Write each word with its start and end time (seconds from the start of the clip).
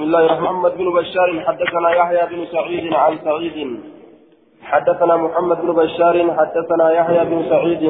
بسم 0.00 0.08
الله 0.08 0.26
الرحمن 0.26 0.44
محمد 0.44 0.76
بن 0.76 0.92
بشار 0.92 1.40
حدثنا 1.46 1.90
يحيى 1.90 2.26
بن 2.26 2.46
سعيد 2.52 2.94
عن 2.94 3.18
سعيد. 3.24 3.80
حدثنا 4.62 5.16
محمد 5.16 5.60
بن 5.60 5.72
بشار 5.72 6.34
حدثنا 6.38 6.90
يحيى 6.90 7.24
بن 7.24 7.48
سعيد 7.48 7.84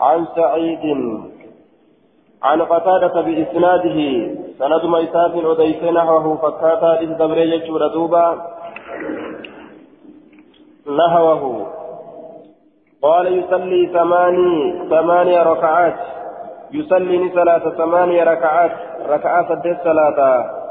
عن 0.00 0.26
سعيد. 0.36 0.84
عن 2.42 2.62
قتادة 2.62 3.20
بإسناده 3.20 3.98
سند 4.58 4.84
ميسات 4.84 5.34
أديسين 5.34 5.94
نحوه 5.94 6.36
فكاتا 6.36 7.00
إذ 7.00 7.12
دبرية 7.12 7.88
دوبا 7.94 8.26
نحوه. 10.88 11.66
قال 13.02 13.38
يصلي 13.38 13.86
ثماني 13.86 14.88
ثمانية 14.90 15.42
ركعات. 15.42 15.98
يصلي 16.72 17.28
ثلاث 17.28 17.68
ثمانية 17.68 18.24
ركعات. 18.24 18.72
ركعات 19.08 19.46
سدس 19.48 19.76
ثلاثة. 19.84 20.63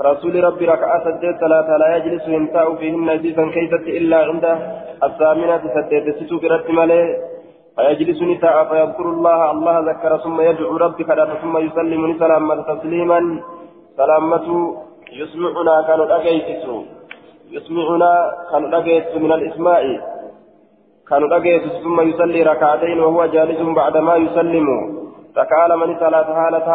رسول 0.00 0.44
ربي 0.44 0.64
ركعات 0.64 1.02
سدس 1.04 1.40
ثلاثة 1.40 1.76
لا 1.76 1.96
يجلس 1.96 2.28
ينتاء 2.28 2.74
فيهن 2.74 3.10
نزيفا 3.10 3.44
كيست 3.54 3.84
إلا 3.98 4.18
عند 4.28 4.44
الثامنة 5.04 5.62
سدس 5.74 6.16
ستو 6.20 6.40
كرت 6.40 6.70
مالي 6.70 7.02
فيجلس 7.76 8.22
نساء 8.22 8.56
فيذكر 8.64 9.06
الله 9.14 9.50
الله 9.50 9.76
ذكر 9.90 10.12
ثم 10.24 10.40
يدعو 10.40 10.76
ربي 10.76 11.04
كذا 11.04 11.24
ثم 11.42 11.58
يسلم 11.58 12.02
سلامة 12.18 12.62
تسليما. 12.62 13.20
سلامة 13.96 14.46
يسمعنا 15.12 15.74
كانوا 15.88 16.16
أجيتس 16.16 16.64
يسمعنا 17.50 18.12
كانوا 18.50 18.78
أجيتس 18.78 19.16
من 19.16 19.32
الإسماء. 19.32 19.84
كانوا 21.08 21.36
أجيتس 21.36 21.72
ثم 21.84 22.00
يصلي 22.00 22.42
ركعتين 22.42 23.00
وهو 23.00 23.26
جالس 23.26 23.60
بعدما 23.60 24.14
يسلم. 24.16 24.68
ركع 25.38 25.76
من 25.76 25.98
ثلاث 25.98 26.26
حالة 26.26 26.68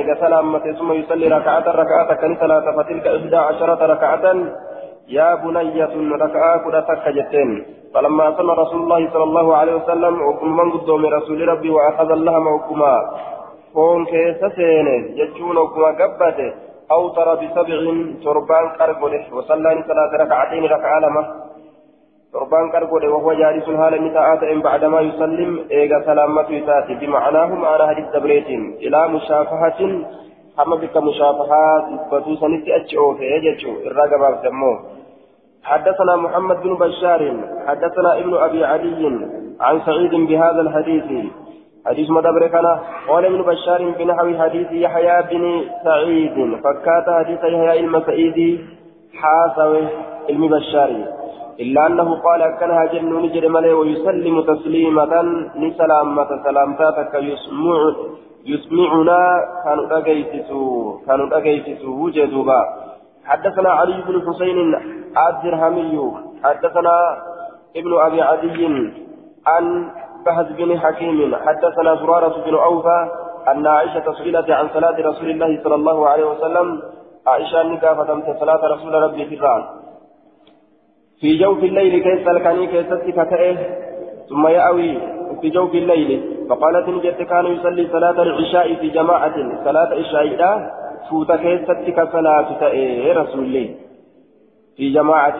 إذا 0.00 0.14
سلامة 0.20 0.72
ثم 0.78 0.92
يصلي 0.92 1.28
ركعة 1.28 1.66
ركعة 1.82 2.14
كان 2.14 2.36
ثلاثة 2.36 2.82
فتلك 2.82 3.06
إحدى 3.06 3.36
عشرة 3.36 3.86
ركعة. 3.86 4.24
يا 5.08 5.34
بنية 5.34 5.94
ركعة 6.24 6.64
كذا 6.64 6.80
تكجتين 6.80 7.66
فلما 7.94 8.36
صلى 8.36 8.52
رسول 8.52 8.80
الله 8.82 9.10
صلى 9.12 9.24
الله 9.24 9.56
عليه 9.56 9.74
وسلم 9.74 10.22
وكل 10.22 10.48
من 10.48 10.70
قدوم 10.70 11.06
رسول 11.06 11.48
ربي 11.48 11.70
وأخذ 11.70 12.10
اللهم 12.10 12.46
وكما 12.46 12.94
فون 13.74 14.04
كيس 14.04 14.40
سينه 14.56 14.98
يجون 15.20 15.56
وكما 15.58 15.88
قبته. 15.88 16.52
أوتر 16.90 17.34
بسبع 17.34 17.78
تربان 18.24 18.64
كربله 18.78 19.24
وصلى 19.32 19.84
ثلاث 19.88 20.10
ركعتين 20.20 20.64
ركعة 20.64 20.98
لما. 21.00 21.47
تربان 22.32 22.70
كربل 22.72 23.08
وهو 23.08 23.32
جالس 23.32 23.64
حال 23.64 24.02
متاعات 24.02 24.42
بعدما 24.64 25.00
يسلم 25.00 25.64
إيغا 25.70 26.02
سلامة 26.06 26.50
يساتي 26.50 26.94
بمعناه 26.94 27.46
معنى 27.46 27.86
حديث 27.88 28.06
دبريت 28.14 28.48
إلى 28.84 29.08
مشافهة 29.08 29.80
حما 30.58 30.76
بك 30.76 30.96
مشافهات 30.96 31.84
بتوسا 32.12 32.48
نتي 32.48 32.76
أتشعو 32.76 33.14
في 33.14 33.24
يجتشو 33.24 33.72
الرقبة 33.86 34.42
سموه 34.42 34.76
حدثنا 35.64 36.16
محمد 36.16 36.62
بن 36.62 36.74
بشار 36.74 37.20
حدثنا 37.66 38.18
ابن 38.18 38.34
أبي 38.34 38.64
علي 38.64 39.04
عن 39.60 39.80
سعيد 39.86 40.14
بهذا 40.14 40.60
الحديث 40.60 41.04
حديث 41.86 42.10
مدبر 42.10 42.46
كان 42.46 42.66
قال 43.08 43.24
ابن 43.24 43.42
بشار 43.42 43.90
بنحو 43.98 44.42
حديث 44.42 44.72
يحيى 44.72 45.22
بن 45.30 45.64
سعيد 45.84 46.36
فكات 46.64 47.06
حديث 47.10 47.44
يحيى 47.44 47.80
المسعيدي 47.80 48.60
حاسوي 49.20 49.84
المبشاري 50.30 51.04
إلا 51.60 51.86
أنه 51.86 52.08
قال 52.22 52.42
أكنها 52.42 52.84
جن 52.84 53.12
نجد 53.22 53.44
ملي 53.44 53.72
ويسلم 53.72 54.36
تسليمة 54.42 55.14
لسلامة 55.56 56.28
سلامتك 56.44 57.14
يسمع 57.14 57.78
يسمعنا 58.46 59.20
كانوا 59.64 59.98
أجيسسوا 59.98 60.98
كانوا 61.06 61.38
أجيسسوا 61.38 61.94
وجدوا 62.04 62.52
حدثنا 63.24 63.70
علي 63.70 64.02
بن 64.08 64.16
حسين 64.26 64.58
الدرهمي 65.28 66.12
حدثنا 66.44 66.96
ابن 67.76 67.92
أبي 68.06 68.22
عدي 68.22 68.66
عن 69.46 69.64
بهز 70.26 70.46
بن 70.58 70.78
حكيم 70.78 71.34
حدثنا 71.36 71.94
زرارة 71.94 72.34
بن 72.46 72.54
أوفى 72.54 73.08
أن 73.48 73.66
عائشة 73.66 74.12
سئلت 74.18 74.50
عن 74.50 74.68
صلاة 74.74 74.96
رسول 75.00 75.30
الله 75.30 75.60
صلى 75.64 75.74
الله 75.74 76.08
عليه 76.08 76.24
وسلم 76.24 76.82
عائشة 77.26 77.62
نكافة 77.62 78.34
صلاة 78.40 78.62
رسول 78.74 78.94
ربي 78.94 79.26
في 79.26 79.34
الران 79.34 79.77
في 81.20 81.38
جوف 81.38 81.58
الليل 81.64 82.02
كيس 82.02 82.28
الكني 82.28 82.66
كيست 82.66 82.94
كتئه 83.06 83.56
ثم 84.28 84.46
يأوي 84.46 84.98
في 85.40 85.50
جوف 85.50 85.74
الليل 85.74 86.46
فقالت 86.50 86.88
نجت 86.88 87.22
كان 87.22 87.46
يصلي 87.46 87.88
صلاة 87.92 88.22
العشاء 88.22 88.74
في 88.74 88.88
جماعة 88.88 89.34
صلاة 89.64 89.92
العشاء 89.92 90.70
فوت 91.10 91.32
كيست 91.32 91.70
كصلاة 91.96 92.58
تئه؟ 92.60 93.12
رسول 93.12 93.44
الله. 93.44 93.74
في 94.76 94.92
جماعة 94.92 95.38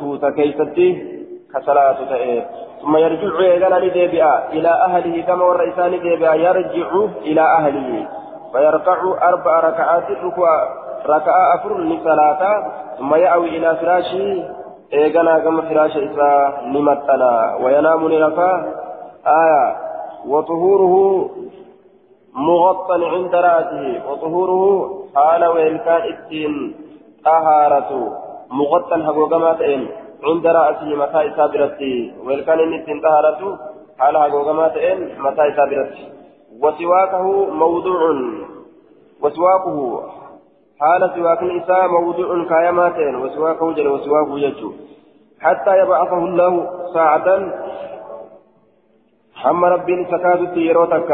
فوت 0.00 0.24
كيست 0.24 0.78
كصلاة 1.54 1.96
تئه؟ 2.10 2.42
ثم 2.82 2.96
يرجع 2.96 3.38
إلى 3.38 3.76
إلى 4.52 4.68
أهله 4.68 5.22
كما 5.22 5.44
والرئيسان 5.44 5.90
ديبئة 5.90 6.34
يرجع 6.34 6.88
إلى 7.24 7.40
أهله 7.40 8.08
فيركع 8.52 9.28
أربع 9.28 9.60
ركعات 9.60 10.04
ركعة 11.06 11.54
أفر 11.54 11.78
لصلاة 11.78 12.72
ثم 12.98 13.14
يأوي 13.14 13.48
إلى 13.48 13.76
فراشه 13.76 14.44
eeganaa 15.00 15.40
gama 15.40 15.62
firaasha 15.62 16.00
isaa 16.08 16.70
ni 16.72 16.80
maxxana. 16.88 17.32
Wayanaamu 17.64 18.08
ni 18.08 18.18
وطهوره 20.26 21.30
مغطى 22.34 23.04
عند 23.04 23.34
رأسه 23.34 24.02
وطهوره 24.10 24.62
حال 25.14 25.44
وإلكان 25.44 26.02
الدين 26.14 26.74
طهارة 27.24 28.18
مغطى 28.50 29.04
حقوقما 29.06 29.52
تئن 29.52 29.86
عند 30.24 30.46
رأسه 30.46 30.84
متى 31.02 31.28
إسابرتي 31.28 32.12
وإلكان 32.24 32.60
الدين 32.60 33.00
طهارة 33.00 33.58
حال 33.98 34.18
حقوقما 34.18 34.68
تئن 34.68 34.98
متى 35.18 35.48
إسابرتي 35.48 36.08
وسواكه 36.62 37.44
موضوع 37.50 38.00
وسواكه 39.22 40.02
حال 40.82 41.10
سواك 41.14 41.42
الإساء 41.42 41.88
موضوع 41.88 42.44
كايمات 42.48 42.98
وسواك 43.22 43.62
وجل 43.62 43.88
وسواك 43.88 44.28
يجو 44.44 44.72
حتى 45.40 45.72
يبعثه 45.82 46.18
الله 46.18 46.52
ساعة 46.94 47.28
حم 49.34 49.64
ربي 49.64 50.06
سكادت 50.12 50.56
يروتك 50.56 51.10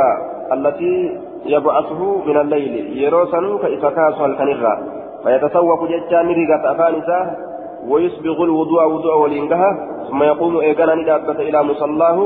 التي 0.52 1.20
يبعثه 1.46 2.00
من 2.26 2.36
الليل. 2.36 2.74
يروسن 3.02 3.58
كإسكاس 3.58 4.20
الكنرة 4.20 4.74
فيتسوق 5.24 5.80
ججان 5.84 6.26
ريقة 6.38 6.72
أفانسة 6.72 7.18
ويسبغ 7.88 8.42
الوضوء 8.44 8.82
وضوء 8.92 9.16
والإنقها 9.22 9.70
ثم 10.08 10.22
يقوم 10.22 10.56
إيقانا 10.60 10.94
ندابة 10.94 11.38
إلى 11.48 11.62
مصلاه 11.62 12.18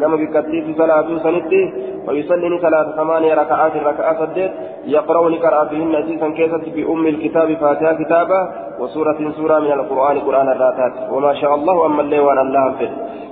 كما 0.00 0.16
بكتيف 0.16 0.78
صلاة 0.78 1.08
سنتي 1.22 1.72
ويصلي 2.08 2.58
صلاة 2.62 2.96
ثمانية 2.96 3.34
ركعات 3.34 3.76
ركعات 3.76 4.18
سدت 4.18 4.52
يقرأ 4.86 5.30
لقراءة 5.30 5.68
فيهن 5.68 5.94
أسيسا 5.94 6.28
كيست 6.28 6.64
بأم 6.76 7.06
الكتاب 7.06 7.54
فاتحة 7.54 7.92
كتابة 7.92 8.48
وسورة 8.80 9.32
سورة 9.36 9.58
من 9.58 9.72
القرآن 9.72 10.18
قرآن 10.18 10.48
الراتات 10.48 10.92
وما 11.12 11.34
شاء 11.34 11.54
الله 11.54 11.86
أما 11.86 12.02
الليل 12.02 12.20
وأن 12.20 12.38
الله 12.38 12.72
فيه 12.78 12.90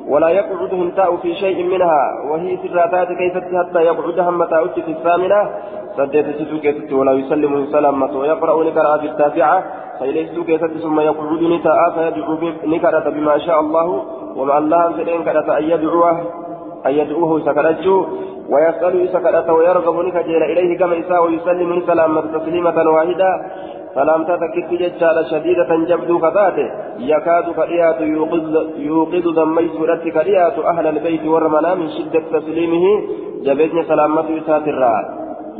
ولا 0.08 0.28
يقعد 0.28 0.74
همتاء 0.74 1.16
في 1.16 1.34
شيء 1.34 1.64
منها 1.64 2.02
وهي 2.30 2.56
في 2.56 2.66
الراتات 2.68 3.08
كيست 3.08 3.44
حتى 3.58 3.80
يقعد 3.80 4.18
همتاء 4.18 4.66
في 4.66 4.90
الثامنة 4.90 5.50
سدت 5.96 6.26
ستو 6.36 6.58
كيست 6.60 6.92
ولا 6.92 7.12
يسلم 7.12 7.66
سلامة 7.72 8.18
ويقرأ 8.18 8.64
لقراءة 8.64 9.04
التاسعة 9.04 9.64
فإليس 10.00 10.30
كيست 10.46 10.72
ثم 10.82 11.00
يقعد 11.00 11.42
نتاء 11.42 11.90
فيدعو 11.94 12.38
نكرة 12.64 13.10
بما 13.10 13.38
شاء 13.38 13.60
الله 13.60 14.04
ومع 14.36 14.58
الله 14.58 14.92
سلين 14.96 15.24
كرة 15.24 15.58
أن 15.58 15.64
يدعوه 15.64 16.20
أن 16.86 16.92
يدعوه 16.92 17.40
سكرته 17.40 18.06
ويسأل 18.50 19.08
سكرته 19.08 19.52
ويرغب 19.52 19.96
نكجيل 20.06 20.42
إليه 20.42 20.78
كما 20.78 20.98
إساء 20.98 21.24
ويسلم 21.24 21.82
سلامة 21.86 22.20
تسليمة 22.20 22.90
واحدة. 22.94 23.30
سلامتا 23.94 24.36
تكت 24.36 24.70
ججال 24.70 25.26
شديدة 25.30 25.70
جبدو 25.90 26.18
كذاته. 26.18 26.68
يكاد 26.98 27.46
كريات 27.58 28.00
يوقظ 28.00 28.56
يوقظ 28.76 29.38
سورة 29.76 30.02
كريات 30.16 30.58
أهل 30.58 30.86
البيت 30.86 31.24
والرمنا 31.26 31.74
من 31.74 31.88
شدة 31.88 32.22
تسليمه. 32.38 32.84
جبتني 33.44 33.82
سلامة 33.84 34.30
يساتر 34.30 34.82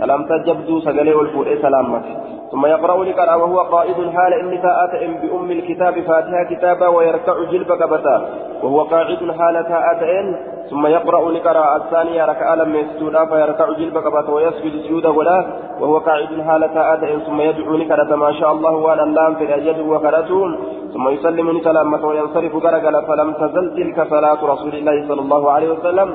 سلامتا 0.00 0.37
جبدو 0.47 0.81
سجلي 0.81 1.14
والفوء 1.14 1.49
سلامة 1.62 2.02
ثم 2.50 2.67
يقرأ 2.67 3.05
لقرأ 3.05 3.35
وهو 3.35 3.58
قائد 3.75 3.99
حال 4.14 4.32
إن 4.43 4.62
تأتئم 4.62 5.12
بأم 5.23 5.50
الكتاب 5.50 5.94
فاتحة 6.08 6.43
كتابا 6.50 6.88
ويركع 6.88 7.37
جلب 7.52 7.70
كبتا. 7.81 8.17
وهو 8.62 8.81
قاعد 8.82 9.20
حال 9.38 9.56
تأتئن 9.69 10.26
ثم 10.70 10.87
يقرأ 10.87 11.31
لقرأ 11.31 11.76
الثانية 11.76 12.25
ركعة 12.25 12.55
لما 12.55 12.79
يسجد 12.79 13.14
فيركع 13.31 13.67
جلب 13.81 13.99
كبتا 13.99 14.32
ويسجد 14.32 14.75
سجود 14.85 15.06
ولا 15.06 15.38
وهو 15.81 15.99
قاعد 15.99 16.32
حال 16.46 16.62
تأتئن 16.75 17.20
ثم 17.26 17.41
يدعو 17.41 17.76
لقرأ 17.76 18.17
ما 18.17 18.32
شاء 18.32 18.53
الله 18.53 18.75
وأن 18.85 19.00
اللام 19.00 19.35
في 19.35 19.44
الأجد 19.44 19.79
وقرأتون 19.93 20.50
ثم 20.94 21.08
يسلم 21.08 21.61
سلامة 21.61 22.03
وينصرف 22.08 22.53
قرقل 22.64 22.94
فلم 23.08 23.32
تزل 23.32 23.67
تلك 23.76 23.99
صلاة 24.14 24.41
رسول 24.53 24.75
الله 24.75 24.96
صلى 25.08 25.20
الله 25.20 25.43
عليه 25.55 25.69
وسلم. 25.75 26.08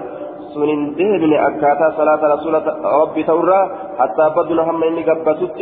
سنين 0.55 0.95
دهن 0.95 1.33
أكاتا 1.33 1.87
صلاة 1.97 2.35
رسول 2.35 2.55
ربي 3.03 3.23
تورا 3.23 3.61
حتى 3.99 4.25
بدنا 4.37 4.63
هم 4.63 4.83
إني 4.85 5.03
قبتت 5.09 5.61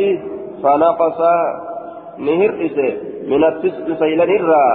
فنقص 0.63 1.19
نهرئس 2.17 2.77
من 3.31 3.43
التسع 3.43 3.99
سيلا 3.99 4.25
نرى 4.25 4.65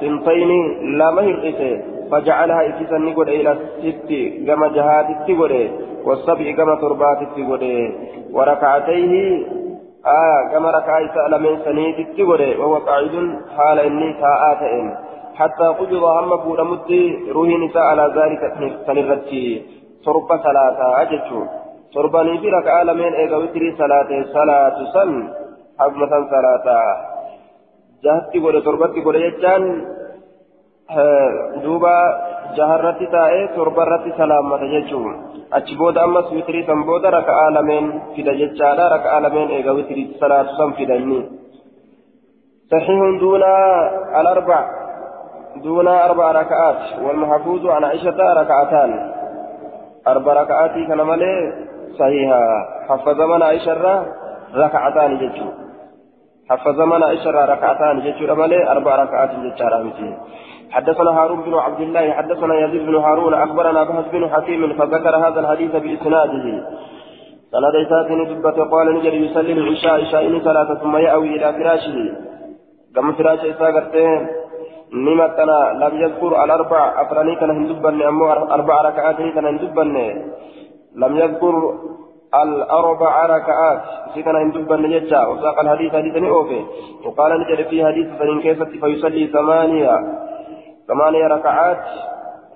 سنتين 0.00 0.50
لا 0.98 1.10
مهرئس 1.10 1.60
فجعلها 2.12 2.68
إسيسا 2.68 2.98
نقول 2.98 3.28
إلى 3.28 3.50
الست 3.52 4.10
كما 4.46 4.68
جهات 4.68 5.06
التقول 5.10 5.70
والسبع 6.04 6.50
كما 6.58 6.74
تربات 6.74 7.18
التقول 7.22 7.92
وركعتيه 8.32 9.12
آه 10.06 10.52
كما 10.52 10.70
ركع 10.70 11.14
سألمين 11.14 11.58
سنيت 11.64 11.98
التقول 11.98 12.42
وهو 12.60 12.76
قاعد 12.76 13.14
حال 13.56 13.78
إني 13.78 14.12
تاءاتين 14.12 14.94
حتى 15.35 15.67
قبض 15.79 15.93
فود 16.43 16.59
مدي 16.71 17.31
روحي 17.35 17.55
نساء 17.63 17.83
على 17.91 18.05
ذلك 18.17 18.41
سنرتي 18.87 19.45
تربة 20.05 20.37
ثلاثة 20.47 20.87
أجتشو 21.01 21.41
ترباني 21.93 22.37
في 22.41 22.47
ركعة 22.49 22.83
لمن 22.83 23.13
إيقا 23.13 23.37
وتري 23.37 23.75
صلاة 23.81 24.09
صلاة 24.37 24.77
سن 24.93 25.11
حكمة 25.79 26.13
صلاة 26.33 26.67
جهتي 28.03 28.39
قول 28.43 28.55
تربتي 28.63 28.99
قول 29.05 29.15
يجان 29.15 29.63
دوبا 31.63 31.97
taa'ee 32.55 33.47
torbarratti 33.55 34.11
salaammata 34.17 34.67
jechuun 34.73 35.13
achi 35.57 35.75
booda 35.79 36.03
ammas 36.07 36.27
witirii 36.35 36.65
san 36.67 36.85
booda 36.89 37.09
raka'aa 37.17 37.49
lameen 37.57 37.85
fida 38.15 38.37
jechaadha 38.41 38.85
raka'aa 38.95 39.23
lameen 39.25 39.49
eega 39.57 39.73
witirii 39.77 40.13
salaatu 40.19 40.55
san 40.59 40.73
fidanni 40.77 41.19
صحيح 42.71 43.19
دون 43.19 43.43
الأربع 44.19 44.84
دون 45.63 45.87
أربع 45.87 46.31
ركعات 46.31 46.99
والمحفوظ 47.01 47.65
عن 47.65 47.83
عائشة 47.83 48.33
ركعتان. 48.41 49.11
أربع 50.07 50.33
ركعات 50.33 50.71
كان 50.71 51.01
مالي 51.01 51.53
صحيحة 51.99 52.41
حفظ 52.89 53.21
من 53.21 53.43
عائشة 53.43 54.05
ركعتان 54.55 55.17
جتشو 55.17 55.45
حفظ 56.49 56.81
من 56.81 57.03
عائشة 57.03 57.45
ركعتان 57.45 57.99
جتشو 57.99 58.35
مالي 58.35 58.71
أربع 58.71 58.95
ركعات 59.03 59.29
جتشو 59.29 59.65
حدثنا 60.71 61.11
هارون 61.11 61.41
بن 61.41 61.53
عبد 61.53 61.81
الله 61.81 62.11
حدثنا 62.11 62.59
يزيد 62.59 62.85
بن 62.85 62.95
هارون 62.95 63.33
أخبرنا 63.33 63.83
بهز 63.83 64.05
بن 64.11 64.29
حكيم 64.29 64.73
فذكر 64.73 65.15
هذا 65.15 65.39
الحديث 65.39 65.71
بإسناده. 65.71 66.63
سند 67.51 67.75
إساتني 67.75 68.25
دبة 68.25 68.69
قال 68.71 68.95
نجري 68.95 69.25
يصلي 69.25 69.53
العشاء 69.53 70.01
عشاء 70.01 70.39
ثلاثة 70.39 70.75
ثم 70.75 70.97
يأوي 70.97 71.29
إلى 71.35 71.53
فراشه. 71.53 71.97
كما 72.95 73.13
فراش 73.13 73.39
نمتنا 74.95 75.59
لم 75.81 76.01
يذكر 76.01 76.43
الأربع 76.43 77.01
أفراني 77.01 77.35
كان 77.35 77.49
هندبن 77.49 78.01
أمو 78.01 78.31
أربع 78.31 78.81
ركعات 78.81 79.15
كان 79.15 79.45
هندبن 79.45 79.95
لم 80.95 81.17
يذكر 81.17 81.55
الأربع 82.43 83.25
ركعات 83.25 83.81
سيدنا 84.13 84.39
هندبن 84.41 84.91
يجا. 84.91 85.25
وساق 85.25 85.59
الحديث 85.59 85.91
حديث 85.95 86.15
أوفي 86.23 86.61
وقال 87.05 87.31
نجري 87.41 87.63
في 87.63 87.85
حديث 87.85 88.07
فإن 88.19 88.41
كيست 88.41 88.71
فيصلي 88.81 89.27
ثمانية 89.27 89.95
ثمانية 90.87 91.27
ركعات. 91.27 91.83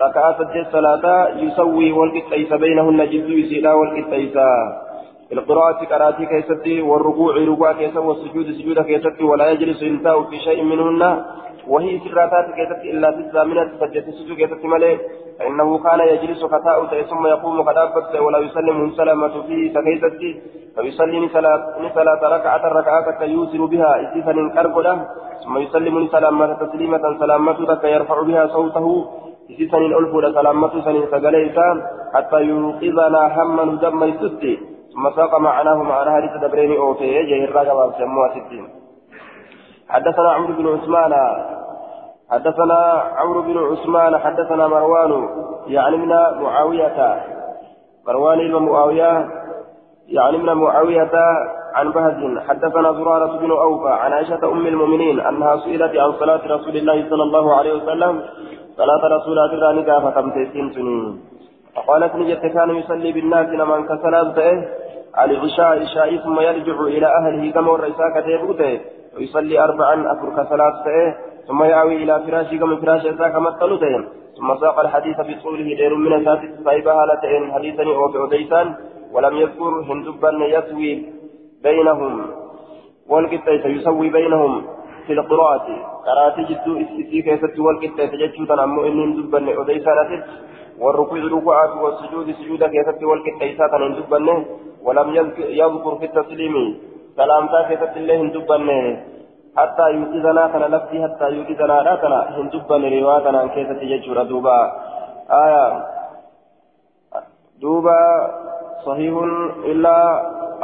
ركعات 0.01 0.35
سجد 0.37 0.67
صلاة 0.71 1.27
يسوي 1.43 1.91
والقطيس 1.91 2.53
بينهن 2.53 3.05
جد 3.05 3.29
يسيدا 3.29 3.73
والقطيس 3.73 4.37
القراءة 5.33 5.85
قراتي 5.85 6.25
كيستي 6.25 6.81
والركوع 6.81 7.35
ركوع 7.35 7.71
كيسا 7.73 7.99
والسجود 7.99 8.45
سجود 8.51 8.79
كيستي 8.79 9.23
ولا 9.23 9.49
يجلس 9.51 9.81
ينتهى 9.81 10.23
في 10.29 10.37
شيء 10.39 10.63
منهن. 10.63 11.03
وهي 11.67 11.99
سراتات 11.99 12.47
كيستي 12.57 12.91
إلا 12.91 13.11
في 13.11 13.17
الزامنة 13.17 13.71
سجد 13.79 14.05
سجود 14.09 14.37
كيستي 14.37 14.67
ملئ. 14.67 14.97
فإنه 15.39 15.77
كان 15.83 15.99
يجلس 15.99 16.41
فتاة 16.45 17.01
ثم 17.09 17.23
يقوم 17.27 17.61
قدابت 17.61 18.15
ولا 18.25 18.39
يسلم 18.39 18.91
سلامة 18.99 19.41
فيه 19.47 19.73
سكيستي 19.73 20.31
فيصلي 20.75 21.29
صلاة 21.95 22.21
ركعة 22.35 22.63
ركعة 22.79 23.23
يوسر 23.23 23.65
بها 23.65 23.91
إسيسا 24.03 24.33
كربلة 24.55 24.93
ثم 25.43 25.57
يسلم 25.57 26.07
سلامة 26.07 26.53
تسليمة 26.53 27.03
سلامة 27.19 27.57
يرفع 27.83 28.21
بها 28.21 28.47
صوته. 28.47 28.87
إسيسا 29.51 29.77
الألف 29.77 30.11
سلامة 30.35 30.73
سن 30.85 30.97
سقليسا 31.11 31.67
حتى 32.13 32.39
يوقظنا 32.49 33.21
هما 33.35 33.63
دم 33.81 34.03
يسدي 34.03 34.55
ثم 35.15 35.43
معناه 35.43 35.83
معنى 35.83 36.09
هذه 36.09 36.37
تدبرين 36.37 36.77
أوفي 36.77 37.23
جهر 37.23 37.55
رقبا 37.55 37.93
سموها 37.97 38.29
ستين 38.29 38.67
حدثنا 39.89 40.29
عمرو 40.31 40.53
بن 40.53 40.67
عثمان 40.67 41.13
حدثنا 42.31 43.03
عمرو 43.17 43.41
بن 43.41 43.57
عثمان 43.57 44.17
حدثنا 44.17 44.67
مروان 44.67 45.29
يعني 45.67 45.97
من 45.97 46.07
معاوية 46.43 47.21
مروان 48.07 48.37
بن 48.37 48.55
معاوية 48.55 49.29
يعني 50.07 50.37
معاوية 50.37 51.11
عن 51.73 51.91
بهز. 51.91 52.37
حدثنا 52.47 52.93
زرارة 52.93 53.37
بن 53.37 53.51
أوفى 53.51 53.89
عن 53.89 54.13
عائشة 54.13 54.51
أم 54.51 54.67
المؤمنين 54.67 55.19
أنها 55.19 55.57
سئلت 55.57 55.95
عن 55.95 56.11
صلاة 56.11 56.41
رسول 56.47 56.77
الله 56.77 57.09
صلى 57.09 57.23
الله 57.23 57.55
عليه 57.55 57.73
وسلم 57.73 58.21
صلاة 58.77 59.17
رسول 59.17 59.39
الله 59.39 59.71
نكا 59.71 59.99
فكم 59.99 60.31
تيسين 60.31 60.73
سنين. 60.73 61.21
فقالت 61.75 62.15
نجت 62.15 62.43
كان 62.55 62.69
يصلي 62.69 63.11
بالناس 63.11 63.47
لمن 63.59 63.79
كسلات 63.87 64.37
على 65.15 65.33
العشاء 65.33 65.81
عشاء 65.81 66.17
ثم 66.17 66.39
يرجع 66.39 66.81
إلى 66.81 67.07
أهله 67.19 67.51
كما 67.51 67.75
الرئيسا 67.75 68.05
كتيبوته 68.15 68.79
ويصلي 69.17 69.59
أربعا 69.59 69.95
أفرك 70.13 70.47
صلاة 70.49 70.85
ثم 71.47 71.63
يأوي 71.63 71.95
إلى 72.03 72.23
فراشه 72.25 72.57
كما 72.57 72.75
فراش 72.75 73.05
إساك 73.05 73.35
مثلته 73.35 73.95
ثم 74.37 74.55
ساق 74.61 74.79
الحديث 74.79 75.21
في 75.21 75.35
طوله 75.43 75.63
دير 75.63 75.95
من 75.95 76.13
أساس 76.13 76.39
صاحبها 76.65 77.05
لتئن 77.05 77.53
حديثا 77.53 77.83
وبعديسان 77.87 78.75
ولم 79.13 79.35
يذكر 79.37 79.73
هندبا 79.89 80.31
يسوي 80.55 81.05
بينهم. 81.63 82.25
والقطة 83.09 83.67
يسوي 83.67 84.09
بينهم 84.09 84.65
في 85.07 85.13
القراءة. 85.13 85.67
قراءة 86.07 86.37
جدو 86.49 86.81
إسكتي 86.81 87.21
كيست 87.21 87.59
والقطة 87.59 88.05
تججوتا 88.05 88.61
عمو 88.61 88.85
إن 88.85 88.99
هندبا 88.99 89.61
أديسان 89.61 90.23
والركوع 90.79 91.19
ركوعات 91.19 91.69
والسجود 91.83 92.31
سجودا 92.31 92.67
كيست 92.67 93.03
والقطة 93.03 93.45
إساتا 93.51 93.77
هندبا 93.77 94.45
ولم 94.83 95.07
يذكر 95.15 95.95
في 95.99 96.05
التسليم 96.05 96.55
سلامتا 97.17 97.61
كيست 97.67 97.97
الله 97.97 98.15
هندبا 98.21 98.57
حتى 99.57 99.85
يوقظنا 99.91 100.47
كان 100.47 100.61
لفتي 100.61 101.03
حتى 101.03 101.25
يوقظنا 101.35 101.81
لا 101.87 101.95
كان 101.95 102.13
هندبا 102.37 102.77
رواياتنا 102.77 103.47
كيف 103.47 103.69
تججر 103.79 104.23
دوبا. 104.23 104.59
آية. 105.43 105.85
دوبا 107.61 107.99
صحيح 108.85 109.13
إلا 109.71 109.95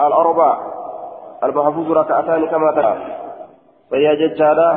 الأربع. 0.08 0.52
المحفوظ 1.44 1.92
ركعتان 1.92 2.48
كما 2.48 2.72
ترى. 2.72 2.94
فيا 3.90 4.14
ججالا 4.14 4.70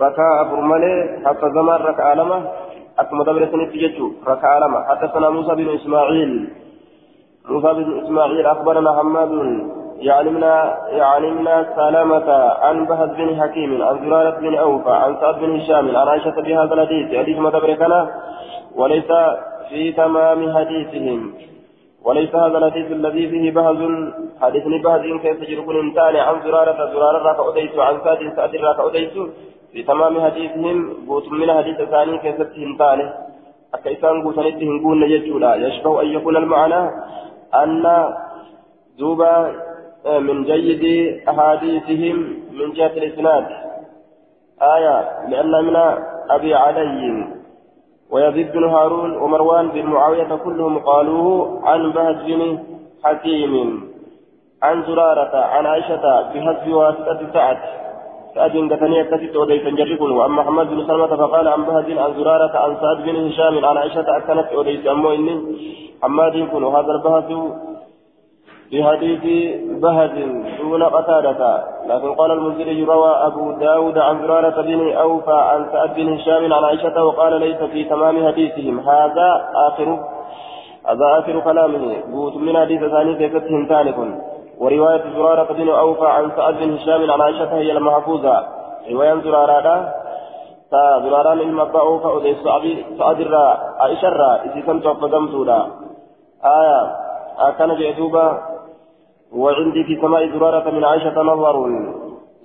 ركعة 0.00 0.50
فرمالي 0.50 0.94
حتى 1.26 1.46
زمان 1.50 1.80
ركعة 1.90 2.14
لما 2.14 2.38
أكما 2.98 3.24
دبر 3.24 3.48
سنة 3.52 3.64
ججو 3.82 4.12
ركعة 4.26 4.58
لما 4.58 4.84
حدثنا 4.88 5.30
موسى 5.30 5.54
بن 5.54 5.68
إسماعيل 5.74 6.48
موسى 7.48 7.74
بن 7.74 8.04
إسماعيل 8.04 8.46
أخبرنا 8.46 8.98
حماد 8.98 9.30
يعلمنا 9.98 10.78
يعلمنا 10.90 11.74
سلامة 11.76 12.30
عن 12.62 12.86
بهز 12.86 13.10
بن 13.10 13.40
حكيم 13.42 13.82
عن 13.82 13.98
زرارة 14.04 14.38
بن 14.40 14.54
أوفى 14.54 14.90
عن 14.90 15.16
سعد 15.20 15.38
بن 15.40 15.60
هشام 15.60 15.96
عن 15.96 16.08
عائشة 16.08 16.30
بهذا 16.40 16.74
الحديث 16.74 17.18
حديث 17.18 17.38
مدبركنا 17.38 18.10
وليس 18.76 19.10
في 19.68 19.92
تمام 19.92 20.58
حديثهم 20.58 21.34
وليس 22.04 22.34
هذا 22.34 22.58
الحديث 22.58 22.92
الذي 22.92 23.28
فيه 23.28 23.50
بهز 23.50 23.78
حديث 24.40 24.64
بهز 24.84 25.00
كيف 25.22 25.48
يجركن 25.48 25.76
انتان 25.76 26.16
عن 26.16 26.42
زرارة 26.44 26.92
زرارة 26.92 27.18
راك 27.28 27.56
أديت 27.56 27.78
عن 27.78 27.98
سعد 28.04 28.32
سعد 28.36 28.56
راك 28.56 28.80
أديت 29.68 29.86
في 29.86 29.92
تمام 29.92 30.20
حديثهم 30.20 31.06
قوت 31.08 31.28
من 31.28 31.52
حديث 31.52 31.76
ثاني 31.76 32.18
كيف 32.18 32.42
تهنتانه 32.42 33.14
أكيسان 33.74 34.22
قوتنتهم 34.22 34.84
قول 34.84 35.00
نجد 35.00 35.26
يشبه 35.62 36.02
أن 36.02 36.06
يكون 36.06 36.36
المعنى 36.36 36.90
أن 37.54 38.14
دوبا 38.98 39.54
من 40.06 40.44
جيد 40.44 40.84
أحاديثهم 41.28 42.16
من 42.52 42.72
جهة 42.72 42.86
الإسناد. 42.86 43.46
آية 44.62 45.28
لأن 45.28 45.64
من 45.64 45.76
أبي 46.30 46.54
علي 46.54 47.26
ويزيد 48.10 48.52
بن 48.52 48.64
هارون 48.64 49.16
ومروان 49.16 49.68
بن 49.68 49.86
معاوية 49.86 50.36
كلهم 50.44 50.78
قالوه 50.78 51.60
عن 51.64 51.92
بهز 51.92 52.16
بن 52.16 52.58
حكيم 53.04 53.84
عن 54.62 54.82
زرارة 54.82 55.36
عن 55.36 55.66
عائشة 55.66 56.32
بحسب 56.32 56.68
واسطة 56.72 57.32
سعد. 57.32 57.87
سعد 58.34 58.72
قتنية 58.72 59.02
كتبت 59.02 59.36
أوديت 59.36 59.66
جربون 59.66 60.10
وأما 60.10 60.42
محمد 60.42 60.70
بن 60.70 60.86
سلمة 60.86 61.16
فقال 61.16 61.48
عن 61.48 61.64
بهز 61.64 61.98
عن 61.98 62.14
زرارة 62.14 62.58
عن 62.58 62.76
سعد 62.80 62.98
بن 63.02 63.26
هشام 63.26 63.64
عن 63.64 63.76
عائشة 63.76 64.16
أكنت 64.16 64.52
أوديت 64.52 64.86
أمو 64.86 65.12
إني 65.12 65.34
حماد 66.02 66.48
كن 66.52 66.62
وهذا 66.62 66.92
البهز 66.92 67.30
بحديث 68.72 69.24
بهز 69.82 70.10
دون 70.60 70.82
قتادة. 70.82 71.64
لكن 71.86 72.14
قال 72.14 72.30
المنذري 72.30 72.84
روى 72.84 73.10
أبو 73.10 73.52
داود 73.52 73.98
عن 73.98 74.22
زرارة 74.22 74.62
بن 74.62 74.92
أوفى 74.92 75.32
عن 75.32 75.66
سعد 75.72 75.94
بن 75.94 76.12
هشام 76.12 76.52
عن 76.52 76.64
عائشة 76.64 77.04
وقال 77.04 77.40
ليس 77.40 77.56
في 77.56 77.84
تمام 77.84 78.26
حديثهم. 78.26 78.80
هذا 78.80 79.50
آخر 79.54 79.88
هذا 80.86 81.18
آخر 81.18 81.40
كلامه. 81.40 82.02
قوت 82.12 82.36
من 82.36 82.56
حديث 82.56 82.80
ثاني 82.80 83.14
كيفتهم 83.14 83.66
ثالث 83.68 83.98
ورواية 84.60 85.04
زرارة 85.14 85.52
بن 85.52 85.68
أوفى 85.68 86.06
عن 86.06 86.30
سعد 86.36 86.54
بن 86.54 86.74
هشام 86.74 87.10
عن 87.10 87.20
عائشة 87.20 87.54
هي 87.54 87.72
المحفوظة. 87.72 88.46
رواية 88.90 89.14
زرارة. 89.14 89.94
زراران 91.04 91.40
المبا 91.40 91.80
أوفى 91.80 92.04
أودي 92.04 92.36
سعد 92.98 93.20
الرا 93.20 93.58
عائشة 93.80 94.08
الرا. 94.08 94.42
إذا 94.44 94.60
كنت 94.66 94.86
أفضمتولا 94.86 95.66
آية. 96.44 96.96
أكان 97.38 97.74
جئتوبا 97.76 98.38
وعندي 99.32 99.84
في 99.84 100.00
سماء 100.00 100.28
زرارة 100.28 100.70
من 100.70 100.84
عائشة 100.84 101.22
نظر. 101.22 101.56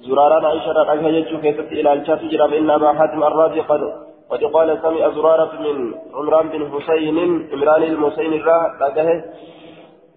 زراران 0.07 0.45
عائشة 0.45 0.71
رأيها 0.71 1.09
يجو 1.09 1.41
كيست 1.41 1.71
إلى 1.71 1.93
الشاف 1.93 2.21
جرى 2.21 2.47
فإن 2.51 2.69
أبا 2.69 2.93
حاتم 2.93 3.23
الرازي 3.23 3.61
قد 3.61 3.81
قد 4.29 4.43
قال 4.43 4.79
سمع 4.81 5.09
زرارة 5.09 5.51
من 5.59 5.93
عمران 6.13 6.49
بن 6.49 6.71
حسين 6.71 7.17
عمران 7.53 7.83
المحسين 7.83 8.33
الراه 8.33 8.71
لقاه 8.81 9.23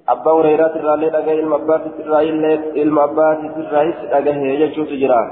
أبا 0.08 0.32
هريرة 0.32 0.72
الرالي 0.76 1.06
لقاه 1.06 1.32
المبات 1.32 1.80
الرائل 2.00 2.44
المبات 2.76 3.38
الرئيس 3.38 3.94
لقاه 4.12 4.36
يجو 4.62 4.84
تجرى 4.84 5.22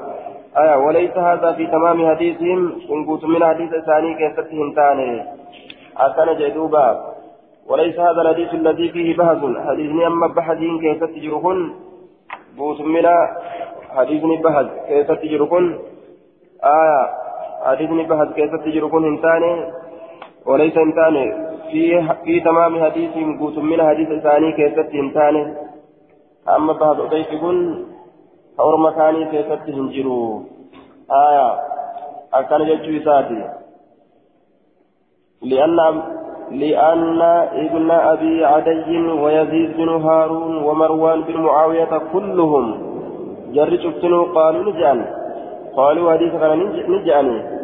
آية 0.56 0.76
وليس 0.76 1.16
هذا 1.16 1.52
في 1.52 1.66
تمام 1.66 2.08
حديثهم 2.10 2.72
إن 2.90 3.06
قلت 3.06 3.24
من 3.24 3.44
حديث 3.44 3.70
ثاني 3.70 4.14
كيستهم 4.14 4.72
ثاني 4.76 5.24
أكان 5.96 6.36
جدوبا 6.38 7.14
وليس 7.68 7.98
هذا 7.98 8.20
الحديث 8.22 8.54
الذي 8.54 8.88
فيه 8.88 9.16
بهز 9.16 9.38
حديثني 9.68 10.06
أما 10.06 10.26
بحدين 10.26 10.80
كيف 10.80 11.04
تجرهن 11.04 11.74
بوسمنا 12.56 13.16
حديثني 13.96 14.36
بهز 14.36 14.66
كيف 14.88 15.12
تجرهن 15.12 15.78
آية 16.64 17.00
حديثني 17.64 18.02
بهز 18.04 18.28
كيف 18.32 18.54
تجرهن 18.54 19.04
انتاني 19.04 19.72
وليس 20.46 20.76
انتاني 20.76 21.53
في 22.24 22.40
تمام 22.40 22.84
حديثهم 22.84 23.38
بوسمنا 23.38 23.88
حديث 23.88 24.08
ثاني 24.08 24.52
كيف 24.52 24.78
انتاني 24.78 25.54
أما 26.56 26.72
بهز 26.72 27.00
أضيفكن 27.00 27.84
أور 28.60 28.76
مكاني 28.76 29.24
كيف 29.30 29.52
تهنجروا 29.52 30.40
آية 31.10 31.48
أكان 32.34 32.60
جدوا 32.68 33.04
ساتي 33.04 33.42
لأن 35.42 36.02
لأن 36.50 37.22
ابن 37.64 37.90
أبي 37.90 38.44
عدي 38.44 38.98
ويزيد 39.22 39.76
بن 39.76 39.88
هارون 39.88 40.64
ومروان 40.64 41.20
بن 41.22 41.36
معاوية 41.40 41.98
كلهم 42.12 42.66
جر 43.54 43.76
شفتنوا 43.82 44.24
قالوا 44.34 44.72
نجعل 44.72 45.04
قالوا 45.76 46.12
حديث 46.12 46.32
كان 46.32 46.60
نجعني 46.88 47.63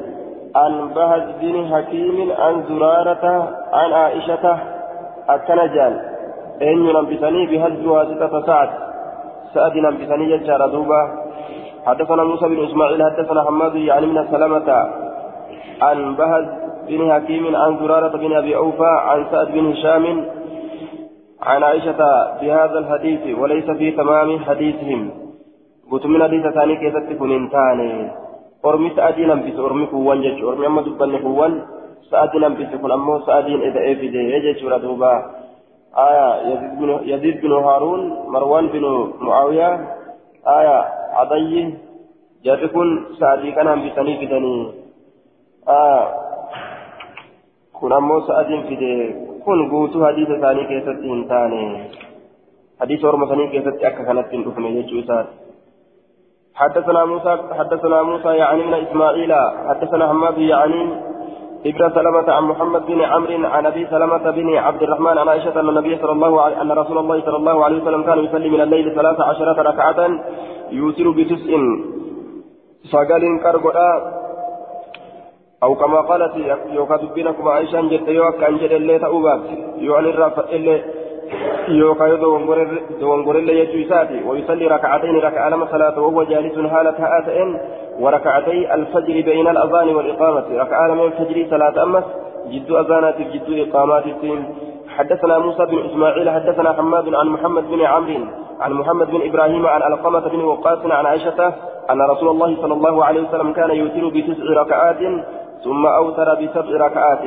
عن 0.57 0.88
بهز 0.95 1.23
بن 1.40 1.75
حكيم 1.75 2.33
عن 2.38 2.62
زرارة 2.69 3.49
عن 3.73 3.92
عائشة 3.92 4.59
أكنجال 5.28 6.00
أن 6.62 6.85
ينبسني 6.85 7.47
بهز 7.47 7.87
واسطة 7.87 8.47
سعد 8.47 8.69
سعد 9.54 9.76
ينبسني 9.76 10.38
ججار 10.38 10.69
دوبا. 10.69 11.02
حدثنا 11.87 12.25
موسى 12.25 12.49
بن 12.49 12.64
إسماعيل 12.64 13.02
حدثنا 13.02 13.45
حماد 13.45 13.75
يعني 13.75 14.07
من 14.07 14.26
سلامة. 14.30 14.88
عن 15.83 16.14
بهز 16.14 16.45
بن 16.88 17.12
حكيم 17.12 17.57
عن 17.57 17.78
زرارة 17.78 18.16
بن 18.16 18.33
أبي 18.33 18.57
أوفى 18.57 18.92
عن 19.09 19.26
سعد 19.30 19.47
بن 19.52 19.73
هشام 19.73 20.25
عن 21.42 21.62
عائشة 21.62 22.00
بهذا 22.40 22.78
الحديث 22.78 23.38
وليس 23.38 23.71
في 23.71 23.90
تمام 23.90 24.38
حديثهم. 24.38 25.11
قلت 25.90 26.07
من 26.07 26.23
حديث 26.23 26.47
ثاني 26.47 26.76
كيف 26.76 26.97
تكون 26.97 27.33
انتاني 27.33 28.11
أرمي 28.64 28.90
سعدي 28.97 29.26
نمبس 29.26 29.59
أرمي 29.59 29.87
كوان 29.87 30.23
جج 30.23 30.43
أرمي 30.45 30.67
أما 30.67 30.83
دبني 30.83 31.19
كوان 31.19 31.52
سعدي 32.11 32.38
نمبس 32.38 32.71
كن 32.83 32.90
أمو 32.90 33.21
سعدي 33.26 33.55
إذا 33.69 33.81
إفدي 33.93 34.21
يجج 34.35 34.64
ردوبا 34.64 35.12
آية 35.97 36.29
يزيد 37.05 37.40
بن, 37.40 37.52
هارون 37.52 38.00
مروان 38.29 38.67
بن 38.67 38.85
معاوية 39.21 39.71
آية 40.47 40.79
عضي 41.19 41.75
جركن 42.45 42.88
سعدي 43.21 43.52
كان 43.52 43.69
kun 47.81 47.93
ammoo 47.93 48.21
sa'atiin 48.29 48.67
fide 48.69 48.93
kun 49.45 49.69
guutuu 49.71 50.02
hadiisa 50.05 50.35
isaanii 50.37 50.64
keessatti 50.71 51.09
hin 51.09 51.23
taane. 51.29 51.61
Hadiisa 52.81 53.09
orma 53.09 53.29
sanii 53.29 53.49
keessatti 53.55 53.87
akka 53.90 54.05
kanatti 54.09 54.37
hin 54.37 54.45
dhufne 54.45 54.73
jechuu 54.75 54.99
isaati 55.02 55.50
حدثنا 56.54 57.04
موسى 57.04 57.37
حدثنا 57.59 58.02
موسى 58.02 58.28
يعني 58.28 58.62
من 58.62 58.75
إسماعيل. 58.75 59.33
حدثنا 59.69 60.09
حماد 60.09 60.38
يعني 60.38 61.11
ابن 61.66 61.90
سلمة 61.95 62.33
عن 62.33 62.42
محمد 62.42 62.87
بن 62.87 63.00
عمرو 63.00 63.47
عن 63.47 63.66
أبي 63.66 63.87
سلمة 63.87 64.30
بن 64.30 64.57
عبد 64.57 64.83
الرحمن 64.83 65.19
عن 65.19 65.28
عائشة 65.28 65.61
أن 65.61 65.69
النبي 65.69 65.99
صلى 66.02 66.12
الله 66.12 66.40
عليه 66.42 66.62
أن 66.62 66.73
رسول 66.73 66.99
الله 66.99 67.21
صلى 67.21 67.37
الله 67.37 67.64
عليه 67.64 67.83
وسلم 67.83 68.02
كان 68.02 68.19
يصلي 68.19 68.49
من 68.50 68.61
الليل 68.61 68.95
ثلاث 68.95 69.21
عشرة 69.21 69.62
ركعة 69.62 70.00
يوتر 70.71 71.11
بتسع. 71.11 71.52
سجل 72.92 73.40
كرغدا 73.42 73.90
أو 75.62 75.75
كما 75.75 76.00
قالت 76.00 76.33
يوكا 76.73 76.97
دبينكم 76.97 77.49
عائشة 77.49 77.80
جت 77.80 78.09
يوكا 78.09 78.49
أنجل 78.49 78.73
اللي 78.73 78.99
تأوبات. 78.99 79.40
يعني 79.78 80.11
الرافع 80.11 80.45
اللي 80.52 80.85
يوكا 81.68 82.04
يدوانغور 82.04 83.37
اللي 83.38 83.58
يجوساتي 83.60 84.25
ويصلي 84.25 84.66
ركعتين 84.66 85.16
ركعة 85.16 85.49
لما 85.49 85.66
صلاة 85.66 86.00
وهو 86.00 86.22
جالس 86.22 86.70
حالة 86.70 86.94
هاتين 86.99 87.58
وركعتي 88.00 88.75
الفجر 88.75 89.12
بين 89.12 89.49
الأذان 89.49 89.88
والإقامة. 89.94 90.44
ركعة 90.52 90.88
لما 90.88 91.04
الفجر 91.04 91.46
صلاة 91.50 91.82
أمس 91.82 92.04
جد 92.50 92.70
أذانات 92.70 93.18
جد 93.20 93.68
إقامات. 93.68 94.04
حدثنا 94.88 95.38
موسى 95.38 95.66
بن 95.66 95.78
إسماعيل 95.90 96.30
حدثنا 96.30 96.72
حماد 96.72 97.14
عن 97.14 97.26
محمد 97.26 97.64
بن 97.70 97.80
عمرو 97.80 98.26
عن 98.60 98.72
محمد 98.72 99.10
بن 99.10 99.20
إبراهيم 99.28 99.66
عن 99.66 99.82
ألقمة 99.92 100.28
بن 100.28 100.40
وقاص 100.40 100.78
عن 100.87 101.06
عائشة 101.06 101.52
أن 101.90 102.02
رسول 102.02 102.28
الله 102.28 102.56
صلى 102.62 102.75
الله 102.75 103.04
عليه 103.04 103.28
وسلم 103.28 103.52
كان 103.52 103.70
يوتر 103.70 104.08
بتسع 104.08 104.60
ركعات 104.62 104.99
ثم 105.64 105.87
أوتر 105.87 106.34
بسبع 106.34 106.87
ركعات. 106.87 107.25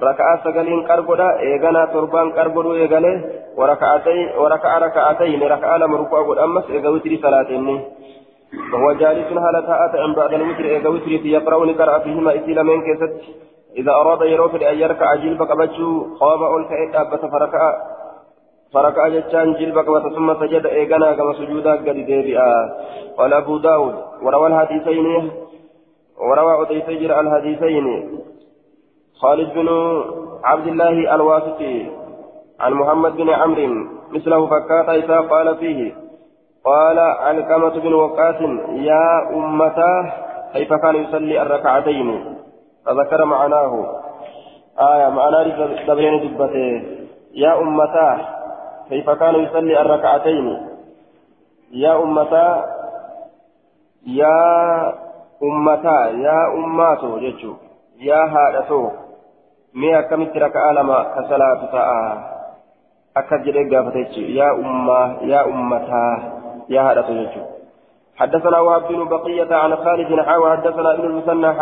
ركعة 0.00 0.44
سجلين 0.44 0.86
كربودا 0.86 1.38
إيغانا 1.38 1.84
تربان 1.84 2.32
كربودو 2.32 2.74
إيغالي 2.74 3.14
وركعتين 3.56 4.28
وركع 4.38 4.78
ركعتين 4.78 5.42
ركعة 5.42 5.76
لما 5.76 5.96
ركوع 5.96 6.28
قد 6.28 6.38
أمس 6.38 6.70
إيغا 6.70 6.88
وتري 6.88 7.16
صلاتين 7.22 7.66
وهو 8.72 8.92
جالس 8.92 9.32
هالة 9.32 9.68
أتى 9.84 10.14
بعد 10.16 10.32
الوتر 10.34 10.64
إيغا 10.64 10.88
وتري 10.88 11.32
يقرأ 11.32 11.66
لقرأ 11.66 11.98
فيهما 11.98 12.36
إسيلا 12.36 12.62
من 12.62 12.82
كيست 12.82 13.12
إذا 13.76 13.92
أراد 13.92 14.22
يروف 14.22 14.54
أن 14.54 14.78
يركع 14.78 15.14
جلب 15.14 15.42
قبتشو 15.42 16.16
قام 16.20 16.42
أولك 16.42 16.72
إتابة 16.72 17.28
فركع 17.28 17.62
فركع 18.74 19.08
جتان 19.08 19.52
جلب 19.52 19.78
قبت 19.78 20.14
ثم 20.14 20.34
سجد 20.34 20.66
إيغانا 20.66 21.12
كما 21.12 21.32
سجودا 21.32 21.72
قد 21.72 21.98
ديبئا 22.08 22.52
قال 23.18 23.32
أبو 23.34 23.58
داود 23.58 23.94
وروى 24.22 24.46
الحديثين 24.46 25.30
وروى 26.18 26.66
جرى 26.88 27.20
الحديثين 27.20 27.86
خالد 29.20 29.54
بن 29.54 29.68
عبد 30.44 30.66
الله 30.66 31.14
الواسطي 31.14 31.90
عن 32.60 32.72
محمد 32.72 33.16
بن 33.16 33.30
عمرو 33.30 33.86
مثله 34.10 34.46
فكات 34.46 34.88
إذا 34.88 35.20
قال 35.20 35.56
فيه 35.56 35.94
قال 36.64 36.98
علقمة 36.98 37.80
بن 37.80 37.94
وقاس 37.94 38.40
يا 38.68 39.30
أمتاه 39.30 40.12
كيف 40.52 40.72
كان 40.72 40.96
يصلي 40.96 41.42
الركعتين؟ 41.42 42.38
فذكر 42.86 43.24
معناه. 43.24 43.72
آية 44.78 45.08
معناه 45.08 45.42
دبين 45.88 46.14
دبته 46.20 46.82
يا 47.34 47.58
أمتاه 47.60 48.18
كيف 48.88 49.10
كان 49.10 49.34
يصلي 49.34 49.80
الركعتين؟ 49.80 50.68
يا 51.72 52.02
أمتاه 52.02 52.64
يا 54.06 55.04
ummataa 55.40 56.08
yaa 56.24 56.50
ummaatoo 56.58 57.18
jechuun 57.20 57.56
yaa 58.08 58.26
haadhatoo 58.34 58.92
lama 59.74 60.98
ka 61.14 61.20
salaatu 61.28 61.66
ta'a? 61.72 62.02
Akkas 63.14 63.44
jedhee 63.46 63.68
gaafate 63.70 64.04
jechuun 64.04 64.30
yaa 64.38 64.54
ummaa 64.54 65.06
yaa 65.22 65.44
ummataa 65.44 66.14
yaa 66.68 66.84
haadhatoo 66.84 67.14
jechuun. 67.14 67.54
حدثنا 68.14 68.58
وهب 68.58 68.88
بن 68.88 69.04
بقية 69.08 69.54
عن 69.54 69.76
خالد 69.76 70.20
حاوى 70.20 70.50
حدثنا 70.56 70.94
ابن 70.94 71.04
المثنى 71.04 71.52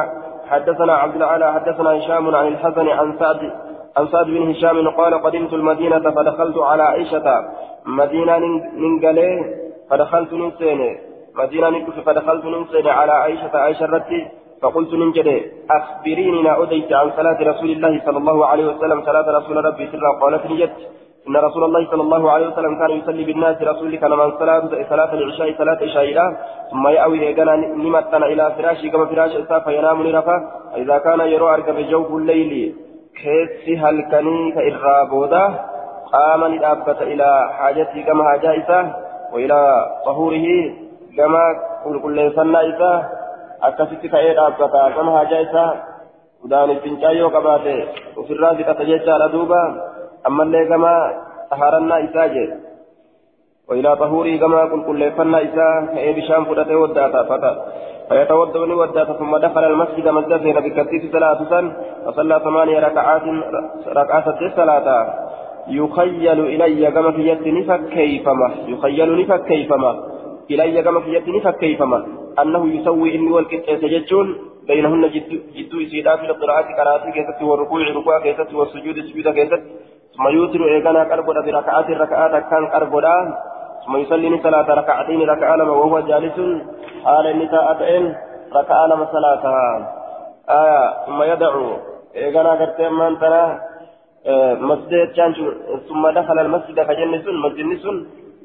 حدثنا 0.50 0.92
عبد 0.92 1.16
الأعلى 1.16 1.52
حدثنا 1.52 1.90
هشام 1.99 2.35
عن 2.37 2.47
الحسن 2.47 2.88
عن 2.88 3.19
سعد 3.19 3.52
عن 3.97 4.09
سعد 4.09 4.26
بن 4.26 4.50
هشام 4.50 4.88
قال 4.88 5.23
قدمت 5.23 5.52
المدينة 5.52 6.11
فدخلت 6.11 6.59
على 6.59 6.83
عائشة 6.83 7.45
مدينة 7.87 8.38
ننقلي 8.76 9.54
فدخلت 9.90 10.33
ننسيني 10.33 11.00
مدينة 11.35 11.87
فدخلت 12.07 12.45
ننسل 12.45 12.88
على 12.88 13.12
عائشة 13.12 13.59
عائشة 13.59 13.87
رتي 13.87 14.28
فقلت 14.62 14.92
ننجد 14.95 15.28
أخبريني 15.71 16.42
نا 16.42 16.62
أديت 16.62 16.92
عن 16.92 17.11
صلاة 17.19 17.38
رسول 17.50 17.71
الله 17.71 17.92
صلى 18.07 18.19
الله 18.19 18.47
عليه 18.47 18.66
وسلم 18.66 18.99
صلاة 19.02 19.26
رسول 19.38 19.64
ربي 19.64 19.87
سرا. 19.92 20.11
قالت 20.21 20.47
نجد 20.50 20.71
إن 21.28 21.37
رسول 21.37 21.64
الله 21.64 21.83
صلى 21.90 22.02
الله 22.02 22.31
عليه 22.31 22.47
وسلم 22.47 22.78
كان 22.78 22.90
يصلي 22.90 23.25
بالناس 23.25 23.62
رسولك 23.62 23.99
كان 23.99 24.11
من 24.11 24.31
صلاة 24.38 24.62
صلاة 24.90 25.12
العشاء 25.14 25.54
صلاة 25.59 25.81
العشاء 25.83 26.26
ثم 26.71 26.88
يأوي 26.88 27.19
إيقنا 27.28 27.57
نمتنا 27.57 28.26
إلى 28.26 28.45
فراشي 28.57 28.90
كما 28.90 29.07
فراش 29.07 29.33
إسا 29.37 29.59
فينام 29.59 30.02
لرفا. 30.02 30.37
إذا 30.76 30.99
كان 30.99 31.21
يرى 31.21 31.47
أركب 31.54 31.76
جوف 31.90 32.09
الليل 32.14 32.75
كيسي 33.19 33.78
هلكني 33.83 34.52
كإرابودا 34.52 35.45
قام 36.12 36.45
لأبت 36.45 37.02
إلى 37.02 37.31
حاجتي 37.59 38.02
كما 38.02 38.23
حاجة 38.25 38.78
وإلى 39.33 39.61
طهوره 40.07 40.47
كما 41.16 41.45
قل 41.85 42.00
كل 42.02 42.31
فنا 42.31 42.61
إسا 42.71 43.21
أكست 43.62 44.07
كأيد 44.07 44.38
أبتا 44.38 44.88
كما 44.97 45.21
هاجا 45.21 45.42
إسا 45.42 45.83
ودان 46.45 46.71
الفنجايو 46.71 47.28
قباته 47.28 47.78
وفي 48.16 48.33
الرازقة 48.33 48.73
تجيشا 48.73 49.11
لدوبا 49.11 49.62
أما 50.26 50.42
اللي 50.42 50.66
كما 50.69 50.95
طهارنا 51.50 52.04
إسا 52.04 52.26
جي 52.26 52.54
وإلى 53.69 53.97
طهوره 53.97 54.37
كما 54.37 54.61
قل 54.61 54.83
كل 54.87 55.12
فنا 55.12 55.38
إسا 55.42 55.69
كأي 55.95 56.12
بشام 56.12 56.45
فدته 56.45 56.76
وداتا 56.76 57.23
فتا 57.23 57.52
فيتوضأ 58.09 58.75
وداتا 58.75 59.12
ثم 59.12 59.37
دخل 59.37 59.64
المسجد 59.64 60.09
مسجد 60.09 60.42
بكثير 60.64 61.11
ثلاث 61.12 61.38
سن 61.50 61.73
فصلى 62.07 62.40
ثمانية 62.45 62.78
ركعات 62.78 63.23
ركعات 63.87 64.26
الصلاة 64.42 64.88
يخيل 65.69 66.40
إلي 66.40 66.90
كما 66.90 67.11
في 67.12 67.28
يد 67.28 67.49
نفك 67.49 67.97
يخيل 68.69 69.21
نفك 69.21 69.45
كيفما 69.45 70.12
إلي 70.54 70.82
كما 70.82 71.00
في 71.00 71.11
يد 71.14 71.28
نفك 71.28 71.56
كيفما 71.59 72.06
أنه 72.42 72.62
يسوي 72.75 73.14
إني 73.14 73.32
والكتاب 73.32 73.80
جتون 73.94 74.26
بينهن 74.68 75.04
جد 75.14 75.30
جد 75.56 75.73
إسيدا 75.87 76.16
في 76.16 76.26
القراءة 76.30 76.68
قراءة 76.78 77.11
كيست 77.11 77.42
والركوع 77.42 77.82
ركوع 77.99 78.21
كيست 78.21 78.54
والسجود 78.54 78.97
سجود 79.09 79.28
كيست. 79.37 79.62
ثم 80.16 80.25
يوتر 80.37 80.61
إيقانا 80.75 81.04
كربودا 81.04 81.40
بركعات 81.47 81.88
الركعات 81.90 82.30
كان 82.50 82.64
كربودا. 82.73 83.14
ثم 83.87 83.97
يصلي 83.97 84.40
صلاة 84.42 84.68
ركعتين 84.80 85.21
ركعة 85.32 85.56
لما 85.56 85.71
وهو 85.71 86.00
جالس. 86.00 86.37
حال 87.04 87.26
النساء 87.26 87.62
أتئن 87.73 88.04
ركعة 88.59 88.87
لما 88.87 89.04
صلاة. 89.14 89.44
آية 90.50 91.06
ثم 91.06 91.23
يدعو. 91.23 91.66
إيقانا 92.16 92.52
كرتين 92.61 92.92
من 92.92 93.18
ترى 93.18 93.44
مسجد 94.68 95.12
جانجو 95.16 95.47
ثم 95.88 96.02
دخل 96.09 96.38
المسجد 96.38 96.82
فجن 96.88 97.23
سن 97.25 97.37
مسجد 97.47 97.66
سن 97.82 97.97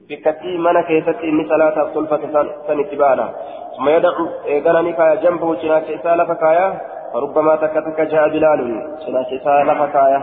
بكتي 0.09 0.57
من 0.57 0.81
كيست 0.81 1.19
إني 1.23 1.43
صلاة 1.49 1.83
الصلفة 1.83 2.21
سنتبانا. 2.67 3.29
ثم 3.77 3.89
يدعو 3.89 4.27
إيقانا 4.45 4.81
نكايا 4.81 5.15
جنبه 5.15 5.55
شناك 5.61 5.83
إسالة 5.83 6.23
فكايا 6.25 6.81
فربما 7.13 7.55
تكتك 7.55 8.01
جاء 8.01 8.29
بلال. 8.29 8.59
شناك 9.05 9.33
إسالة 9.33 9.73
فكايا 9.85 10.21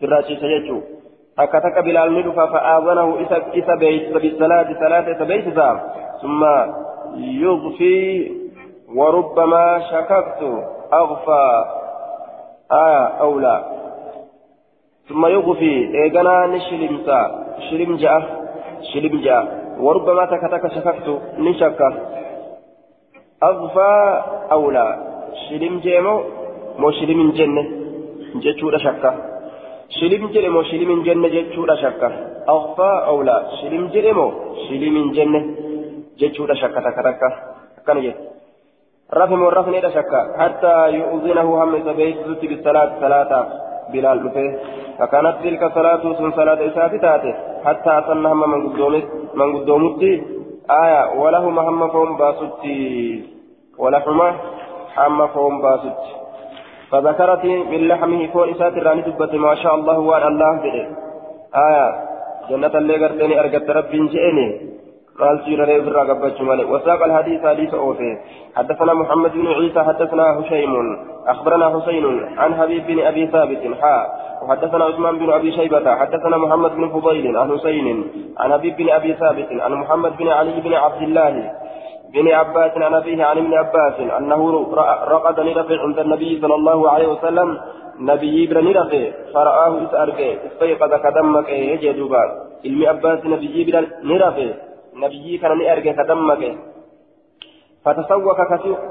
سراشي 0.00 0.36
سيجو. 0.36 0.80
أكتك 1.38 1.78
بلال 1.78 2.08
ندفع 2.18 2.46
فآذنه 2.46 3.22
إسا 3.22 3.36
إسا 3.58 3.74
بيت 3.74 4.12
بالصلاة 4.12 4.68
صلاة 4.80 5.06
إسا 5.12 5.80
ثم 6.22 6.42
يضفي 7.16 8.32
وربما 8.96 9.80
شككت. 9.90 10.40
أغفى. 10.92 11.64
آية 12.72 13.06
أولى. 13.20 13.64
ثم 15.08 15.26
يغفي. 15.26 15.74
إيقنا 15.94 16.46
نشلمسا 16.46 17.20
شلم 17.70 17.96
شلم 18.82 19.20
جاء 19.20 19.44
وربما 19.80 20.24
تكتك 20.24 20.64
شككت 20.74 21.08
نشكك 21.38 21.80
أغفى 23.42 23.92
أولى 24.52 24.86
شلم 25.48 25.78
جيمو 25.78 26.14
مو 26.78 26.90
شلم 26.90 27.30
جنة 27.38 27.64
جتشو 28.42 28.70
شكا 28.84 29.10
شلم 29.98 30.22
جرمو 30.34 30.62
شلم 30.70 30.90
جنة 31.06 31.28
جتشو 31.34 31.62
شكا 31.82 32.08
أغفى 32.48 32.90
أولى 33.10 33.36
شلم 33.60 33.84
جرمو 33.94 34.26
شلم 34.64 34.96
جنة 35.16 35.40
جتشو 36.20 36.42
شكا 36.62 36.80
تكتك 36.86 37.22
كان 37.86 37.98
جت 38.04 38.18
رفم 39.14 39.42
الرفن 39.48 39.74
شكا 39.96 40.20
حتى 40.38 40.74
يؤذنه 40.98 41.48
هم 41.62 41.72
بيت 41.98 42.18
بالصلاة 42.50 42.90
صلاة 43.00 43.67
بلال 43.92 44.18
بفه 44.18 44.58
فكانت 44.98 45.36
تلك 45.44 45.72
صلاة 45.74 46.02
سن 46.18 46.30
صلاة 46.32 46.66
إساءة 46.66 46.96
تاتي 46.96 47.34
حتى 47.64 47.90
أصلنا 47.90 48.32
هم 48.32 48.50
من 48.50 48.72
قدومت 48.72 49.04
من 49.34 49.56
قدومت 49.56 50.02
آية 50.70 51.20
ولهما 51.20 51.62
هم 51.62 51.88
فهم 51.88 52.16
باستي 52.16 53.22
ولهما 53.78 54.28
هم 54.98 55.26
فهم 55.26 55.62
باست 55.62 56.28
فذكرت 56.90 57.44
من 57.44 57.88
لحمه 57.88 58.26
فون 58.26 58.50
إساءة 58.50 58.76
الراني 58.78 59.02
دبت 59.02 59.34
ما 59.34 59.54
شاء 59.54 59.74
الله 59.74 59.98
وأن 59.98 60.22
الله 60.22 60.52
بده. 60.64 60.86
آية 61.68 61.86
جنة 62.50 62.74
اللي 62.78 63.06
قرتني 63.06 63.40
أرقت 63.40 63.70
ربي 63.70 63.98
جئني. 64.08 64.48
قال 65.20 65.44
سير 65.44 65.64
لي 65.64 65.78
مالي 66.40 66.64
وساق 66.64 67.04
الحديث 67.04 67.46
حديث 67.46 67.74
أوفي. 67.74 68.18
حدثنا 68.56 68.94
محمد 68.94 69.32
بن 69.32 69.46
عيسى 69.46 69.80
حدثنا 69.82 70.40
هشيم. 70.40 70.74
أخبرنا 71.28 71.80
حسين 71.80 72.04
عن 72.38 72.54
حبيب 72.54 72.86
بن 72.86 72.98
أبي 73.00 73.26
ثابت 73.26 73.62
حاء 73.80 74.04
وحدثنا 74.42 74.84
عثمان 74.84 75.18
بن 75.18 75.30
أبي 75.30 75.52
شيبة 75.52 75.96
حدثنا 75.96 76.36
محمد 76.36 76.70
بن 76.70 76.88
فضيل 76.88 77.36
عن 77.36 77.58
حسين 77.58 77.86
عن 78.38 78.52
حبيب 78.52 78.76
بن 78.76 78.90
أبي 78.90 79.14
ثابت 79.14 79.48
عن 79.60 79.72
محمد 79.72 80.16
بن 80.16 80.28
علي 80.28 80.60
بن 80.60 80.74
عبد 80.74 81.02
الله 81.02 81.52
بن 82.14 82.28
عباس 82.28 82.72
عن 82.76 82.94
أبيه 82.94 83.24
عن 83.24 83.38
ابن 83.38 83.54
عباس 83.54 84.00
أنه 84.18 84.40
رقد 85.08 85.40
نرفع 85.40 85.82
عند 85.82 85.98
النبي 85.98 86.40
صلى 86.40 86.54
الله 86.54 86.90
عليه 86.90 87.08
وسلم 87.08 87.58
نبي 88.00 88.46
بن 88.46 88.64
نرفع 88.64 89.10
فرآه 89.34 89.84
إسأرقه 89.84 90.36
استيقظ 90.46 90.94
كدمك 90.94 91.48
يجدوبا 91.48 92.22
علم 92.64 92.86
عباس 92.86 93.20
نبي 93.26 93.64
بن 93.64 93.86
نرفع 94.02 94.48
نبي 94.96 95.38
كان 95.38 95.58
نرجع 95.58 95.92
كدمك. 95.92 96.42
فتسوك 97.88 98.36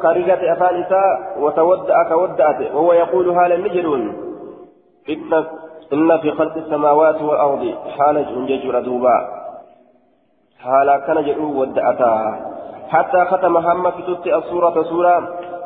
كرجة 0.01 0.53
أفان 0.53 0.83
إساء 0.83 1.38
وتودأ 1.39 2.03
كودأت 2.10 2.71
وهو 2.73 2.93
يقول 2.93 3.29
هالا 3.29 3.57
نجرون 3.57 4.03
إن 5.93 6.17
في 6.17 6.31
خلق 6.31 6.57
السماوات 6.57 7.21
والأرض 7.21 7.75
حال 7.97 8.25
جنجر 8.25 8.79
دوبا 8.79 9.38
حالا 10.63 10.97
كان 10.97 11.25
جرو 11.25 11.62
ودأتا. 11.62 12.13
حتى 12.89 13.25
ختم 13.25 13.57
هم 13.57 13.91
في 13.91 14.01
تت 14.01 14.27
السورة 14.27 14.83
سورة 14.83 15.15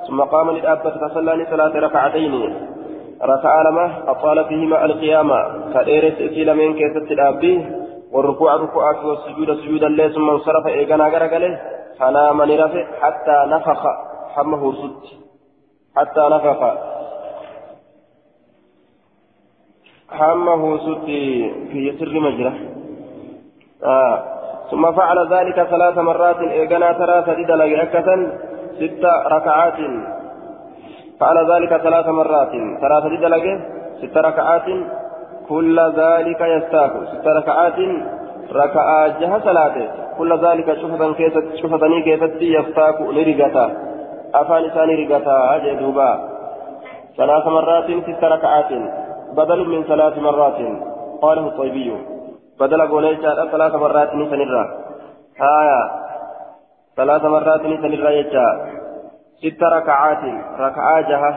ثم 0.08 0.22
قام 0.22 0.52
للأبة 0.52 0.90
تصلى 0.90 1.46
صلاة 1.52 1.80
ركعتين. 1.80 2.34
ركع 3.24 3.62
لما 3.62 4.04
أطال 4.08 4.46
فيهما 4.46 4.86
القيامة. 4.86 5.40
كأيرس 5.74 6.14
إسيل 6.14 6.56
من 6.56 6.74
كيسة 6.74 7.08
الأبي 7.14 7.66
والركوع 8.12 8.56
ركوعات 8.56 9.06
والسجود 9.06 9.58
سجودا 9.58 9.88
لي 9.88 10.10
ثم 10.10 10.30
انصرف 10.30 10.68
إيقنا 10.68 11.08
غرقله. 11.08 11.60
فنام 12.02 12.42
نرفع 12.42 12.86
حتى 13.02 13.38
نفخ 13.48 13.82
حمه 14.36 14.74
سد 14.74 15.04
حتى 15.98 16.24
نفخ 16.36 16.62
حمه 20.12 20.78
سد 20.78 21.06
في 21.72 21.96
سر 22.00 22.20
مجرى. 22.20 22.54
آه. 23.84 24.24
ثم 24.72 24.92
فعل 24.92 25.34
ذلك 25.34 25.64
ثلاث 25.64 25.98
مرات. 25.98 26.40
إيقنا 26.40 26.92
ترى 26.92 27.24
سدد 27.28 27.52
لقعكة 27.52 28.08
ست 28.80 29.06
ركعات. 29.36 29.80
فعل 31.20 31.52
ذلك 31.52 31.78
ثلاث 31.78 32.08
مرات. 32.08 32.52
ترى 32.82 33.28
لقع 33.28 33.60
ست 34.02 34.18
ركعات. 34.18 34.68
كل 35.50 35.80
ذلك 35.80 36.42
يستاك 36.42 36.92
ست 37.12 37.28
ركعات 37.28 37.80
ركعة 38.52 39.20
جهة 39.20 39.40
صلاة 39.40 39.76
كل 40.18 40.46
ذلك 40.46 40.74
شفتا 40.74 41.14
كيست 41.14 41.56
شفتني 41.56 42.02
كيست 42.02 42.42
يستاك 42.42 43.02
لرقتا. 43.02 43.66
أفان 44.36 44.70
ثاني 44.70 44.96
رقتا 44.96 45.56
أجدوبا 45.56 46.32
ثلاث 47.18 47.48
مرات 47.48 47.86
ست 48.08 48.24
ركعات 48.24 48.72
بدل 49.38 49.70
من 49.70 49.84
ثلاث 49.84 50.18
مرات. 50.18 50.60
قاله 51.22 51.48
الطيبي. 51.48 51.98
بدل 52.60 52.88
قوليشا 52.88 53.46
ثلاث 53.52 53.76
مرات 53.76 54.16
نسنرا 54.16 54.64
آية. 55.42 55.82
ثلاث 56.98 57.24
مرات 57.26 57.62
نسنرا 57.66 58.10
يجا. 58.10 58.48
ست 59.42 59.64
ركعات. 59.64 60.24
ركعة 60.60 61.02
جهة. 61.02 61.34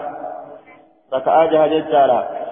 ركعة 1.14 1.46
جهة 1.46 1.66
ججارا 1.66 2.43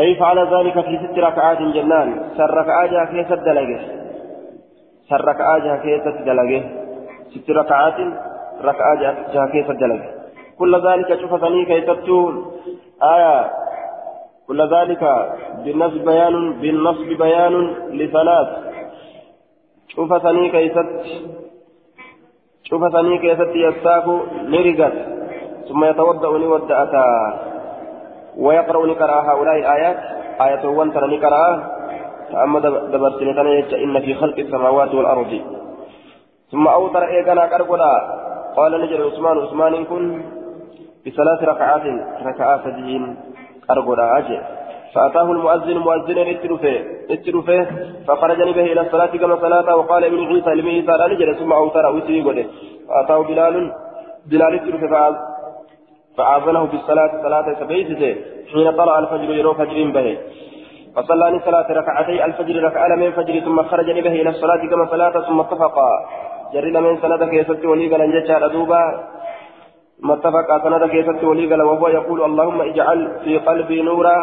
أي 0.00 0.14
فعل 0.14 0.38
ذلك 0.54 0.80
في 0.80 0.98
ست 0.98 1.18
ركعات 1.18 1.58
جنان؟ 1.58 2.30
سر 2.36 2.50
ركعة 2.50 2.86
جهة 2.86 3.04
كيف 3.04 3.32
دلقه 3.32 3.80
سر 5.08 5.24
ركعة 5.24 5.58
جهة 5.58 5.82
كيف 5.82 6.08
دلقه 6.26 6.64
ست 7.30 7.50
ركعات 7.50 8.98
جهة 9.34 9.46
كيف 9.52 9.70
دلقه 9.70 10.22
كل 10.58 10.86
ذلك 10.88 11.20
شوف 11.20 11.40
ثني 11.40 11.64
كيف 11.64 11.90
آية. 13.02 13.50
كل 14.46 14.74
ذلك 14.74 15.32
بالنصب 15.64 16.04
بيان 16.04 16.52
بالنصب 16.52 17.08
بيان 17.22 17.54
لثلاث. 17.90 18.48
شوف 19.88 20.22
ثني 20.22 20.48
كيف 20.50 20.72
شوف 22.64 22.92
ثني 22.92 23.18
كيف 23.18 23.40
يستاك 23.40 24.04
لرقت 24.42 24.92
ثم 25.68 25.84
يتوضأ 25.84 26.38
لودأتا 26.38 27.51
ويقرأ 28.36 28.86
نقرأ 28.86 29.22
هؤلاء 29.30 29.56
الآيات 29.58 29.96
آية 30.40 30.68
وان 30.68 30.92
ترى 30.92 31.16
نقرأ 31.16 31.44
أما 32.44 32.58
دبرتني 32.92 33.84
إن 33.84 34.00
في 34.00 34.14
خلق 34.14 34.38
السماوات 34.38 34.94
والأرض. 34.94 35.40
ثم 36.52 36.68
أوتر 36.68 37.02
إيقنا 37.08 37.46
كربلا 37.46 37.92
قال 38.56 38.72
نجر 38.82 39.06
عثمان 39.06 39.38
عثمان 39.38 39.84
كن 39.84 40.22
بثلاث 41.06 41.42
ركعات 41.42 41.82
ركعات 42.26 42.68
دين 42.68 43.16
كربلا 43.68 44.18
أجل 44.18 44.40
فأتاه 44.94 45.32
المؤذن 45.32 45.78
مؤذن 45.78 46.18
اتلفه 46.18 46.84
اتلفه 47.10 47.66
فخرج 48.06 48.36
به 48.36 48.64
إلى 48.72 48.80
الصلاة 48.80 49.06
كما 49.06 49.36
صلاة 49.36 49.76
وقال 49.76 50.04
ابن 50.04 50.26
عيسى 50.26 50.50
لمن 50.54 50.68
عيسى 50.68 51.24
لا 51.26 51.38
ثم 51.38 51.52
أوتر 51.52 51.94
وسي 51.96 52.22
قده. 52.22 52.44
فأتاه 52.88 53.18
بلال 53.18 53.72
بلال 54.26 54.54
اتلفه 54.54 55.31
فأذنه 56.16 56.64
بالصلاة 56.64 57.12
صلاة 57.22 57.46
سبعيته 57.60 58.16
حين 58.52 58.70
طلع 58.70 58.98
الفجر 58.98 59.30
يرو 59.30 59.54
فجر 59.54 59.90
به. 59.96 60.18
فصلى 60.96 61.40
صلاة 61.44 61.68
ركعتي 61.80 62.24
الفجر 62.24 62.62
ركعة 62.64 62.96
من 62.96 63.10
فجر 63.12 63.40
ثم 63.40 63.62
خرج 63.62 63.88
به 63.90 64.12
إلى 64.20 64.30
الصلاة 64.30 64.62
كما 64.70 64.86
صلاة 64.90 65.14
ثم 65.28 65.40
اتفقا 65.40 65.90
جري 66.52 66.70
من 66.70 66.96
سنة 67.02 67.22
كيست 67.32 67.64
ولي 67.64 67.86
قال 67.92 68.00
أن 68.02 68.52
دوبا 68.52 68.82
اتفق 70.10 70.48
سنة 70.64 70.86
كيست 70.86 71.24
ولي 71.24 71.46
قال 71.50 71.62
وهو 71.62 71.88
يقول 71.88 72.24
اللهم 72.24 72.60
اجعل 72.60 72.98
في 73.24 73.38
قلبي 73.38 73.82
نورا. 73.82 74.18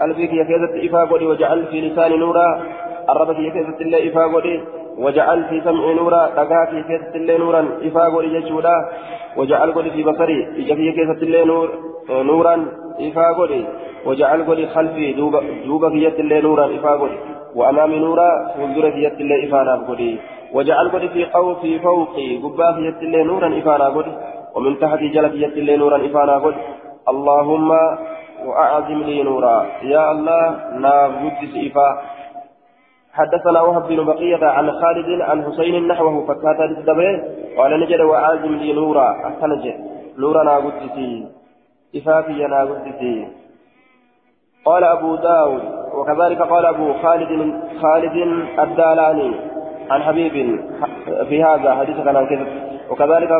قلبي 0.00 0.26
كي 0.26 0.44
كيست 0.44 0.72
إفاقودي 0.86 1.26
وجعل 1.26 1.66
في 1.66 1.80
لساني 1.80 2.16
نورا. 2.16 2.48
الرب 3.10 3.30
كي 3.32 3.50
كيست 3.50 3.80
الله 3.80 4.08
إفاقودي 4.08 4.56
وجعل 4.98 5.44
في 5.44 5.60
سمعي 5.60 5.94
نورا 5.94 6.28
دقا 6.36 6.64
كي 6.70 6.82
كيست 6.82 7.14
الله 7.16 7.36
نورا 7.36 7.68
إفاقودي 7.82 8.28
جيشودا. 8.28 8.76
وجعل 9.36 9.72
قولي 9.72 9.90
في 9.90 10.02
بصري 10.02 10.38
إجا 10.58 10.74
كي 10.74 10.92
كيست 10.92 11.22
الله 11.22 11.44
نور 11.44 11.68
نورا 12.10 12.66
إفاقودي 13.00 13.64
وجعل 14.06 14.44
قولي 14.46 14.66
خلفي 14.66 15.12
دوبا 15.12 15.40
دوبا 15.66 15.88
كيست 15.90 16.20
الله 16.20 16.40
نورا 16.40 16.64
إفاقودي 16.76 17.18
وأمامي 17.54 17.98
نورا 17.98 18.28
فنزور 18.56 18.90
كيست 18.90 19.18
الله 19.20 19.38
إفانا 19.44 19.74
قولي. 19.88 20.18
وجعل 20.54 20.88
قولي 20.88 21.08
في 21.08 21.24
قو 21.24 21.54
في 21.54 21.78
فوقي 21.78 22.28
قبا 22.42 22.68
كيست 22.76 23.02
الله 23.02 23.22
نورا 23.22 23.48
إفانا 23.58 23.86
قولي. 23.94 24.12
ومن 24.54 24.78
تحت 24.78 25.00
جلت 25.14 25.32
كيست 25.32 25.56
الله 25.56 25.76
نورا 25.76 25.96
إفانا 26.06 26.34
قولي. 26.38 26.62
اللهم 27.08 27.70
وأعظم 28.46 29.00
لي 29.08 29.22
نورا. 29.22 29.56
يا 29.82 30.04
الله 30.12 30.40
قدس 31.22 31.54
إفا. 31.66 31.88
حدثنا 33.14 33.60
وهب 33.60 33.88
بن 33.88 34.04
بقية 34.04 34.46
عن 34.46 34.70
خالد 34.70 35.20
عن 35.20 35.44
حسين 35.44 35.88
نحوه 35.88 36.26
فكاتا 36.26 36.62
للدبي 36.62 37.22
قال 37.58 37.80
نجد 37.80 38.00
وأعظم 38.00 38.54
لي 38.54 38.72
نورا 38.72 39.10
أحسنج 39.26 39.74
نورا 40.18 40.44
نا 40.44 40.56
قدسي 40.56 41.26
إفافي 41.96 42.46
نا 42.46 42.60
قدسي 42.64 43.28
قال 44.64 44.84
أبو 44.84 45.16
داود 45.16 45.62
وكذلك 45.94 46.42
قال 46.42 46.66
أبو 46.66 46.92
خالد 46.92 47.60
خالد 47.82 48.16
الدالاني 48.58 49.34
عن 49.90 50.02
حبيب 50.02 50.60
في 51.28 51.44
هذا 51.44 51.74
حديث 51.74 51.96
كان 51.96 52.26
كذب. 52.26 52.46
وكذلك 52.90 53.30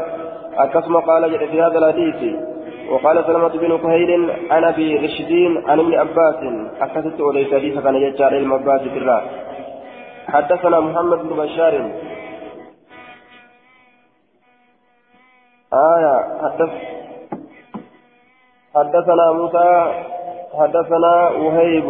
القسم 0.60 0.96
قال 0.96 1.38
في 1.38 1.62
هذا 1.62 1.78
الحديث. 1.78 2.36
وقال 2.90 3.24
سلمة 3.26 3.48
بن 3.48 3.78
كهيل 3.78 4.30
أبي 4.50 4.96
رشدين 4.96 5.62
عن 5.68 5.80
ابن 5.80 5.94
عباس. 5.94 6.36
اكدت 6.80 7.20
وليس 7.20 7.54
حديث 7.54 7.78
كان 7.78 7.94
يجعل 7.94 8.34
علم 8.34 8.52
عباس 8.52 8.80
في 8.80 8.98
الرأس. 8.98 9.22
حدثنا 10.28 10.80
محمد 10.80 11.18
بن 11.18 11.36
بشار. 11.36 11.74
آية 15.74 16.14
حدث 16.42 16.72
حدثنا 18.74 19.32
موسى 19.32 19.68
حدثنا 20.58 21.28
وهيب. 21.28 21.88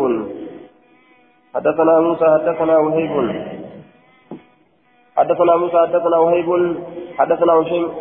حدثنا 1.54 2.00
موسى 2.00 2.24
حدثنا 2.24 2.78
وهيب. 2.78 3.14
حدثنا 5.16 5.56
موسى 5.56 5.78
حدثنا 5.78 6.16
وهيب. 6.16 6.76
حدثنا 7.18 7.52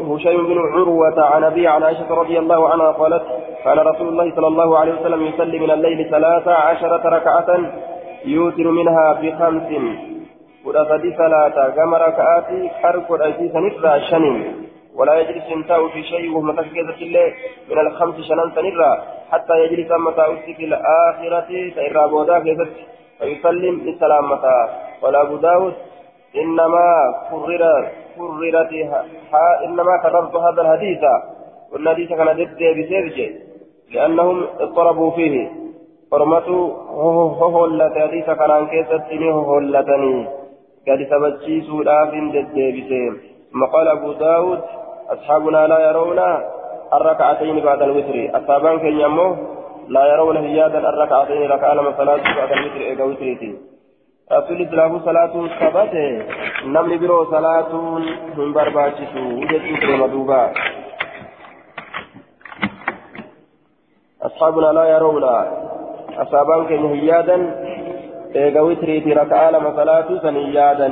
هشيم 0.10 0.48
بن 0.48 0.58
عروة 0.74 1.26
عن 1.36 1.44
أبي 1.44 1.68
عن 1.68 1.84
عائشة 1.84 2.14
رضي 2.14 2.40
الله 2.40 2.70
عنها 2.70 2.92
قالت 2.92 3.24
كان 3.64 3.80
رسول 3.80 4.08
الله 4.08 4.36
صلى 4.36 4.48
الله 4.48 4.80
عليه 4.80 4.94
وسلم 4.94 5.22
يصلي 5.22 5.60
من 5.60 5.72
الليل 5.72 6.10
ثلاث 6.10 6.48
عشرة 6.48 7.10
ركعة 7.10 7.50
يوتر 8.26 8.68
منها 8.72 9.14
بخمس. 9.22 9.70
ورفدي 10.66 11.12
ثلاثة 11.12 11.70
كما 11.70 11.98
ركعات 11.98 12.50
حرف 12.82 13.12
الأجيس 13.12 13.56
نفرا 13.56 14.00
شنين. 14.00 14.70
ولا 14.96 15.20
يجلس 15.20 15.50
ينتهي 15.50 15.90
في 15.90 16.04
شيء 16.04 16.32
وهو 16.32 16.42
متكيزة 16.42 17.00
الله 17.02 17.34
من 17.70 17.80
الخمس 17.80 18.16
شنان 18.16 18.52
سنرا 18.56 18.92
حتى 19.32 19.54
يجلس 19.64 19.92
متى 19.92 20.54
في 20.54 20.66
الآخرة 20.66 21.50
سيرا 21.76 22.08
بودا 22.08 22.40
فيسلم 23.20 23.76
السلامة 23.90 24.44
ولا 25.02 25.22
أبو 25.22 25.38
إنما 26.36 26.86
كرر 27.30 27.88
كررت 28.18 28.94
إنما 29.66 29.94
كررت 30.04 30.36
هذا 30.36 30.62
الحديث. 30.62 31.04
والحديث 31.72 32.10
كان 32.10 32.28
ضد 32.28 32.62
بسيرج 32.78 33.18
لأنهم 33.94 34.38
اضطربوا 34.60 35.12
فيه. 35.12 35.52
حرمته 36.12 36.60
هو 37.42 37.66
التي 37.66 38.00
حديث 38.00 38.26
كان 38.26 38.68
كيستني 38.68 39.32
هو 39.32 39.58
التي 39.58 40.43
قد 40.88 41.00
سبتشي 41.12 41.62
سوداف 41.62 42.10
ضد 42.36 42.58
بسير 42.76 43.14
ثم 43.52 43.66
قال 43.74 43.88
أبو 43.88 44.14
داود 44.14 44.60
أصحابنا 45.10 45.68
لا 45.68 45.80
يرون 45.90 46.20
الركعتين 46.94 47.60
بعد 47.60 47.82
الوتر 47.82 48.18
أصحابان 48.38 48.80
كن 48.80 49.00
يمو 49.00 49.36
لا 49.88 50.04
يرون 50.14 50.38
هيادا 50.38 50.80
الركعتين 50.90 51.42
ركعة 51.52 51.74
لما 51.74 51.92
صلاة 51.98 52.24
بعد 52.38 52.52
الوتر 52.52 52.82
إيقا 52.82 53.04
وتريتي 53.04 53.56
rasuulli 54.32 54.66
silaafu 54.66 55.00
salaatuun 55.06 55.50
qabate 55.60 56.04
namni 56.74 56.98
biroo 56.98 57.26
salaatuun 57.32 58.04
hin 58.38 58.54
barbaachisu 58.54 59.24
jechuu 59.52 59.82
deema 59.82 60.08
duuba. 60.08 60.42
أصحابنا 64.24 64.72
لا 64.72 64.86
يرون 64.86 65.24
أصحابان 66.24 66.66
كن 66.68 66.86
هيادا 66.86 67.38
إيغا 68.36 68.62
وتريتي 68.62 69.14
ركعة 69.14 69.52
لما 69.52 69.76
صلاة 69.76 70.10
سنيادا 70.22 70.90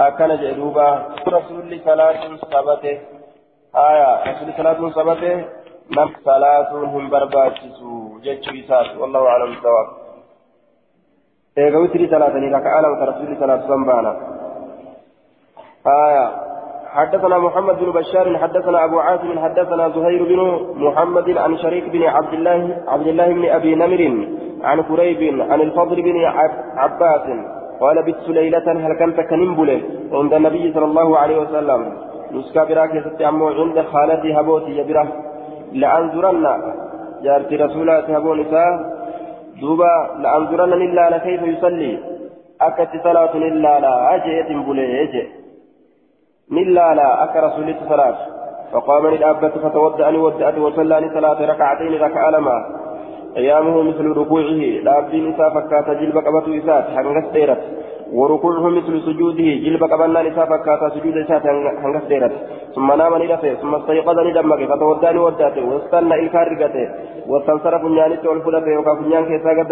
أكن 0.00 0.36
جدوبا 0.36 0.88
رسول 1.28 1.80
صلاة 1.84 2.22
ثبته 2.36 2.98
آية 3.76 4.10
رسول 4.30 4.48
صلاة 4.56 4.90
ثبته 4.90 5.36
نم 5.96 6.10
صلاة 6.24 6.70
هم 6.72 7.10
برباتشسو 7.10 8.18
جتشو 8.24 8.52
والله 9.00 9.28
أعلم 9.28 9.52
الصواب 9.52 9.88
eega 11.56 11.78
witrii 11.78 12.08
salaatanii 12.10 12.50
raka'aa 12.50 12.80
lama 12.82 13.06
rasuulli 13.06 13.36
salaatu 13.38 13.68
san 13.68 13.84
baana. 13.86 14.12
آية 15.86 16.43
حدثنا 16.94 17.38
محمد 17.38 17.78
بن 17.78 17.90
بشار 17.90 18.38
حدثنا 18.38 18.84
أبو 18.84 18.98
عاصم 18.98 19.38
حدثنا 19.38 19.88
زهير 19.88 20.24
بن 20.24 20.40
محمد 20.76 21.38
عن 21.38 21.58
شريك 21.58 21.88
بن 21.88 22.02
عبد 22.02 22.32
الله 22.34 22.82
عبد 22.88 23.06
الله 23.06 23.28
بن 23.32 23.44
أبي 23.44 23.74
نمر 23.74 24.02
عن 24.62 24.82
كريب 24.82 25.40
عن 25.50 25.60
الفضل 25.60 26.02
بن 26.02 26.24
عباس 26.76 27.26
قال 27.80 28.02
بت 28.06 28.28
ليلة 28.28 28.86
هل 28.86 28.92
كنت 28.98 29.20
كنمبل 29.20 29.70
عند 30.12 30.34
النبي 30.34 30.72
صلى 30.72 30.84
الله 30.84 31.18
عليه 31.18 31.38
وسلم؟ 31.38 31.80
نسكا 32.32 32.64
براك 32.64 32.94
يستعمو 32.94 33.48
عند 33.48 33.80
خالتي 33.92 34.40
هبوتي 34.40 34.72
يبره 34.78 35.08
لأنظرن 35.72 36.46
جارتي 37.24 37.56
رسولات 37.56 38.10
هبو 38.10 38.34
نساء. 38.34 38.72
دوبا 39.60 39.94
لأنظرن 40.22 40.72
إلا 40.72 41.18
كيف 41.18 41.42
يصلي؟ 41.42 41.98
أكت 42.60 42.92
صلاة 43.04 43.34
إلا 43.34 43.80
لا 43.84 44.14
أجيت 44.14 44.48
بليج 44.66 45.14
إلا 45.16 45.43
لا 46.94 47.24
أك 47.24 47.36
رسول 47.36 47.74
صلاة 47.88 48.16
فقام 48.72 49.06
للأبة 49.06 49.48
فتودأني 49.48 50.18
ودأت 50.18 50.58
وصلاني 50.58 51.08
صلاة 51.14 51.46
ركعتين 51.46 52.02
ركع 52.02 52.28
لما 52.28 52.56
أيامه 53.36 53.82
مثل 53.82 54.06
ركوعه 54.06 54.60
لأبدي 54.84 55.20
نساء 55.20 55.50
فكات 55.50 55.90
جلب 55.90 56.18
قبة 56.18 56.58
إسات 56.58 56.84
حنغس 56.96 57.26
ديرت. 57.32 57.62
وركوعه 58.12 58.68
مثل 58.68 59.02
سجوده 59.06 59.50
جلب 59.64 59.84
قبلنا 59.92 60.22
نساء 60.22 60.46
فكات 60.46 60.92
سجود 60.92 61.16
إسات 61.16 61.42
حنغس 61.82 62.04
ديرت. 62.04 62.32
ثم 62.74 62.92
نام 62.92 63.22
ندفه 63.22 63.54
ثم 63.54 63.74
استيقظ 63.74 64.18
ندمك 64.18 64.60
فتوداني 64.70 65.18
وداته 65.18 65.64
واستنى 65.64 66.14
إلكار 66.14 66.46
رقته. 66.52 66.88
واستنصرف 67.28 67.84
نيانته 67.84 68.30
والفلته 68.30 68.78
وكاف 68.78 68.98
نيان 69.06 69.24
كيسا 69.24 69.50
قد 69.58 69.70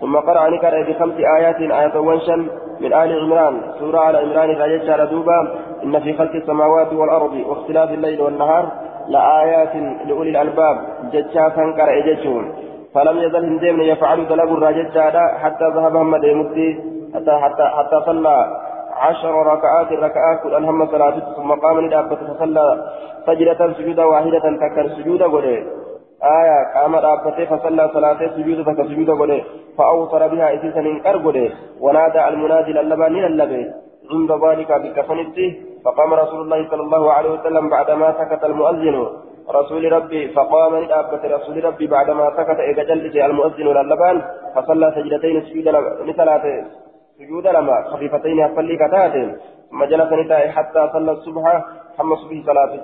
ثم 0.00 0.16
قرأ 0.16 0.48
نكر 0.48 0.82
بخمس 0.88 1.14
آيات 1.36 1.60
آية 1.60 1.96
وانشا 2.00 2.36
من 2.80 2.92
آل 2.92 3.10
عمران. 3.22 3.54
سورة 3.80 3.98
على 3.98 4.18
عمران 4.18 4.54
فجد 4.54 5.10
دوبا. 5.10 5.38
إن 5.84 6.00
في 6.00 6.12
خلق 6.12 6.34
السماوات 6.34 6.92
والأرض 6.92 7.34
واختلاف 7.48 7.90
الليل 7.90 8.20
والنهار 8.20 8.72
لآيات 9.08 9.76
لأولي 10.06 10.30
الألباب 10.30 10.76
جتشا 11.12 11.48
كان 11.48 12.02
جتشون 12.06 12.52
فلم 12.94 13.18
يزل 13.18 13.44
هندمن 13.44 13.80
يفعل 13.80 14.28
دلب 14.28 14.52
الراجل 14.52 14.86
حتى 15.42 15.64
ذهب 15.74 15.96
هم 15.96 16.10
مكتي 16.10 16.94
حتى 17.14 17.30
حتى 17.30 17.64
حتى 17.64 18.06
صلى. 18.06 18.60
عشر 18.96 19.34
ركعات 19.46 19.92
ركعات 19.92 20.42
كل 20.42 20.54
هم 20.54 20.86
صلاة 20.86 21.16
ثم 21.36 21.52
قام 21.52 21.80
لدابة 21.80 22.16
فصلى. 22.16 22.92
سجدة 23.26 23.72
سجودة 23.72 24.06
واحدة 24.06 24.38
تكر 24.38 24.88
سجودة 24.88 25.24
قولي. 25.24 25.56
آية 26.38 26.58
قام 26.74 26.96
دابة 26.96 27.44
فصلى 27.44 27.90
صلاة 27.94 28.18
سجودة 28.36 28.62
تكر 28.72 28.84
سجودة 28.84 29.18
قولي. 29.18 29.44
فأوصر 29.78 30.28
بها 30.28 30.54
إسيسا 30.54 30.80
إنكر 30.80 31.16
قولي. 31.24 31.50
ونادى 31.80 32.28
المنادي 32.28 32.72
للبانين 32.72 33.24
اللبي 33.24 33.70
عند 34.12 34.32
ذلك 34.44 34.72
بكفنته 34.72 35.56
فقام 35.84 36.14
رسول 36.14 36.40
الله 36.40 36.70
صلى 36.70 36.82
الله 36.82 37.12
عليه 37.12 37.30
وسلم 37.30 37.68
بعدما 37.68 38.12
سكت 38.12 38.44
المؤذن 38.44 39.06
رسول 39.50 39.92
ربي 39.92 40.28
فقام 40.28 40.76
لأبت 40.76 41.24
رسول 41.24 41.64
ربي 41.64 41.86
بعدما 41.86 42.30
سكت 42.36 42.58
إذا 42.60 42.82
جلس 42.82 43.16
المؤذن 43.16 43.66
واللبان 43.66 44.22
فصلى 44.54 44.92
سجدتين 44.96 45.42
سجود 45.42 45.68
سجود 47.18 47.46
لما 47.46 47.84
خفيفتين 47.90 48.40
أفلي 48.40 48.76
كتات 48.76 49.12
ثم 49.70 49.84
جلس 49.84 50.12
نتائي 50.12 50.50
حتى 50.50 50.90
صلى 50.92 51.10
الصبح 51.12 51.64
حمى 51.98 52.16
صبح 52.16 52.46
صلاة 52.46 52.80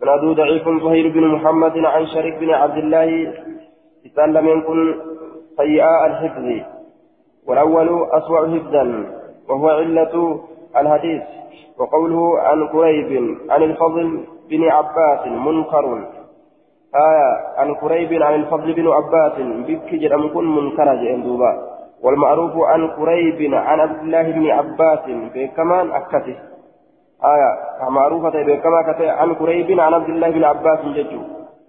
سنادو 0.00 0.32
ضعيف 0.32 0.68
زهير 0.68 1.08
بن 1.12 1.24
محمد 1.26 1.78
عن 1.78 2.06
شريك 2.06 2.34
بن 2.38 2.50
عبد 2.50 2.76
الله 2.76 3.32
لم 4.26 4.48
يكن 4.48 4.94
سيئاء 5.56 6.06
الحفظ. 6.06 6.46
والأول 7.46 7.88
أسوأ 8.12 8.48
حفظا 8.48 8.84
وهو 9.48 9.68
علة 9.68 10.40
الحديث. 10.76 11.22
وقوله 11.80 12.40
عن 12.40 12.68
قريب 12.68 13.38
عن 13.50 13.62
الفضل 13.62 14.24
بن 14.50 14.68
عباس 14.68 15.26
منكر. 15.26 15.84
آية 16.94 17.30
عن 17.56 17.74
قريب 17.74 18.22
عن 18.22 18.34
الفضل 18.34 18.72
بن 18.72 18.88
عباس. 18.88 19.32
بك 19.68 19.94
جرم 19.94 20.28
كن 20.34 20.56
منكر 20.56 20.94
جندوبا 20.94 21.52
والمعروف 22.04 22.52
عن 22.56 22.90
قريب 22.90 23.54
عن 23.54 23.80
عبد 23.80 24.00
الله 24.00 24.22
بن 24.22 24.50
عباس. 24.50 25.04
بكمان 25.34 25.90
أكته. 25.90 26.36
آية 27.24 27.50
معروفة 27.88 28.42
بكما 28.42 28.82
كته 28.82 29.12
عن 29.12 29.34
قريب 29.34 29.80
عن 29.80 29.94
عبد 29.94 30.08
الله 30.08 30.30
بن 30.30 30.44
عباس 30.44 30.78
ججو. 30.84 31.20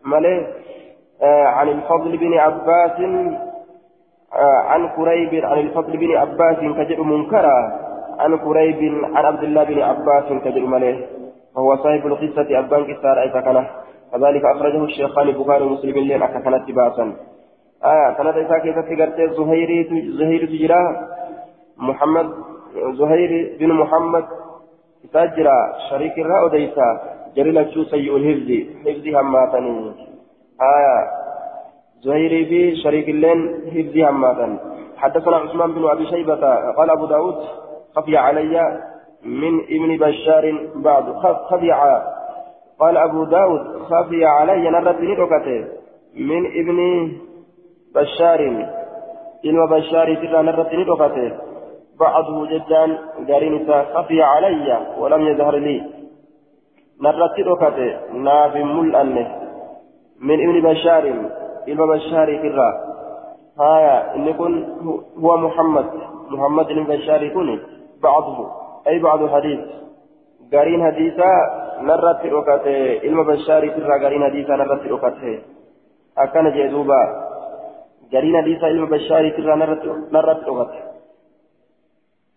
ملي 0.05 0.47
آه 1.21 1.45
عن 1.45 1.69
الفضل 1.69 2.17
بن 2.17 2.33
عباس. 2.33 2.99
آه 4.33 4.59
عن 4.67 4.87
قريب 4.87 5.45
عن 5.45 5.59
الفضل 5.59 5.97
بن 5.97 6.17
عباس. 6.17 6.57
كجر 6.57 7.03
منكرا 7.03 7.90
عن 8.21 8.37
قريب 8.37 8.79
عن 9.15 9.25
عبد 9.25 9.43
الله 9.43 9.63
بن 9.63 9.81
عباس 9.81 10.27
كجر 10.43 10.63
مليه 10.73 10.97
وهو 11.55 11.75
صاحب 11.83 12.07
القصة 12.07 12.59
أبان 12.59 12.83
كسار 12.89 13.21
أي 13.21 13.29
سكنه. 13.35 13.63
كذلك 14.11 14.45
أخرجه 14.45 14.83
الشيخان 14.83 15.27
البخاري 15.27 15.63
ومسلم 15.63 15.91
لين 15.91 16.21
أكثنت 16.23 16.71
باسا 16.71 17.05
آه 17.83 18.13
كانت 18.17 18.35
إذا 18.37 18.57
كيف 18.63 18.77
تقرت 18.89 19.17
زهير 19.37 19.69
زهير 20.19 20.45
تجرى 20.45 20.81
محمد 21.77 22.27
زهير 22.99 23.57
بن 23.59 23.69
محمد 23.73 24.25
تجرى 25.13 25.57
شريك 25.89 26.19
الرأو 26.19 26.47
ديسا 26.47 26.87
جري 27.35 27.71
شو 27.73 27.83
سيء 27.83 28.15
الحفظ 28.17 28.49
حفظ 28.85 29.05
هماتني. 29.15 29.91
آية 30.75 30.97
زهير 32.05 32.45
في 32.49 32.75
شريك 32.83 33.09
اللين 33.09 33.39
حفظ 33.73 33.95
هماتني 34.09 34.57
حدثنا 34.97 35.35
عثمان 35.37 35.71
بن 35.73 35.83
أبي 35.89 36.05
شيبة 36.05 36.43
قال 36.77 36.89
أبو 36.89 37.05
داود 37.05 37.35
خفي 37.95 38.17
علي 38.17 38.81
من 39.25 39.59
ابن 39.59 39.97
بشار 39.97 40.69
بعد. 40.75 41.05
خفي 41.49 41.71
قال 42.79 42.97
أبو 42.97 43.23
داود 43.23 43.61
خفي 43.89 44.25
علي 44.25 44.69
نرد 44.69 45.01
نركته 45.01 45.65
من 46.15 46.45
ابن 46.45 47.11
بشار. 47.95 48.39
إن 49.45 49.65
بشار 49.69 50.15
ترى 50.15 50.43
نرد 50.43 50.73
نركته 50.73 51.31
بعضه 51.99 52.45
جدا 52.45 52.97
قارين 53.27 53.67
خفي 53.93 54.21
علي 54.21 54.67
ولم 54.97 55.21
يظهر 55.21 55.55
لي. 55.55 55.83
نرد 57.01 57.39
نركته 57.39 57.99
ناف 58.13 58.55
ملأنه 58.55 59.27
من 60.21 60.37
ابن 60.49 60.61
بشار. 60.69 61.03
إن 61.69 61.77
بشار 61.91 62.27
ترى. 62.43 62.69
هايا 63.59 64.15
إن 64.15 64.27
يكون 64.27 64.53
هو 65.23 65.37
محمد. 65.37 65.85
محمد 66.31 66.67
بن 66.67 66.83
بشار 66.83 67.23
يكون 67.23 67.59
بعضه. 68.03 68.49
أي 68.87 68.99
بعض 68.99 69.29
حديث 69.29 69.59
قارين 70.53 70.85
حديثا 70.85 71.31
نرت 71.81 72.25
ركعته. 72.25 72.99
علم 73.03 73.23
بشاري 73.23 73.69
ترى 73.69 74.03
قارين 74.03 74.23
حديثا 74.23 74.55
نرت 74.55 74.83
ركعته. 74.87 75.39
أكن 76.17 76.51
جدوبا 76.51 77.01
قارين 78.13 78.37
حديثا 78.41 78.65
علم 78.65 78.85
بشاري 78.85 79.31
ترى 79.31 79.55
نرت 79.55 79.83
نرت 80.11 80.49
ركعته. 80.49 80.91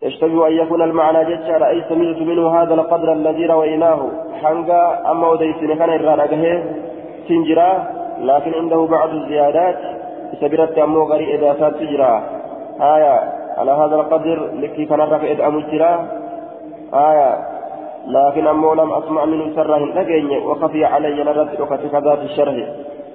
يشتبه 0.03 0.47
أن 0.49 0.53
يكون 0.53 0.83
المعنى 0.83 1.25
جدّا. 1.25 1.69
أي 1.69 1.85
سمعت 1.89 2.17
منه 2.17 2.63
هذا 2.63 2.75
القدر 2.75 3.13
الذي 3.13 3.47
رويناه. 3.47 4.11
حنقا. 4.43 5.11
أما 5.11 5.29
وديسن 5.29 5.75
كان 5.79 5.91
إرادة 5.91 6.63
تنجرا 7.29 7.71
لكن 8.19 8.55
عنده 8.55 8.87
بعض 8.97 9.09
الزيادات. 9.09 9.79
سبرت 10.41 10.79
أمو 10.79 11.03
غري 11.03 11.27
إضافات 11.35 11.75
تجرا 11.77 12.23
آية. 12.81 13.44
على 13.57 13.71
هذا 13.71 13.95
القدر 13.95 14.51
لكي 14.55 14.85
كان 14.85 15.01
رفع 15.01 15.31
إدأم 15.31 15.57
الجرا 15.59 16.07
آية. 16.95 17.55
لكن 18.07 18.47
أمو 18.47 18.75
لم 18.75 18.93
أسمع 18.93 19.25
منه 19.25 19.57
سره 19.57 19.79
نجيني 19.79 20.39
وخفي 20.39 20.85
علي 20.85 21.25
نرد 21.25 21.49
كذا 21.93 22.17
في 22.17 22.23
الشرح 22.23 22.55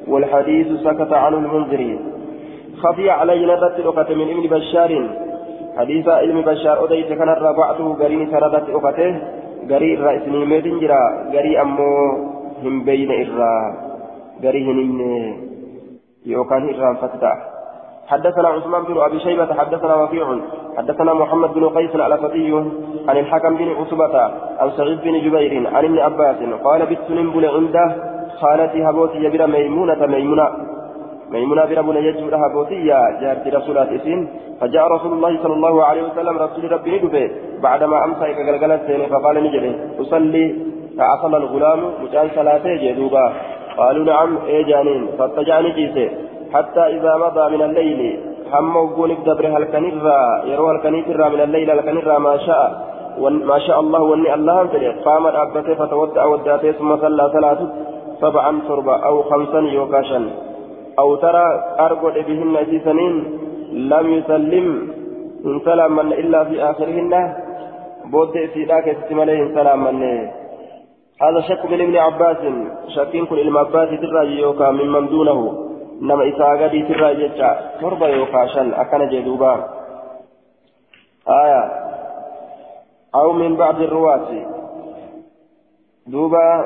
والحديث 0.07 0.67
سكت 0.83 1.13
عنه 1.13 1.37
المنذرين. 1.37 1.99
خفي 2.83 3.09
علي 3.09 3.45
نرد 3.45 4.11
من 4.11 4.29
ابن 4.29 4.47
بشار. 4.57 5.09
حديث 5.77 6.07
ابن 6.07 6.41
بشار 6.41 6.85
أديت 6.85 7.07
كان 7.07 7.29
ربعته 7.29 7.93
قرين 7.93 8.31
سردت 8.31 8.69
أخته. 8.69 9.21
قري 9.69 9.93
الرئيس 9.93 10.23
نيمين 10.27 10.79
جرا. 10.79 11.01
قري 11.33 11.61
أمو 11.61 11.91
هم 12.63 12.83
بين 12.83 13.11
إرى. 13.11 13.55
قري 14.43 14.63
يوكان 16.25 16.63
إرى 16.63 16.97
فتح 17.01 17.58
حدثنا 18.09 18.47
عثمان 18.47 18.83
بن 18.83 18.97
أبي 18.97 19.19
شيبة 19.19 19.53
حدثنا 19.53 19.95
وكيع 19.95 20.39
حدثنا 20.77 21.13
محمد 21.13 21.53
بن 21.53 21.69
قيس 21.69 21.95
العلفتي 21.95 22.53
عن 23.07 23.17
الحكم 23.17 23.55
بن 23.55 23.69
عصبة 23.79 24.21
عن 24.59 24.71
سعيد 24.77 25.01
بن 25.01 25.19
جبير 25.19 25.67
عن 25.75 25.85
ابن 25.85 25.99
عباس 25.99 26.35
قال 26.63 26.85
بت 26.85 27.05
ننبل 27.09 27.45
عنده 27.45 27.95
خالتي 28.41 28.89
هبوتي 28.89 29.17
يبر 29.17 29.47
ميمونة 29.47 30.05
ميمونة 30.05 30.47
ميمونة 31.31 31.65
بربنا 31.65 31.99
يجب 31.99 32.33
هبوتي 32.33 32.83
جارت 33.21 33.47
رسولات 33.47 33.89
اسين 33.89 34.29
فجاء 34.61 34.87
رسول 34.95 35.13
الله 35.13 35.43
صلى 35.43 35.53
الله 35.53 35.85
عليه 35.85 36.03
وسلم 36.03 36.37
رسول 36.37 36.71
ربي 36.71 36.91
ندفه 36.97 37.29
بعدما 37.63 38.05
أمسى 38.05 38.33
كغلغلت 38.33 39.09
فقال 39.11 39.43
نجري 39.43 39.71
أصلي. 40.01 40.45
فأصل 40.97 41.35
الغلام 41.35 41.79
مجال 42.03 42.29
صلاته 42.35 42.75
جدوبا 42.75 43.33
قالوا 43.77 44.05
نعم 44.05 44.37
إيه 44.47 44.65
جانين. 44.65 45.07
فاتجعني 45.17 45.71
جيسه 45.71 46.28
حتى 46.53 46.79
إذا 46.79 47.17
مضى 47.17 47.57
من 47.57 47.61
الليل 47.61 48.19
هم 48.53 48.75
وقون 48.75 49.11
الدبر 49.11 49.47
هل 49.47 49.63
يروى 50.45 50.71
الكنيترى 50.75 51.29
من 51.29 51.41
الليل 51.41 51.71
الكنرى 51.71 52.19
ما 52.19 52.37
شاء 52.37 52.89
ما 53.19 53.59
شاء 53.59 53.79
الله 53.79 54.01
واني 54.01 54.33
الله 54.33 54.61
امتلئ 54.61 54.91
قام 54.91 55.27
أبته 55.27 55.75
فتودع 55.75 56.25
وداته 56.25 56.71
ثم 56.71 56.97
صلى 56.97 57.29
ثلاثة 57.33 57.69
سبعا 58.21 58.61
صربا 58.67 58.95
أو 58.95 59.23
خمسا 59.23 59.59
يوكاشا. 59.59 60.29
أو 60.99 61.15
ترى 61.15 61.45
أرقد 61.79 62.13
بهن 62.27 62.65
في 62.65 62.79
سنين 62.79 63.13
لم 63.71 64.09
يسلم 64.09 64.67
إن 65.45 65.59
سلاما 65.65 66.01
إلا 66.01 66.43
في 66.43 66.63
آخرهن 66.63 67.33
بود 68.11 68.37
سيداك 68.53 68.87
استماليه 68.87 69.53
سلاما 69.55 69.91
هذا 71.21 71.39
شك 71.41 71.65
من 71.71 71.81
ابن 71.81 71.97
عباس 71.97 72.37
شك 72.95 73.13
كل 73.29 73.39
المعباس 73.39 73.89
ترى 73.89 74.41
يوكا 74.41 74.71
ممن 74.71 75.07
دونه. 75.07 75.68
Nama 75.99 76.23
isaa 76.23 76.55
gadiitirraa 76.57 77.13
jecha 77.13 77.49
torba 77.79 78.09
yookaan 78.09 78.49
shan 78.55 78.73
akkana 78.73 79.11
jee 79.11 79.25
duuba. 79.25 79.53
Aya. 81.25 81.61
أو 83.15 83.33
من 83.33 83.55
بعض 83.55 83.81
الرواة 83.81 84.45
دوبا 86.07 86.65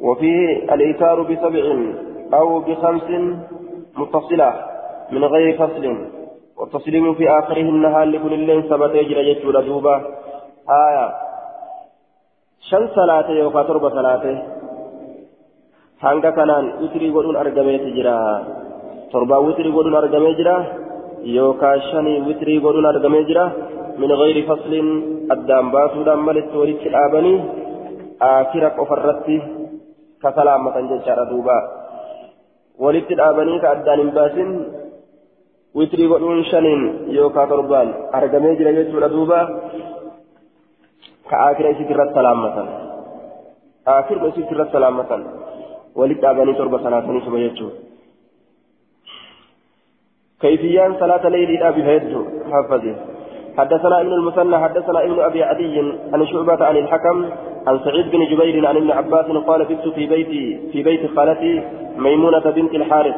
وفيه 0.00 0.74
الإيثار 0.74 1.22
بسبع 1.22 1.64
أو 2.34 2.60
بخمس 2.60 3.36
متصلة 3.96 4.54
من 5.10 5.24
غير 5.24 5.58
فصل 5.58 6.08
والتسليم 6.56 7.14
في 7.14 7.30
آخرهن 7.30 7.84
هال 7.84 8.12
لكل 8.12 8.32
الليل 8.32 8.62
ثبت 8.62 8.94
يجري 8.94 9.30
يجري 9.30 9.66
دوبا 9.66 9.96
آية 10.70 11.14
شن 12.60 12.88
صلاة 12.94 13.30
يوكا 13.30 13.62
تربة 13.62 13.88
صلاة 13.88 14.42
hanga 16.02 16.30
kanaan 16.38 16.66
witrii 16.82 17.14
godhuun 17.14 17.38
argameeti 17.42 17.94
jira 17.96 18.14
torbaa 19.12 19.44
witrii 19.46 19.74
godhuun 19.76 19.98
argamee 20.00 20.34
jira 20.40 20.54
yookaan 21.36 21.82
shanii 21.88 22.22
witrii 22.28 22.58
godhuun 22.64 22.88
argamee 22.90 23.24
jira 23.28 23.44
min 24.00 24.12
gayri 24.20 24.42
fasliin 24.48 24.88
addaan 25.34 25.70
baasuudhaan 25.74 26.24
malitti 26.28 26.60
walitti 26.62 26.92
dhaabanii 26.94 27.38
aakira 28.30 28.70
qofarratti 28.78 29.36
ka 30.22 30.32
salaammatan 30.38 30.90
jechaadha 30.92 31.30
duuba 31.32 31.56
walitti 32.84 33.18
dhaabanii 33.20 33.62
ka 33.64 33.74
addaan 33.74 34.02
hin 34.02 34.12
baasin 34.18 34.50
witrii 35.80 36.08
godhuun 36.14 36.44
shaniin 36.50 36.82
yookaan 37.18 37.50
torbaan 37.52 37.94
argamee 38.20 38.56
jira 38.60 38.74
jechuudha 38.78 39.12
duuba 39.14 39.38
ka 41.30 41.36
aakira 41.46 41.74
isitti 41.76 41.94
irratti 41.96 42.18
salaammatan 42.20 42.68
aakirma 43.94 44.26
isitti 44.32 44.54
irratti 44.54 44.78
salaammatan. 44.78 45.22
ولد 45.96 46.24
أباني 46.24 46.54
تربة 46.54 46.78
صلاة 46.78 47.10
نسبة 47.10 47.38
يجو. 47.38 47.68
كيفيان 50.40 50.94
صلاة 51.00 51.28
ليل 51.28 51.62
أبي 51.62 51.82
هيدو 51.84 52.24
حفظه 52.52 52.94
حدثنا 53.58 54.00
ابن 54.00 54.12
المثنى 54.12 54.58
حدثنا 54.58 55.04
ابن 55.04 55.20
أبي 55.20 55.42
عدي 55.42 55.78
عن 56.12 56.26
شعبة 56.26 56.64
عن 56.64 56.76
الحكم 56.76 57.16
عن 57.66 57.80
سعيد 57.84 58.10
بن 58.10 58.24
جبير 58.24 58.66
عن 58.66 58.76
ابن 58.76 58.90
عباس 58.90 59.26
قال 59.26 59.64
بت 59.64 59.88
في 59.94 60.06
بيتي 60.06 60.44
في 60.72 60.82
بيت 60.82 61.16
خالتي 61.16 61.62
ميمونة 61.96 62.50
بنت 62.50 62.74
الحارث. 62.74 63.14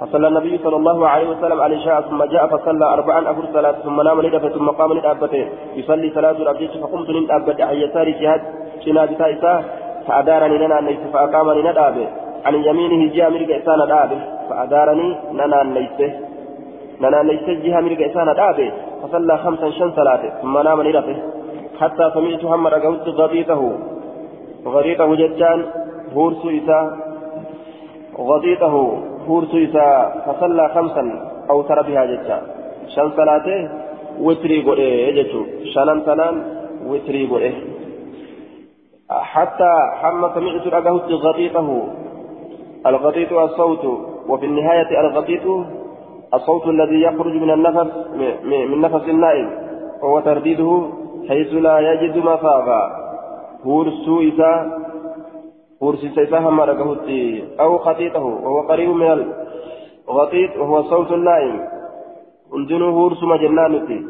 فصلى 0.00 0.28
النبي 0.28 0.58
صلى 0.58 0.76
الله 0.76 1.08
عليه 1.08 1.28
وسلم 1.28 1.60
على 1.60 1.74
العشاء 1.74 2.00
ثم 2.00 2.24
جاء 2.24 2.46
فصلى 2.46 2.84
أربعا 2.84 3.30
أفر 3.30 3.44
صلاة 3.52 3.72
ثم 3.72 4.00
نام 4.00 4.26
ندفة 4.26 4.48
ثم 4.48 4.68
قام 4.68 4.92
ندابته 4.92 5.48
يصلي 5.76 6.10
صلاة 6.14 6.30
الأبجيش 6.30 6.70
فقمت 6.70 7.10
ندابة 7.10 7.64
عن 7.64 7.76
يسار 7.76 8.08
جهاد 8.10 8.40
شنا 8.84 9.04
بتائسة 9.04 9.64
فأدارني 10.06 10.58
لنا 10.58 10.80
نيس 10.80 11.02
فأقامني 11.12 11.62
ندابه. 11.68 12.06
عن 12.46 12.54
يمينه 12.54 13.02
جاء 13.14 13.30
مرق 13.30 13.50
إسان 13.60 13.80
دابه. 13.92 14.20
فأدارني 14.48 15.08
لنا 15.38 15.62
نيس 15.76 15.98
لنا 17.00 17.22
نيس 17.22 17.46
جهة 17.64 17.80
مرق 17.80 18.00
إسان 18.10 18.28
دابه. 18.40 18.68
فصلى 19.02 19.34
خمسا 19.38 19.70
شن 19.70 19.90
صلاة 19.98 20.22
ثم 20.42 20.58
نام 20.58 20.82
ندفه 20.88 21.16
حتى 21.80 22.04
سمعت 22.14 22.44
هم 22.44 22.66
رقوت 22.66 23.08
غطيته 23.08 23.62
غطيته 24.66 25.14
ججان 25.20 25.60
هورس 26.14 26.42
إسا. 26.58 26.80
غطيته 28.30 28.74
هورس 29.28 29.52
إسا. 29.54 29.86
فصلى 30.26 30.64
خمسا 30.74 31.04
أو 31.50 31.62
ترى 31.62 31.82
بها 31.88 32.04
ججان 32.10 32.42
شن 32.94 33.08
صلاته؟ 33.16 33.58
وتري 34.20 34.62
قرئ 34.62 35.12
ججو 35.16 35.40
شنن 35.74 35.98
سنان 36.06 36.34
وتري 36.86 37.26
قرئ 37.26 37.52
حتى 39.22 39.72
حم 40.00 40.34
سمعت 40.34 40.66
رقوت 40.66 41.12
غطيته. 41.12 41.88
الغطيط 42.86 43.32
الصوت 43.32 43.84
وفي 44.28 44.46
النهاية 44.46 45.00
الغطيط 45.00 45.66
الصوت 46.34 46.66
الذي 46.66 47.02
يخرج 47.02 47.32
من 47.32 47.50
النفس 47.50 47.92
من 48.44 48.80
نفس 48.80 49.08
النائم 49.08 49.50
وهو 50.02 50.20
ترديده 50.20 50.82
حيث 51.28 51.52
لا 51.52 51.92
يجد 51.92 52.18
مفاغا 52.18 53.04
هورسو 53.64 54.20
إسا 54.20 54.80
هورسي 55.82 56.08
سيسا 56.08 56.38
هم 56.38 56.60
أو 57.60 57.78
خطيطه 57.78 58.24
وهو 58.24 58.60
قريب 58.60 58.90
من 58.90 59.26
الغطيط 60.08 60.56
وهو 60.56 60.82
صوت 60.82 61.12
النائم 61.12 61.60
هندنو 62.54 62.90
هورسو 62.90 63.26
مجنانتي 63.26 64.06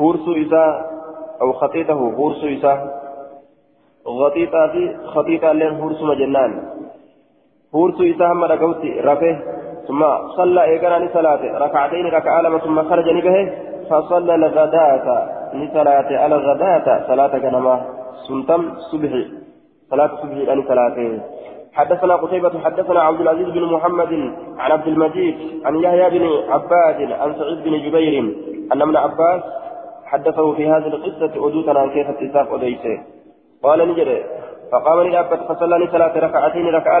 هورسو 0.00 0.32
إسا 0.32 0.90
أو 1.42 1.52
خطيطه 1.52 1.94
هورسو 1.94 2.46
إسا 2.46 2.99
غطيطة 4.08 4.66
في 4.72 4.96
خطيطة 5.06 5.52
لين 5.52 5.74
هورسو 5.80 6.04
مجنان 6.06 6.62
هورسو 7.74 8.02
إسا 8.02 8.26
هم 8.32 8.44
رقهتي 8.44 9.00
رفه 9.00 9.38
ثم 9.88 10.02
صلى 10.36 10.64
إيقراني 10.64 11.08
صلاة 11.14 11.58
ركعتين 11.58 12.06
ركعة 12.06 12.42
لما 12.42 12.58
ثم 12.58 12.82
خرج 12.90 13.08
نبه 13.08 13.52
فصلى 13.90 14.36
ni 15.50 15.66
salaate. 15.74 16.14
Ala 16.14 16.38
ghadaata 16.38 17.10
salaata 17.10 17.42
ganama 17.42 17.74
سلطان 18.28 18.74
صبحي 18.92 19.24
صلاة 19.90 20.10
صبحي 20.22 20.52
أن 20.52 20.62
ثلاثة 20.62 21.20
حدثنا 21.72 22.16
قتيبة 22.16 22.58
حدثنا 22.64 23.00
عبد 23.00 23.20
العزيز 23.20 23.48
بن 23.48 23.64
محمد 23.64 24.12
عن 24.58 24.70
عبد 24.72 24.86
المجيد 24.86 25.36
عن 25.64 25.76
يحيى 25.76 26.10
بن 26.18 26.26
عباد 26.48 27.12
عن 27.12 27.34
سعيد 27.38 27.64
بن 27.64 27.72
جبير 27.78 28.14
أن 28.72 28.82
ابن 28.82 28.96
عباس 28.96 29.42
حدثه 30.04 30.52
في 30.52 30.66
هذه 30.66 30.86
القصة 30.86 31.48
أدوتنا 31.48 31.80
عن 31.80 31.90
كيف 31.90 32.08
اتساق 32.08 32.54
أديسه 32.54 32.98
قال 33.62 33.88
نجري. 33.88 34.24
فقام 34.72 35.00
لأبت 35.00 35.40
فصلى 35.48 35.86
ثلاث 35.86 36.16
ركعتين 36.16 36.66
ركعة 36.66 36.98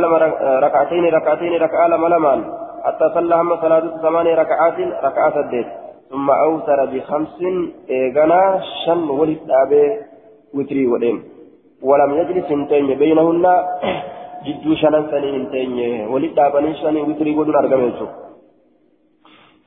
ركعتين 0.60 1.04
ركعتين 1.04 1.52
ركعة 1.62 1.86
لملمان 1.88 2.44
حتى 2.84 3.10
صلى 3.14 3.34
هم 3.34 3.56
صلاة 3.56 3.84
ثمان 4.02 4.26
ركعات 4.26 4.78
ركعة 5.04 5.40
الدين 5.40 5.66
ثم 6.10 6.30
أوتر 6.30 6.84
بخمس 6.84 7.38
إيغانا 7.90 8.60
شن 8.84 9.10
ولد 9.10 9.38
أبي 9.50 9.84
وتري 10.54 10.86
ودين 10.86 11.22
ولم 11.82 12.10
يجلس 12.20 12.50
انتين 12.50 12.94
بينهن 13.02 13.46
جدو 14.46 14.74
شنن 14.74 15.04
سنين 15.10 15.34
انتين 15.34 15.78
ولد 16.12 16.38
أبني 16.38 16.74
شن 16.74 16.96
وتري 16.96 17.32
ودن 17.38 17.54
أرقميتو 17.56 18.06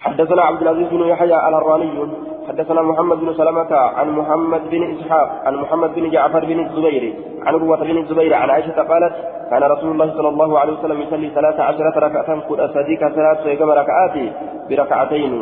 حدثنا 0.03 0.41
عبد 0.41 0.61
العزيز 0.61 0.87
بن 0.87 1.01
يحيى 1.01 1.47
الهراني 1.47 2.07
حدثنا 2.47 2.81
محمد 2.81 3.17
بن 3.17 3.33
سلمة 3.33 3.75
عن 3.75 4.09
محمد 4.09 4.69
بن 4.69 4.95
إسحاق 4.95 5.29
عن 5.45 5.55
محمد 5.55 5.95
بن 5.95 6.09
جعفر 6.09 6.45
بن 6.45 6.59
الزبير 6.59 7.13
عن 7.45 7.53
عروة 7.53 7.83
بن 7.83 7.97
الزبير 7.97 8.33
عن 8.33 8.49
عائشة 8.49 8.81
قالت 8.81 9.13
كان 9.49 9.63
رسول 9.63 9.91
الله 9.91 10.13
صلى 10.17 10.29
الله 10.29 10.59
عليه 10.59 10.73
وسلم 10.73 11.01
يصلي 11.01 11.29
ثلاث 11.29 11.59
عشرة 11.59 11.99
ركعة 11.99 12.47
كل 12.47 12.65
أصديك 12.65 12.99
ثلاث 12.99 13.61
ركعات 13.61 14.33
بركعتين. 14.69 15.33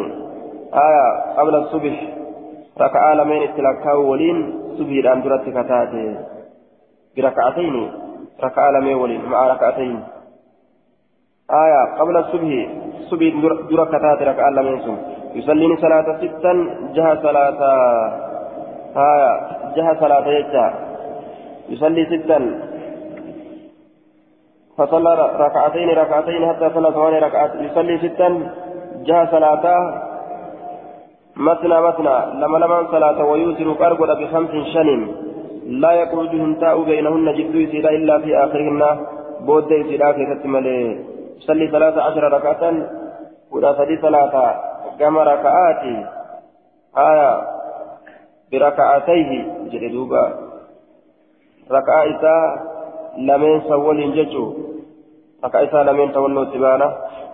آية 0.73 1.35
قبل 1.37 1.55
الصبح 1.55 2.07
ركعة 2.81 3.13
لمن 3.13 3.41
اتلقاه 3.43 3.97
ولين 3.97 4.53
صبح 4.77 4.89
الآن 4.89 5.21
درت 5.21 5.49
كتاته 5.49 6.17
بركعتين 7.17 7.91
ركعة 8.43 8.71
لمن 8.71 8.93
ولين 8.93 9.25
مع 9.25 9.47
ركعتين. 9.47 10.03
آية 11.51 11.81
قبل 11.99 12.17
الصبح 12.17 12.67
صبح 13.09 13.33
در 13.69 13.85
كتاته 13.85 14.25
ركعة 14.31 14.49
لمن 14.49 14.79
سم 14.79 14.97
يصلي 15.35 15.77
صلاة 15.77 16.07
ستا 16.21 16.53
جهة 16.95 17.21
صلاة 17.23 17.59
آية 18.97 19.31
جهة 19.75 19.99
صلاة 19.99 20.27
يجا 20.27 20.73
يصلي 21.69 22.05
ستا. 22.05 22.39
فصلى 24.77 25.11
ركعتين 25.39 25.89
ركعتين 25.89 26.49
حتى 26.49 26.69
صلى 26.73 26.91
ثمان 26.91 27.13
ركعات. 27.13 27.51
يصلي 27.55 27.97
ستا 27.97 28.29
جهة 29.07 29.31
صلاة. 29.31 29.65
مثنى 31.35 31.81
مثنى 31.81 32.15
لما 32.41 32.57
لما 32.57 32.87
صلاة 32.91 33.25
ويوتر 33.25 33.73
كارغودا 33.73 34.13
بخمس 34.13 34.53
شن 34.73 35.07
لا 35.83 35.91
يخرج 35.91 36.31
هنتاء 36.43 36.83
بينهن 36.83 37.27
جد 37.37 37.55
يسير 37.55 37.89
إلا 37.89 38.19
في 38.19 38.37
آخرهن. 38.37 38.81
بود 39.47 39.71
يسير 39.71 40.11
كيست 40.11 40.45
ملي 40.45 41.10
صلي 41.47 41.67
ثلاثة 41.67 42.01
عشر 42.01 42.23
ركعة 42.33 42.63
ولا 43.51 43.73
صلي 43.73 43.95
ثلاثة 43.97 44.45
كما 44.99 45.23
ركعات 45.23 45.83
آية 46.97 47.31
بركعتيه 48.51 49.31
جلدوبا 49.71 50.23
ركعة 51.71 52.01
إساء 52.11 52.41
لمن 53.17 53.61
سول 53.61 53.99
ججو 54.15 54.45
ركعة 55.45 55.63
إساء 55.63 55.83
لمن 55.83 56.11
تولوا 56.13 56.45
تبانا 56.45 56.87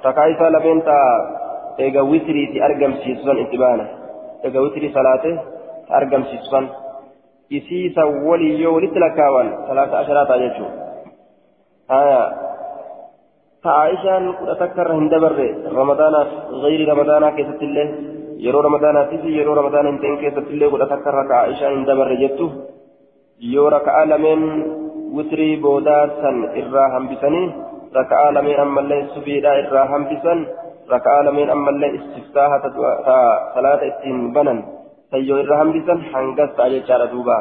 ركعة 0.05 0.31
إساء 0.31 0.49
لمن 0.49 0.83
تا 0.83 0.99
eega 1.77 2.01
witiriiti 2.03 2.61
argamsiisusan 2.67 3.39
itti 3.43 3.57
baana 3.61 3.85
eega 4.49 4.61
witirii 4.65 4.93
salaate 4.93 5.31
argamsiisusan 5.99 6.69
isiisa 7.59 8.05
walii 8.27 8.61
yoo 8.61 8.73
walitti 8.75 9.03
lakkaawan 9.03 9.51
salaata 9.67 9.99
asharaa 9.99 10.25
ta'a 10.31 10.39
jechuudha 10.43 10.85
haya 11.93 12.21
irra 13.65 14.97
hin 14.99 15.09
dabarre 15.13 15.47
ramadaanaaf 15.79 16.29
gayri 16.63 16.85
ramadaanaa 16.91 17.31
keessatti 17.37 17.65
illee 17.69 17.87
yeroo 18.45 18.61
ramadaanaattis 18.67 19.23
yeroo 19.37 19.55
ramadaana 19.61 19.89
hin 19.93 20.01
ta'in 20.03 20.19
keessatti 20.23 20.53
illee 20.53 20.69
kudha 20.75 20.89
takka 20.93 21.13
irra 21.13 21.25
ta'aishaan 21.31 21.75
hin 21.77 21.87
dabarre 21.89 22.19
jettu 22.23 22.51
yoo 23.39 23.69
raka'aa 23.77 24.05
lameen 24.13 24.45
witirii 25.17 25.57
boodaa 25.65 26.03
san 26.21 26.37
irraa 26.61 26.87
hambisanii 26.95 27.47
raka'aa 27.99 28.31
lameen 28.37 28.63
ammallee 28.67 29.01
subiidhaa 29.15 29.59
irraa 29.65 29.89
hambisan 29.95 30.47
ركعة 30.91 31.21
لمن 31.21 31.49
أما 31.49 31.69
اللي 31.69 31.99
استفتاها 31.99 32.57
صلاة 33.55 33.81
استين 33.87 34.33
بنن 34.33 34.63
سيو 35.11 35.35
إرهام 35.39 35.69
بسن 35.75 35.99
حنقس 36.11 36.59
على 36.59 36.79
جارة 36.79 37.05
دوبا 37.05 37.37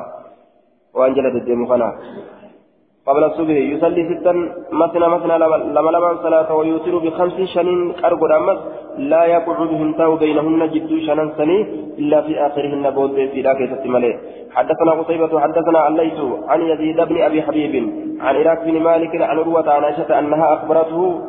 وأنجلت 0.95 1.35
الدين 1.35 1.67
خنا 1.69 1.89
قبل 3.07 3.25
الصبح 3.25 3.57
يصلي 3.75 4.03
ستا 4.11 4.33
مثنى 4.73 5.09
مثنى 5.09 5.39
لما 5.39 5.91
لما 5.91 6.23
صلاة 6.23 6.55
ويوتر 6.55 6.99
بخمس 6.99 7.37
شنين 7.55 7.93
أرقد 8.05 8.31
أمس 8.31 8.59
لا 8.99 9.25
يقعد 9.25 9.71
هنتاو 9.81 10.17
بينهن 10.17 10.63
جد 10.73 10.91
شنن 11.07 11.29
سني 11.39 11.59
إلا 11.99 12.21
في 12.27 12.33
آخرهن 12.47 12.91
بود 12.91 13.15
في 13.33 13.43
ذاك 13.43 13.61
ملئ 13.87 14.15
حدثنا 14.57 14.93
قتيبة 15.01 15.41
حدثنا 15.41 15.89
الليث 15.89 16.19
عن 16.49 16.61
يزيد 16.71 17.01
بن 17.01 17.17
أبي 17.23 17.43
حبيب 17.43 17.75
عن 18.21 18.35
إراك 18.37 18.61
بن 18.65 18.81
مالك 18.89 19.13
عن 19.23 19.39
عروة 19.39 19.71
عن 19.71 19.85
عائشة 19.85 20.19
أنها 20.19 20.55
أخبرته 20.55 21.21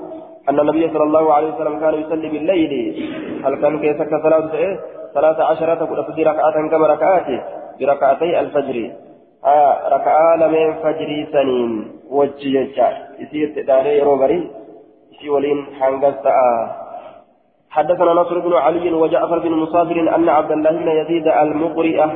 أن 0.49 0.59
النبي 0.59 0.89
صلى 0.93 1.03
الله 1.03 1.33
عليه 1.33 1.53
وسلم 1.53 1.79
كان 1.79 1.93
يصلي 1.93 2.29
بالليل. 2.29 2.71
هل 3.45 3.55
كان 3.61 3.79
كيسك 3.79 4.09
صلاة؟ 4.23 4.51
ثلاث 5.13 5.39
عشرة 5.39 5.81
في 6.15 6.23
ركعة 6.23 6.69
كما 6.71 6.87
ركعات 6.87 7.27
بركعتي 7.79 8.39
الفجر. 8.39 8.91
آه 9.47 9.89
ركعة 9.95 10.35
لمن 10.35 10.73
فجر 10.83 11.25
سنين 11.31 11.91
وجه 12.09 12.47
يجا 12.59 12.89
يصير 13.19 13.63
داري 13.67 14.01
روبري 14.01 14.51
يصير 15.11 15.31
ولين 15.33 15.65
حنقص 15.79 16.15
حدثنا 17.69 18.13
نصر 18.13 18.39
بن 18.39 18.53
علي 18.53 18.93
وجعفر 18.93 19.39
بن 19.39 19.51
مصابر 19.51 20.15
أن 20.15 20.29
عبد 20.29 20.51
الله 20.51 20.71
بن 20.71 20.87
يزيد 20.87 21.27
المقرئة 21.27 22.11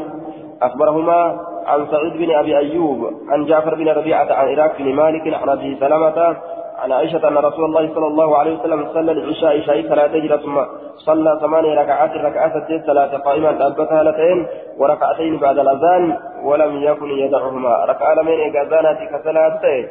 أخبرهما 0.62 1.40
عن 1.66 1.88
سعيد 1.92 2.14
بن 2.14 2.32
أبي 2.36 2.58
أيوب 2.58 3.14
عن 3.30 3.46
جعفر 3.46 3.76
بن 3.76 3.88
ربيعة 3.90 4.34
عن 4.34 4.48
إراك 4.54 4.82
بن 4.82 4.94
مالك 4.96 5.34
عن 5.34 5.50
أبي 5.50 5.78
سلمة 5.80 6.38
عن 6.82 6.92
عائشة 6.92 7.28
أن 7.28 7.38
رسول 7.38 7.66
الله 7.66 7.94
صلى 7.96 8.08
الله 8.08 8.38
عليه 8.38 8.60
وسلم 8.60 8.88
صلى 8.94 9.12
العشاء 9.12 9.58
عشاء 9.58 9.82
ثلاث 9.82 10.12
هجرة 10.16 10.38
ثم 10.38 10.58
صلى 10.98 11.40
ثمانية 11.42 11.82
ركعات 11.82 12.12
ركعات 12.12 12.54
ثلاثة 12.88 13.18
قائما 13.18 13.50
ألبتها 13.50 14.00
هالتين 14.00 14.48
وركعتين 14.78 15.38
بعد 15.38 15.60
الأذان 15.60 16.18
ولم 16.44 16.84
يكن 16.84 17.10
يدعهما. 17.10 17.86
ركع 17.86 18.14
لمن 18.14 18.40
إجازانات 18.50 18.98
كثلاثة 19.12 19.90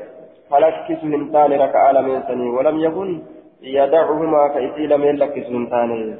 فلكس 0.50 1.04
هنتان 1.04 1.52
ركع 1.52 1.90
لمن 1.90 2.22
سني 2.28 2.50
ولم 2.50 2.80
يكن 2.80 3.18
يدعهما 3.62 4.48
كإسي 4.48 4.86
لمن 4.86 5.16
لكس 5.16 5.46
هنتان 5.46 6.18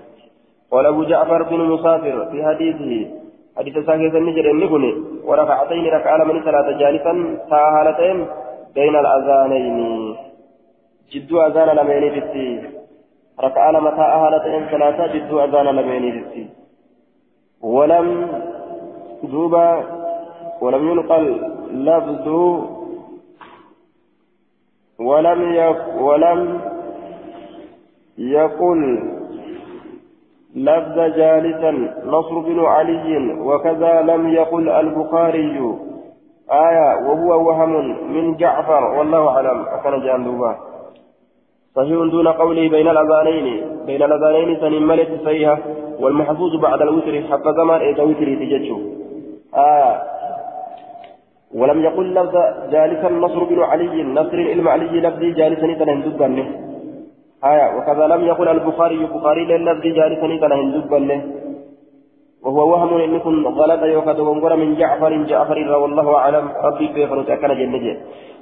وله 0.72 1.04
جعفر 1.04 1.42
بن 1.42 1.58
مسافر 1.58 2.28
في 2.30 2.44
حديثه 2.44 3.10
حديث 3.58 3.74
ساكت 3.74 4.14
النجر 4.14 4.50
النبني 4.50 4.92
وركعتين 5.24 5.86
ركع 5.86 6.16
لمن 6.16 6.42
ثلاثة 6.42 6.78
جالسا 6.78 7.38
ساهالتين 7.50 8.26
بين 8.74 8.96
الأذانين. 8.96 10.29
جدو 11.12 11.40
أذان 11.40 11.68
لمن 11.76 12.20
في 12.32 12.62
ركع 13.40 13.70
لما 13.70 13.90
تأهلتين 13.90 14.66
ثلاثة 14.70 15.06
جدو 15.14 15.44
أذان 15.44 15.66
لمن 15.66 16.24
في 16.32 16.46
ولم 17.62 18.28
دوبا 19.22 19.84
ولم 20.60 20.88
ينقل 20.90 21.50
لفظ 21.72 22.28
ولم 24.98 25.54
يك 25.54 25.82
ولم 26.00 26.60
يقل 28.18 29.10
لفظ 30.56 30.96
جالسا 30.98 31.70
نصر 32.04 32.38
بن 32.38 32.64
علي 32.64 33.32
وكذا 33.40 34.02
لم 34.02 34.28
يقل 34.28 34.68
البخاري. 34.68 35.74
آية 36.50 37.06
وهو 37.06 37.48
وهم 37.48 37.72
من 38.12 38.36
جعفر 38.36 38.84
والله 38.84 39.28
أعلم. 39.28 39.64
أكن 39.68 40.02
جاندوبا 40.04 40.56
صحيح 41.76 41.98
دون 42.14 42.28
قوله 42.28 42.68
بين 42.68 42.88
الأذانين 42.88 43.46
بين 43.86 44.02
الأذانين 44.02 44.60
سن 44.60 44.74
ملك 44.90 45.10
صحيحة 45.24 45.58
والمحفوظ 46.00 46.56
بعد 46.56 46.82
الوتر 46.82 47.14
حتى 47.30 47.50
زمان 47.58 47.80
إذا 47.80 48.02
وتر 48.02 48.28
تججو. 48.40 48.78
آية 49.54 50.02
ولم 51.54 51.78
يقل 51.82 52.14
لفظ 52.14 52.34
جالسا 52.70 53.08
نصر 53.08 53.44
بن 53.44 53.58
علي 53.62 54.02
نصر 54.02 54.38
العلم 54.44 54.68
علي 54.68 55.00
لفظي 55.00 55.30
جالسا 55.32 55.66
تنهندبنه 55.80 56.46
آية 57.44 57.66
وكذا 57.76 58.06
لم 58.06 58.22
يقل 58.30 58.48
البخاري 58.48 58.94
البخاري 58.94 59.44
للفظ 59.44 59.84
جالسا 59.98 60.28
تنهندبنه 60.42 61.18
وهو 62.44 62.70
وهم 62.72 63.00
إن 63.00 63.16
غلط 63.46 63.82
يوكد 63.82 64.20
وانقر 64.20 64.56
من 64.56 64.74
جعفر 64.74 65.12
جعفر 65.30 65.58
والله 65.82 66.16
أعلم 66.16 66.48
ربي 66.64 66.86
كيف 66.88 67.12
نتأكد 67.12 67.50
جنجي 67.50 67.92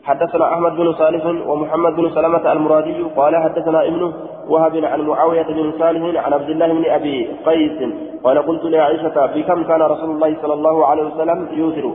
حدثنا 0.04 0.54
أحمد 0.54 0.72
بن 0.76 0.92
صالح 0.92 1.26
ومحمد 1.48 1.92
بن 1.96 2.10
سلمة 2.10 2.52
المرادي 2.52 3.02
قال 3.16 3.36
حدثنا 3.36 3.86
ابنه 3.86 4.12
وهب 4.48 4.84
عن 4.84 5.00
معاوية 5.00 5.42
بن 5.42 5.72
صالح 5.78 6.24
عن 6.24 6.32
عبد 6.32 6.50
الله 6.50 6.72
بن 6.72 6.84
أبي 6.90 7.28
قيس 7.46 7.78
قال 8.24 8.46
قلت 8.46 8.64
لعائشة 8.64 9.26
بكم 9.26 9.64
كان 9.64 9.82
رسول 9.82 10.10
الله 10.10 10.36
صلى 10.42 10.54
الله 10.54 10.86
عليه 10.86 11.04
وسلم 11.04 11.48
يوتر؟ 11.52 11.86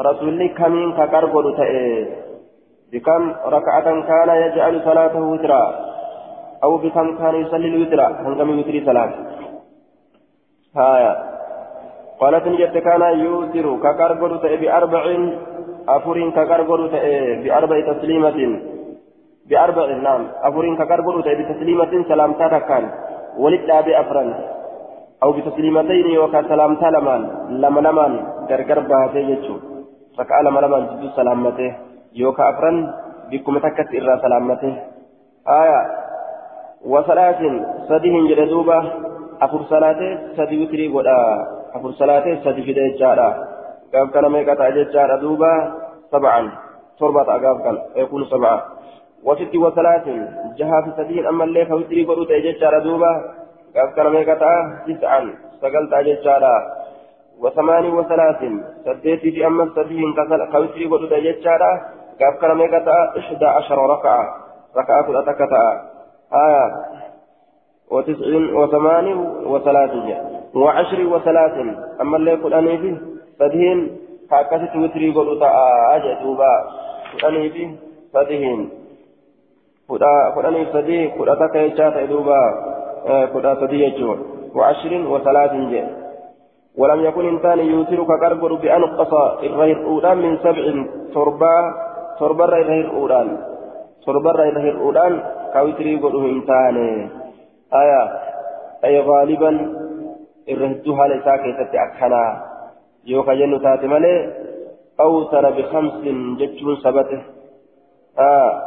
رسول 0.00 0.48
كمين 0.58 0.92
كقرب 0.92 1.34
بكم 2.92 3.32
ركعة 3.46 3.84
كان 4.10 4.28
يجعل 4.44 4.82
صلاته 4.84 5.20
وترا؟ 5.20 5.74
أو 6.64 6.76
بكم 6.76 7.18
كان 7.18 7.34
يصلي 7.34 7.68
الوتر؟ 7.68 8.00
هنگم 8.26 8.50
يوتري 8.58 8.84
صلاة؟ 8.86 9.10
قالت 12.22 12.46
نجت 12.48 12.76
كان 12.86 13.02
يوتر 13.24 13.66
كقرب 13.84 14.20
بأربع 14.62 15.04
أفرين 15.88 16.30
كقرب 16.38 16.70
بأربع 17.44 17.76
تسليمة 17.92 18.38
بأربع 19.48 19.86
نعم 20.06 20.22
أفرين 20.48 20.74
كقرب 20.76 21.06
بتسليمة 21.38 21.92
سلامتا 22.08 22.58
كان 22.68 22.84
ولد 23.42 23.70
بأفران 23.86 24.28
أو 25.22 25.32
بتسليمتين 25.32 26.18
وكا 26.18 26.42
سلامتا 26.52 26.86
لمان 26.96 27.22
لما 27.62 27.80
لمان 27.86 28.12
غرغر 28.50 28.78
بهاتي 28.90 29.20
يجو 29.30 29.56
ركع 30.20 30.40
لما 30.46 30.60
لمان 30.60 30.82
جدو 30.90 31.08
سلامته 31.18 31.70
يوكا 32.20 32.44
أفران 32.50 32.76
بكم 33.30 33.58
تكت 33.58 33.88
إرى 33.98 34.14
سلامته 34.24 34.72
آية 35.48 35.80
وصلاة 36.92 37.40
صديهم 37.88 38.22
جلدوبة 38.28 38.78
أفر 39.42 39.60
صلاة 39.62 40.00
أفر 41.74 41.90
صلاة 41.92 42.34
في 42.44 42.72
دجارة 42.72 43.48
قاب 43.94 44.10
كان 44.10 44.32
ميقات 44.32 44.60
أججارة 44.60 45.16
دوبة 45.16 45.72
سبعا 46.12 46.52
تربة 46.98 47.22
أقاب 47.22 47.60
كان 47.60 47.78
يكون 47.96 48.24
سبعة 48.24 48.66
وست 49.24 49.54
وثلاث 49.54 50.08
جها 50.58 50.80
في 50.82 50.90
صديهم 50.96 51.26
أما 51.26 51.44
اللي 51.44 51.66
فوتري 51.66 52.04
قدوت 52.04 52.30
أججارة 52.30 52.78
دوبة 52.78 53.12
قاب 53.76 53.88
كان 53.96 54.12
ميقات 54.12 54.42
تسعا 54.86 55.34
سقلت 55.60 55.92
أججارة 55.92 56.54
وثمان 57.40 57.84
وثلاث 57.86 58.40
سديتي 58.84 59.30
في 59.30 59.46
أما 59.46 59.70
صديهم 59.76 60.14
كوتري 60.52 60.84
قدوت 60.86 61.12
أججارة 61.12 61.72
قاب 62.20 62.34
كان 62.40 62.56
ميقات 62.56 62.88
إحدى 63.18 63.46
عشر 63.46 63.78
ركعة 63.90 64.36
ركعة 64.76 65.20
أتكتا 65.20 65.92
آية 66.32 66.66
وتسع 67.90 68.26
وثمان 68.54 69.06
وثلاثين 69.46 70.41
وعشر 70.54 71.06
وثلاثين 71.06 71.76
أما 72.00 72.16
اللي 72.16 72.58
أني 72.58 72.78
فيه 72.78 72.96
فدهين 73.38 73.96
فأكست 74.30 74.76
وتري 74.76 75.10
قلوا 75.10 75.40
تعالى 75.40 76.18
دوبا 76.22 76.54
فدهين 77.22 77.52
فيه 77.52 77.70
فدهين 78.14 78.70
فدهين 80.36 80.66
فديه 80.72 81.10
فدتك 81.18 81.54
يجات 81.54 82.08
دوبا 82.08 82.40
فدا 83.34 83.54
فديه 83.54 83.98
جون 83.98 84.18
وعشر 84.54 84.92
وثلاثين 85.12 85.70
جاء 85.70 86.02
ولم 86.78 87.00
يكن 87.00 87.28
إنسان 87.28 87.58
يوتر 87.58 88.04
كقرب 88.04 88.60
بأنقص 88.62 89.12
الرهير 89.42 89.84
أولان 89.86 90.18
من 90.18 90.38
سبع 90.38 90.64
تربا 91.14 91.56
تربا 92.20 92.44
الرهير 92.44 92.90
أولان 92.90 93.38
تربا 94.06 94.30
الرهير 94.30 94.80
أولان 94.80 95.22
كوتري 95.52 95.96
قلوا 95.96 96.28
إنسان 96.28 96.76
آية 97.74 98.02
أي 98.84 99.00
غالبا 99.00 99.50
الرهدها 100.48 101.08
لساكي 101.08 101.52
تتأكنا 101.52 102.44
يوكا 103.06 103.34
جنو 103.34 103.58
تاتي 103.58 103.86
مالي 103.86 104.32
أوتر 105.00 105.50
بخمس 105.50 105.92
جتشون 106.38 106.76
سبته 106.76 107.22
آه 108.18 108.62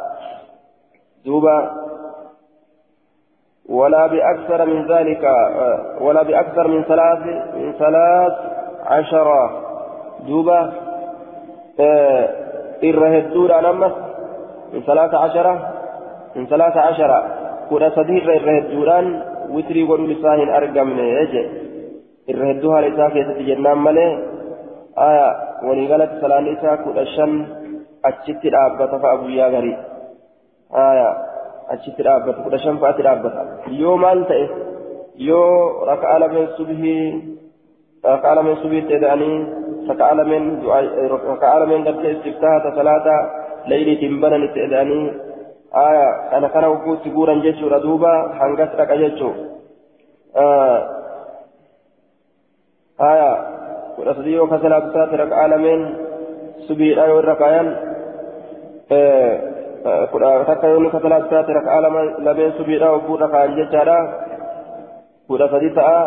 دوبا 1.26 1.72
ولا 3.70 4.08
بأكثر 4.08 4.66
من 4.66 4.88
ذلك 4.88 5.24
ولا 6.02 6.24
بأكثر 6.24 6.68
من 6.68 6.84
ثلاث 6.84 7.20
من 7.56 7.74
ثلاث 7.74 8.34
عشرة 8.86 9.42
دوبا 10.28 10.74
آه 11.80 12.30
الرهدون 12.84 13.52
أنمس 13.52 13.94
من 14.74 14.82
ثلاث 14.82 15.14
عشرة 15.14 15.74
من 16.36 16.48
ثلاث 16.48 16.78
عشرة 16.78 17.46
irra 17.72 18.34
irra 18.36 18.52
hedduudhaan 18.58 19.08
je 21.34 21.44
irra 22.32 22.46
hedduu 22.52 22.72
haala 22.74 22.88
isaa 22.94 23.10
keessatti 23.16 23.48
jennaan 23.50 23.80
malee 23.88 24.12
aya 25.08 25.28
waliigalatti 25.68 26.22
salaanni 26.22 26.56
isaa 26.58 26.78
kudha 26.86 27.06
shan 27.16 27.34
achitti 28.10 28.54
dhaabbata 28.56 29.00
fa'a 29.04 29.18
guyyaa 29.24 29.50
garii 29.56 29.78
aya 30.86 31.10
achitti 31.76 32.08
dhaabbata 32.08 32.46
kudha 32.46 32.64
shan 32.66 32.80
fa'atti 32.84 33.06
dhaabbata 33.08 33.42
yoo 33.82 33.98
maal 34.04 34.24
ta'e 34.32 34.46
yoo 35.28 35.86
raka'a 35.92 36.20
lameen 36.24 36.48
subhii 36.58 37.06
raka'a 38.04 38.36
lameen 38.40 38.58
subiitti 38.64 38.98
eda'anii 39.00 39.38
raka'a 39.90 40.18
lameen 40.22 40.46
raka'a 41.30 41.60
lameen 41.64 41.88
gartee 41.88 42.12
istiftaahata 42.18 42.76
salaata 42.80 43.16
layliitiin 43.74 44.20
bananitti 44.22 44.66
eda'anii 44.68 45.06
aya 53.12 53.32
kudha 53.96 54.16
sadii 54.16 54.36
yoo 54.40 54.48
kasalaatu 54.48 54.92
taate 54.96 55.20
raka'aa 55.20 55.48
lameen 55.52 55.82
subiidha 56.68 57.08
yoo 57.12 57.20
irra 57.20 57.36
kaayan 57.36 57.68
kudha 60.12 60.30
takka 60.48 60.68
yoo 60.68 60.90
kasalaatu 60.96 61.28
taate 61.34 61.58
raka'aa 61.60 61.82
lameen 62.28 62.54
subiidha 62.60 62.92
ogguudha 62.98 63.28
kaayan 63.28 63.58
jechaadha 63.60 63.98
kudha 65.28 65.52
sadii 65.54 65.76
ta'a 65.80 66.00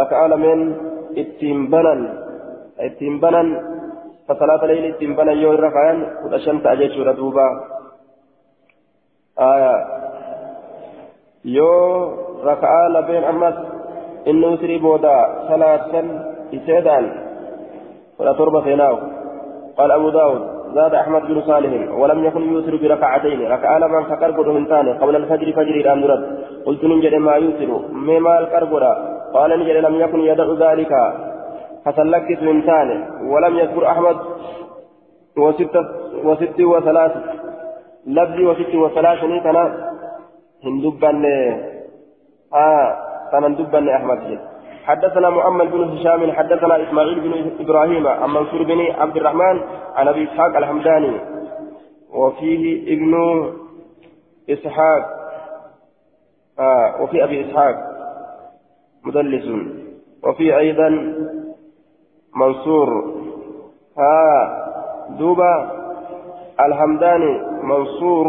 raka'aa 0.00 0.28
lameen 0.34 0.60
ittiin 1.16 1.68
banan 1.72 2.00
ittiin 2.88 3.20
banan 3.24 3.48
kasalaata 4.28 4.68
leeyli 4.68 4.92
ittiin 4.94 5.16
banan 5.16 5.40
yoo 5.40 5.54
irra 5.56 5.70
kaayan 5.76 6.00
kudha 6.22 6.44
shan 6.44 6.60
ta'a 6.60 6.76
jechuudha 6.82 7.16
duuba 7.16 7.46
آية. 9.40 9.86
يو 11.44 11.70
ركعة 12.44 12.88
لبين 12.88 13.24
أمس. 13.24 13.54
إنه 14.28 14.56
سري 14.56 14.78
بودا. 14.78 15.48
صلاة 15.48 16.04
إسيدان. 16.54 17.12
ولا 18.18 18.32
تربة 18.32 18.60
فيناو 18.60 18.96
قال 19.78 19.90
أبو 19.90 20.08
داود. 20.08 20.42
زاد 20.74 20.94
أحمد 20.94 21.22
بن 21.22 21.42
صالح. 21.42 21.94
ولم 21.98 22.24
يكن 22.24 22.52
يوتر 22.52 22.76
بركعتين. 22.76 23.52
ركع 23.52 23.78
لمن 23.78 24.04
كقرب 24.04 24.48
من 24.48 24.66
ثاني. 24.66 24.92
قبل 24.92 25.16
الفجر 25.16 25.52
فجر 25.52 25.74
إلى 25.80 25.96
مرد 25.96 26.38
قلت 26.66 26.84
نجد 26.84 27.14
ما 27.14 27.34
يوتر 27.34 27.88
مما 27.92 28.38
القرب 28.38 28.74
قال 29.34 29.60
نجد 29.60 29.76
لم 29.76 29.94
يكن 30.00 30.20
يدع 30.20 30.46
ذلك. 30.70 30.92
فسلكت 31.84 32.42
من 32.42 32.62
ثاني. 32.62 32.98
ولم 33.32 33.58
يذكر 33.58 33.86
أحمد. 33.86 34.16
وست 35.38 35.76
وست 36.24 36.60
وثلاث 36.60 37.12
لفظي 38.06 38.46
وست 38.46 38.74
وثلاث 38.74 39.20
كان 39.20 39.56
هندبا 40.64 41.10
آه 42.54 42.96
كان 43.32 43.44
هندبا 43.44 43.96
أحمد 43.96 44.30
جد 44.30 44.40
حدثنا 44.84 45.30
محمد 45.30 45.70
بن 45.70 45.82
هشام 45.84 46.32
حدثنا 46.32 46.88
اسماعيل 46.88 47.20
بن 47.20 47.50
إبراهيم 47.60 48.06
عن 48.06 48.30
منصور 48.30 48.62
بن 48.62 48.80
عبد 48.80 49.16
الرحمن 49.16 49.60
عن 49.94 50.08
ابي 50.08 50.24
اسحاق 50.24 50.56
الحمداني 50.56 51.20
وفيه 52.10 52.94
ابن 52.94 53.14
اسحاق 54.50 55.02
آه 56.58 57.02
وفي 57.02 57.24
ابي 57.24 57.50
اسحاق 57.50 57.74
مدلس 59.04 59.48
وفي 60.24 60.58
أيضا 60.58 61.14
منصور 62.36 63.14
ها 63.98 64.64
دوبا 65.18 65.83
الحمداني 66.60 67.42
منصور 67.62 68.26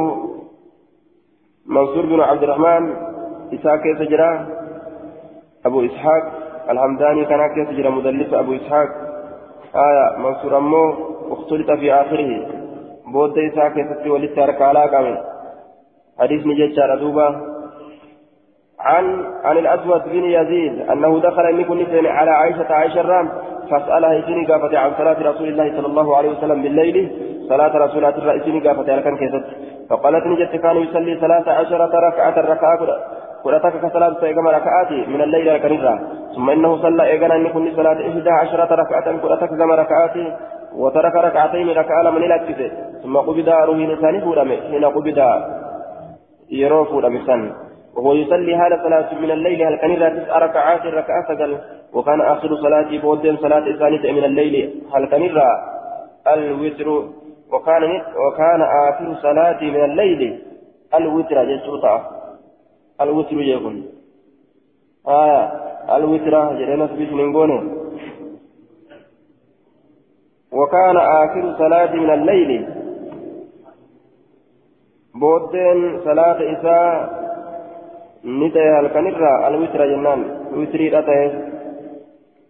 منصور 1.66 2.06
بن 2.06 2.22
عبد 2.22 2.44
الرحمن 2.44 2.94
إسحاق 3.54 3.82
سجرا 4.00 4.48
أبو 5.66 5.86
إسحاق 5.86 6.24
الحمداني 6.70 7.26
كان 7.26 7.56
كيف 7.56 7.70
جرى 7.78 7.90
مدلس 7.90 8.34
أبو 8.34 8.56
إسحاق. 8.56 8.88
آية 9.76 10.18
منصور 10.18 10.58
أمو 10.58 10.94
اختلط 11.32 11.72
في 11.72 11.94
آخره. 11.94 12.48
بود 13.08 13.38
إسحاق 13.38 13.74
كيف 13.74 14.12
ولدت 14.12 14.40
ركالا 14.40 14.88
كامل 14.88 15.24
حديث 16.20 16.46
نجد 16.46 17.00
دوبا 17.00 17.56
عن 18.80 19.26
عن 19.44 19.58
الأسود 19.58 20.04
بن 20.06 20.24
يزيد 20.24 20.90
أنه 20.90 21.20
دخل 21.20 21.56
من 21.56 21.64
كل 21.64 22.08
على 22.08 22.32
عائشة 22.32 22.74
عائشة 22.74 23.02
الرام. 23.02 23.30
فسألها 23.72 24.20
إسني 24.20 24.46
قافت 24.46 24.76
عن 24.76 24.92
صلاة 24.98 25.20
رسول 25.30 25.48
الله 25.48 25.78
صلى 25.78 25.88
الله 25.88 26.18
عليه 26.18 26.30
وسلم 26.30 26.62
بالليل. 26.62 27.12
صلاة 27.50 27.78
رسول 27.78 28.06
الله 28.06 28.38
إسني 28.42 28.60
قافت 28.68 28.90
على 28.90 29.02
كان 29.02 29.18
كيست. 29.18 29.46
فقالت 29.90 30.28
نجت 30.28 30.56
كان 30.56 30.78
يصلي 30.78 31.16
ثلاث 31.20 31.48
عشرة 31.48 31.94
ركعة 32.08 32.38
ركعة 32.54 32.80
ولتك 33.46 33.74
كصلاة 33.82 34.14
سيقام 34.20 34.48
ركعاتي 34.48 35.06
من 35.08 35.22
الليل 35.22 35.50
الكنيرة 35.50 36.00
ثم 36.36 36.50
إنه 36.50 36.82
صلى 36.82 37.04
إيقنا 37.04 37.36
أن 37.36 37.46
يكون 37.46 37.72
صلاة 37.76 38.10
إحدى 38.10 38.30
عشرة 38.30 38.76
ركعة 38.76 39.26
ولتك 39.26 39.50
كما 39.50 39.76
ركعاتي 39.76 40.34
وترك 40.76 41.16
ركعتين 41.16 41.70
ركعة 41.70 42.10
من 42.12 42.24
الأكسة 42.24 42.72
ثم 43.04 43.18
قبض 43.18 43.50
روحين 43.50 43.96
ثاني 43.96 44.22
فورمه 44.22 44.56
حين 44.56 44.86
قبض 44.86 45.20
يرو 46.52 46.86
فورمه 46.86 47.26
سن. 47.28 47.52
وهو 47.96 48.14
يصلي 48.14 48.56
هذا 48.56 48.84
صلاة 48.84 49.10
من 49.22 49.32
الليل 49.32 49.64
هل 49.64 49.76
كنيرة 49.82 50.10
تسع 50.10 50.38
ركعات 50.38 50.86
ركعة 50.86 51.30
وكان 51.96 52.22
آخر 52.22 52.56
صلاة 52.56 53.02
بودين 53.02 53.38
صلاة 53.38 53.68
الثانية 53.68 54.12
من 54.12 54.24
الليل 54.24 54.56
هل 54.94 55.06
كنيرة 55.06 55.48
الوتر 56.28 56.88
وكان 57.52 57.84
وكان 58.26 58.62
آخر 58.62 59.16
صلاة 59.22 59.64
من 59.64 59.84
الليل 59.84 60.22
الوتر 60.96 61.38
جسوطة 61.46 61.96
الوتر 63.02 63.42
يقول 63.42 63.84
آية 65.08 65.42
الوتر 65.96 66.34
جرينا 66.60 66.88
سبيس 66.88 67.10
نقول 67.14 67.52
وكان 70.52 70.98
آخر 70.98 71.56
صلاة 71.58 71.94
من 71.96 72.10
الليل. 72.14 72.52
بودين 75.16 76.00
صلاة 76.06 76.40
إساء 76.54 76.92
نتاي 78.26 78.80
الكنرة 78.80 79.48
الوتر 79.48 79.86
جنان. 79.86 80.22
وتري 80.54 81.00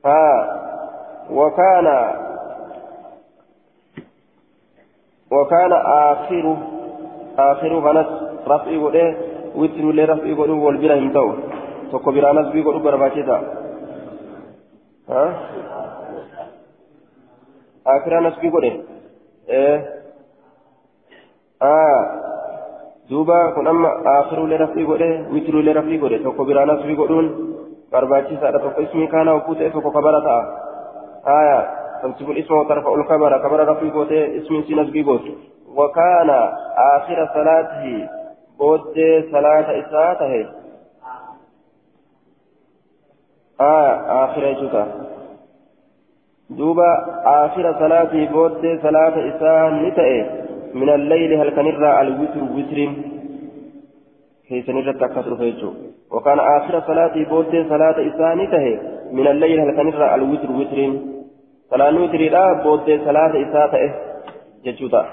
ها 0.05 0.27
وكان 1.31 1.87
وكان 5.31 5.73
آخر 5.73 6.57
آخر 7.39 7.81
فنس 7.81 8.07
رفعي 8.47 8.77
وده 8.77 9.15
witirullee 9.55 10.05
rafii 10.05 10.35
godhuu 10.35 10.63
wal 10.65 10.77
bira 10.77 10.95
hin 10.99 11.11
ta'u 11.15 11.29
tokko 11.91 12.11
biraa 12.11 12.33
nasbii 12.37 12.63
godhuu 12.63 12.83
barbaachisa 12.87 13.37
akira 17.93 18.21
nasbii 18.25 18.51
godhe 18.55 18.71
duuba 23.09 23.37
kun 23.55 23.67
amma 23.73 23.89
akirullee 24.15 24.61
rafii 24.63 24.87
godhe 24.91 25.09
witirullee 25.33 25.77
rafii 25.79 26.01
godhe 26.03 26.19
tokko 26.27 26.45
biraa 26.51 26.65
nasbii 26.71 26.99
godhuun 27.01 27.27
barbaachisaadha 27.95 28.63
tokko 28.65 28.85
ismii 28.87 29.07
kaana 29.15 29.37
hogguu 29.37 29.57
ta'e 29.61 29.73
tokko 29.77 29.95
kabara 29.97 30.21
ta'a. 30.27 30.43
Aya 31.39 31.57
تنسب 32.03 32.29
الاسم 32.31 32.53
وترفع 32.53 32.93
الكبر 32.95 33.37
كبر 33.37 33.59
رفيق 33.67 33.95
اسم 34.11 34.61
سنس 34.67 34.89
بيبوت 34.89 35.25
وكان 35.75 36.29
آخر 36.95 37.17
صلاته 37.33 38.09
booddee 38.59 39.31
salaata 39.31 39.73
isaa 39.73 40.13
tahe. 40.19 40.45
آخر 44.23 44.53
جوتا 44.61 44.83
دوبا 46.49 46.91
آخر 47.25 47.65
صلاة 47.79 48.13
بود 48.31 48.79
صلاة 48.83 49.15
إساء 49.29 49.69
نتأي 49.69 50.29
من 50.73 50.89
الليل 50.89 51.31
هل 51.39 51.49
كان 51.49 51.67
الوتر 51.67 52.43
وتر 52.43 52.79
كيف 54.49 54.69
نرى 54.69 54.93
تكسر 54.93 55.35
فيجو 55.37 55.73
وكان 56.11 56.39
آخر 56.39 56.73
صلاة 56.87 57.15
بود 57.29 57.53
صلاة 57.69 57.97
إساء 58.09 58.35
نتأي 58.35 58.79
من 59.11 59.27
الليل 59.27 59.59
هل 59.59 59.71
كان 59.75 59.87
الوتر 60.15 60.51
وتر 60.51 60.79
صلاة 61.71 61.91
نوتر 61.91 62.21
لا 62.35 62.53
booda 62.63 62.87
صلاة 63.05 63.33
isaa 63.43 63.67
تأي 63.71 63.87
جوتا 64.79 65.05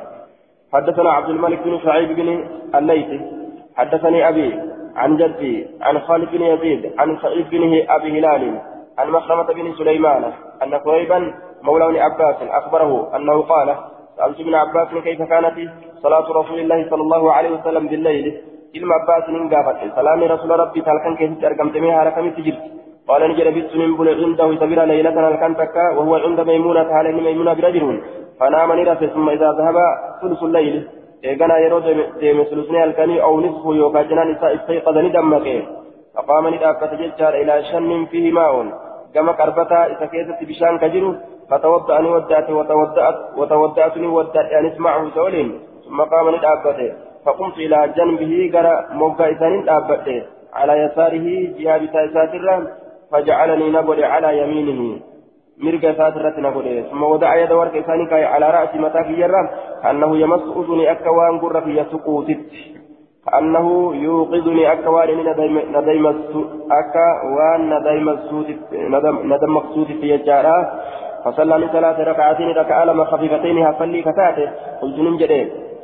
حدثنا 0.73 1.11
عبد 1.11 1.31
الملك 1.31 1.61
بن 1.65 1.79
شعيب 1.85 2.17
بن 2.17 2.29
الليث 2.75 3.21
حدثني 3.77 4.29
أبي 4.29 4.49
عن 4.97 5.17
جدي 5.17 5.67
عن 5.81 5.99
خالد 5.99 6.29
بن 6.31 6.43
يزيد 6.43 6.93
عن 6.99 7.19
سعيد 7.23 7.51
بن 7.51 7.63
أبي 7.89 8.19
هلال 8.19 8.59
عن 8.99 9.11
مخرمة 9.11 9.43
بن 9.55 9.75
سليمان 9.79 10.33
أن 10.63 10.75
قريبا 10.75 11.35
مولى 11.63 11.89
بن 11.89 11.97
عباس 11.97 12.37
أخبره 12.43 13.17
أنه 13.17 13.41
قال 13.43 13.77
سألت 14.17 14.41
ابن 14.41 14.55
عباس 14.55 14.89
كيف 15.05 15.23
كانت 15.23 15.71
صلاة 16.03 16.27
رسول 16.33 16.59
الله 16.59 16.91
صلى 16.91 17.03
الله 17.03 17.33
عليه 17.33 17.51
وسلم 17.51 17.87
بالليل 17.89 18.41
ilma 18.79 18.95
Abbaasiin 19.01 19.49
gaafadhe 19.55 19.91
salaamni 19.97 20.33
rasuula 20.35 20.63
rabbii 20.63 20.87
halkan 20.93 21.17
keessatti 21.17 21.51
argamtee 21.51 21.93
haala 21.97 22.17
kamitti 22.19 22.47
jirti? 22.49 22.69
قال 23.09 23.23
نجد 23.31 23.49
بيت 23.49 23.77
من 23.77 23.97
بن 23.97 24.09
عنده 24.09 24.49
سبيل 24.61 24.89
ليلة 24.89 25.29
الكن 25.29 25.57
تكا 25.57 25.91
وهو 25.97 26.15
عند 26.15 26.41
ميمونة 26.41 26.89
على 26.99 27.13
ميمونة 27.13 27.53
برجل 27.55 28.03
فنام 28.41 28.73
نرس 28.73 29.05
ثم 29.15 29.29
إذا 29.29 29.49
ذهب 29.59 29.77
ثلث 30.21 30.43
الليل 30.43 30.89
إيقنا 31.25 31.59
يرو 31.59 31.79
ديم 32.21 32.45
سلسني 32.45 32.85
الكني 32.85 33.23
أو 33.23 33.41
نصفه 33.41 33.75
يوكا 33.75 34.03
جنان 34.03 34.31
إساء 34.35 34.55
استيقظني 34.55 35.09
دمك 35.09 35.47
فقام 36.15 36.45
نداكة 36.55 36.93
ججار 37.01 37.35
إلى 37.35 37.55
شن 37.71 37.91
فيه 38.11 38.33
ماء 38.33 38.55
كما 39.15 39.33
كربتا 39.33 39.81
إذا 39.93 40.07
كيست 40.13 40.41
بشان 40.49 40.79
كجر 40.79 41.05
فتوضأني 41.51 42.09
ودأت 42.15 42.51
وتوضأت 42.51 43.19
وتوضأتني 43.39 44.07
ودأت 44.07 44.49
أن 44.59 44.67
اسمعه 44.67 45.11
سولين 45.15 45.49
ثم 45.85 46.01
قام 46.01 46.27
نداكة 46.35 46.79
فقمت 47.27 47.57
إلى 47.57 47.93
جنبه 47.97 48.51
قرى 48.55 48.87
موقع 48.93 49.31
إسان 49.31 49.65
دابته 49.65 50.23
على 50.55 50.73
يساره 50.73 51.27
بتايسات 51.79 52.35
الرام 52.35 52.69
فجعلني 53.13 53.71
نبل 53.71 54.05
على 54.05 54.39
يمينه. 54.39 55.01
مرقى 55.59 55.95
ساترة 55.95 56.41
نقول 56.41 56.85
ثم 56.91 57.03
وضع 57.03 57.37
يد 57.37 57.53
كاي 58.11 58.25
على 58.25 58.51
رأس 58.51 58.75
متاك 58.75 59.09
يرام 59.11 59.49
كأنه 59.83 60.17
يمس 60.17 60.43
أذني 60.57 60.93
أكوان 60.93 61.39
قر 61.39 61.61
في 61.61 61.85
سقوطت 61.93 62.51
كأنه 63.27 63.97
يوقظني 63.97 64.73
أكوان 64.73 65.09
نديم 65.77 66.07
أكوان 66.81 67.61
ندم 69.33 69.55
مقصود 69.55 69.87
في 69.87 70.07
يجارة 70.15 70.81
فصلى 71.25 71.59
من 71.59 71.69
ثلاث 71.69 72.01
ركعتين 72.01 72.49
ركع 72.49 72.85
لما 72.85 73.05
خفيفتين 73.05 73.67
هفلي 73.67 74.03
كتاته. 74.03 74.51
قلت 74.83 74.99
نمجد 74.99 75.33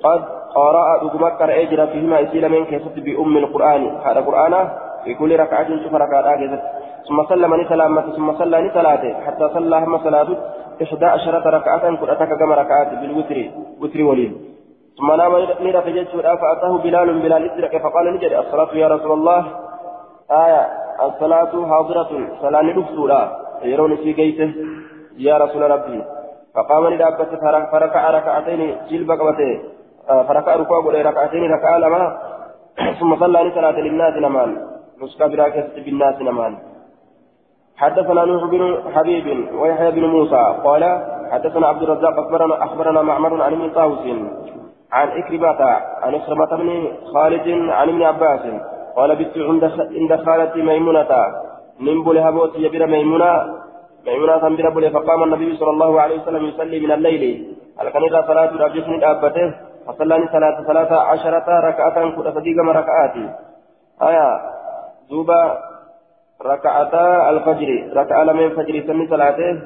قد 0.04 0.37
قرأ 0.54 0.98
دقمك 1.02 1.42
أجر 1.42 1.86
فيهما 1.86 2.22
إسيل 2.22 2.48
من 2.48 2.64
كيست 2.64 2.98
بأم 2.98 3.36
القرآن 3.36 3.82
هذا 4.04 4.20
قرآن 4.20 4.68
في 5.04 5.14
كل 5.14 5.40
ركعة 5.40 5.82
شوف 5.82 5.94
ركعات 5.94 6.60
ثم 7.08 7.24
سلم 7.28 7.54
نسلامة 7.54 8.02
ثم 8.16 8.38
صلى 8.38 8.60
نسلاته 8.60 9.14
حتى 9.26 9.50
صلى 9.54 9.76
هم 9.76 9.98
صلاته 9.98 10.36
إحدى 10.82 11.06
عشرة 11.06 11.50
ركعة 11.50 11.96
كرتك 11.96 12.38
كما 12.38 12.54
ركعات 12.54 12.88
بالوتر 13.00 13.50
وتر 13.80 14.02
وليد 14.02 14.32
ثم 14.98 15.12
نام 15.12 15.32
نرى 15.60 15.92
جيش 15.92 16.08
فأتاه 16.08 16.78
بلال 16.78 17.18
بلال 17.18 17.50
إدرك 17.50 17.82
فقال 17.82 18.14
نجد 18.14 18.32
الصلاة 18.32 18.74
يا 18.74 18.88
رسول 18.88 19.12
الله 19.12 19.46
آية 20.30 20.62
الصلاة 21.02 21.52
حاضرة 21.70 22.10
صلاة 22.42 22.62
نفسه 22.62 23.00
لا 23.06 23.22
يرون 23.62 23.96
في 23.96 24.12
جيشه 24.12 24.50
يا 25.18 25.38
رسول 25.38 25.62
ربي 25.70 26.02
فقام 26.54 26.86
لدابة 26.86 27.30
فركع 27.72 28.10
ركعتين 28.10 28.76
جلب 28.90 29.10
قبته 29.10 29.60
فركع 30.08 30.56
ركوع 30.56 30.78
ركعتين 30.78 31.52
ركع 31.52 31.76
لما 31.76 32.18
ثم 33.00 33.16
صلى 33.16 33.52
صلاة 33.54 33.80
للناس 33.80 34.14
نمان 34.14 34.50
نسكى 35.02 35.28
براكة 35.28 35.68
بالناس 35.84 36.22
نمان 36.22 36.58
حدثنا 37.76 38.24
نوح 38.24 38.44
بن 38.44 38.62
حبيب 38.94 39.26
ويحيى 39.54 39.90
بن 39.90 40.04
موسى 40.04 40.54
قال 40.64 40.84
حدثنا 41.32 41.66
عبد 41.66 41.82
الرزاق 41.82 42.18
أخبرنا 42.18 42.64
أخبرنا 42.64 43.02
معمر 43.02 43.42
عن 43.42 43.52
ابن 43.52 43.70
طاووس 43.70 43.98
عن 44.92 45.08
إكرمة 45.08 45.62
عن 46.02 46.14
إكرمة 46.14 46.56
بن 46.56 46.88
خالد 47.14 47.48
عن 47.70 47.88
ابن 47.88 48.02
عباس 48.02 48.40
قال 48.96 49.16
بت 49.16 49.34
عند 50.00 50.22
خالتي 50.26 50.62
ميمونة. 50.62 51.12
من 51.80 52.02
بول 52.04 52.18
هبوت 52.18 52.52
يبر 52.56 52.86
ميمونة. 52.86 53.32
ميمونة 54.06 54.70
بول 54.74 54.90
فقام 54.90 55.22
النبي 55.22 55.56
صلى 55.56 55.70
الله 55.70 56.00
عليه 56.00 56.22
وسلم 56.22 56.44
يصلي 56.44 56.80
من 56.80 56.92
الليل. 56.92 57.56
هل 57.78 57.88
كان 57.88 58.04
إذا 58.04 58.24
صلاة 58.26 58.50
الأبجسن 58.50 59.04
أبته 59.04 59.54
فصلى 59.88 60.28
صلاة 60.32 60.62
ثلاثة 60.62 60.96
عشرة 61.00 61.48
ركعة 61.68 62.10
كنت 62.10 62.28
صديق 62.28 62.56
ركعات 62.60 63.14
آية 64.02 64.40
دوبا 65.10 65.58
ركعتا 66.46 67.30
الفجر. 67.30 67.70
ركعة 67.96 68.22
لمن 68.24 68.48
فجر 68.48 68.84
سن 68.86 69.06
صلاته. 69.10 69.60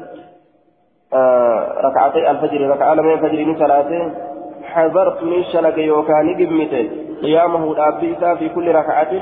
آه 1.15 1.59
ركعتي 1.85 2.31
الفجر. 2.31 2.71
ركعة 2.71 2.95
لمن 2.95 3.17
فجر 3.19 3.57
صلاته. 3.59 4.11
حذرت 4.63 5.23
من 5.23 5.45
شلق 5.53 5.79
يوكاني 5.79 6.33
قمته 6.45 6.91
قيامه 7.23 7.73
الأبيسا 7.73 8.35
في 8.35 8.49
كل 8.49 8.75
ركعة. 8.75 9.13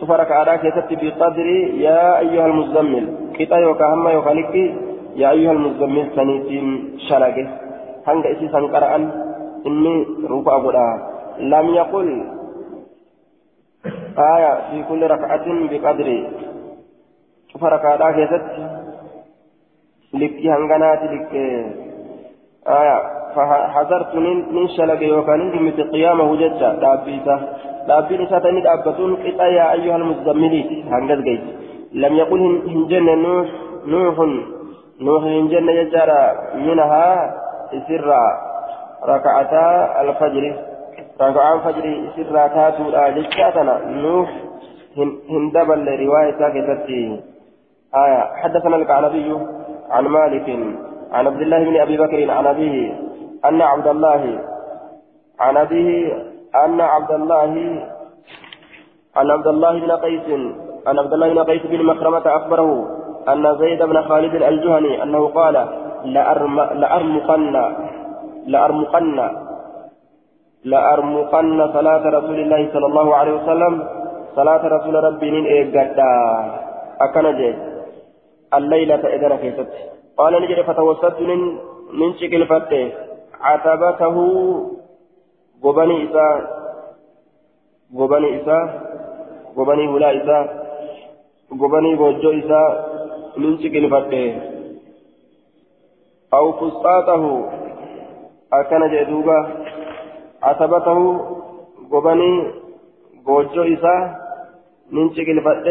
شوف 0.00 0.10
ركعة 0.10 0.56
كتبت 0.56 0.90
بقدر 1.02 1.46
يا 1.86 2.18
أيها 2.18 2.46
المزمل. 2.46 3.04
كتا 3.38 3.56
يوكا 3.56 3.84
هم 3.94 4.08
يوكانيك 4.08 4.54
يا 5.16 5.30
أيها 5.30 5.52
المزمل 5.52 6.10
سنيتين 6.16 6.98
شلقه. 7.08 7.48
هنگ 8.06 8.26
إسي 8.26 8.48
سنقرأ 8.52 8.90
إني 9.66 10.06
ركوع 10.30 10.58
قرآن 10.58 10.98
لم 11.38 11.66
يقل 11.74 12.08
آية 14.18 14.52
في 14.70 14.88
كل 14.88 15.10
ركعة 15.10 15.46
بقدر 15.70 16.08
شوف 17.52 17.64
ركعة 17.64 18.12
كتبت 18.12 18.52
لكي 20.14 20.50
هنغنات 20.50 21.02
لك 21.02 21.32
آية 22.68 22.98
فحذرت 23.34 24.14
من 24.54 24.68
شلق 24.68 25.02
يوكان 25.02 25.50
دمت 25.50 25.80
قيامه 25.92 26.36
ججا 26.36 26.70
دابيسا 26.82 27.36
دابين 27.88 28.26
ساتني 28.30 28.60
دابتون 28.60 29.16
قطع 29.16 29.46
يا 29.46 29.72
أيها 29.72 29.96
المزملين 29.96 30.88
هنجز 30.92 31.20
جيد 31.20 31.40
لم 31.92 32.12
يقل 32.14 32.42
هنجن 32.68 33.18
نوح 33.24 33.48
نوح 33.86 34.16
نوح 35.00 35.22
هنجن 35.22 35.68
يجارا 35.68 36.22
منها 36.66 37.34
سرا 37.88 38.24
ركعتا 39.08 40.00
الفجر. 40.00 40.44
ركعة 41.20 41.54
الفجر 41.54 41.84
سرا 42.16 42.46
تاتو 42.46 42.84
ججاتنا 42.90 43.74
نوح 43.86 44.30
هندبل 45.30 45.86
رواية 46.04 46.40
كتبتي 46.54 47.20
آية. 47.94 48.22
حدثنا 48.42 48.76
الكعنبي 48.76 49.28
عن 49.90 50.04
مالك 50.04 50.48
عن 51.12 51.26
عبد 51.26 51.40
الله 51.40 51.64
بن 51.64 51.80
أبي 51.80 51.96
بكر 51.96 52.30
عن 52.30 52.46
أبيه 52.46 52.94
أن 53.44 53.62
عبد 53.62 53.88
الله 53.88 54.40
عن 55.40 55.56
أبيه 55.56 56.12
أن 56.64 56.80
عبد 56.80 57.10
الله 57.10 57.82
عن 59.16 59.30
عبد 59.30 59.46
الله 59.46 59.80
بن 59.80 59.90
قيس 59.90 60.28
أن 60.88 60.98
عبد 60.98 61.12
الله 61.12 61.28
بن 61.28 61.38
قيس 61.38 61.62
بن 61.66 61.86
مخرمة 61.86 62.36
أخبره 62.36 62.86
أن 63.28 63.58
زيد 63.58 63.82
بن 63.82 64.02
خالد 64.02 64.34
الجهني 64.42 65.02
أنه 65.02 65.28
قال 65.28 65.68
لأرم 66.04 66.60
لأرمقن 66.60 67.74
لأرمقن 68.46 69.18
لأرمقن 70.64 71.58
صلاة 71.72 72.04
رسول 72.18 72.38
الله 72.40 72.62
صلى 72.72 72.86
الله 72.86 73.14
عليه 73.16 73.32
وسلم. 73.32 73.74
صلاة 74.36 74.62
رسول 74.76 74.94
ربي 74.94 75.30
من 75.30 75.44
إيقادا. 75.46 76.12
أكنجي 77.00 77.50
الليلة 78.54 79.02
إذن 79.14 79.32
كيست. 79.36 79.70
قال 80.16 80.32
نجري 80.42 80.62
فتوسطت 80.62 81.20
من 81.92 82.08
شكل 82.20 82.46
فتح 82.46 82.88
عتبته 83.40 84.16
غبني 85.64 85.96
إساء 86.04 86.36
غبني 87.96 88.28
إساء 88.42 88.66
غبني 89.56 89.88
ولا 89.88 90.10
إساء 90.16 90.44
غبني 91.60 91.94
بوجو 91.94 92.30
إساء 92.30 92.70
من 93.36 93.58
شكل 93.58 93.90
فتح 93.90 94.22
أو 96.34 96.52
فسطاته 96.52 97.22
أكن 98.60 98.90
جدوبا 98.90 99.38
عتبته 100.42 100.98
غبني 101.92 102.50
بوجو 103.26 103.62
إساء 103.62 104.00
من 104.92 105.10
شكل 105.14 105.40
فتح 105.40 105.66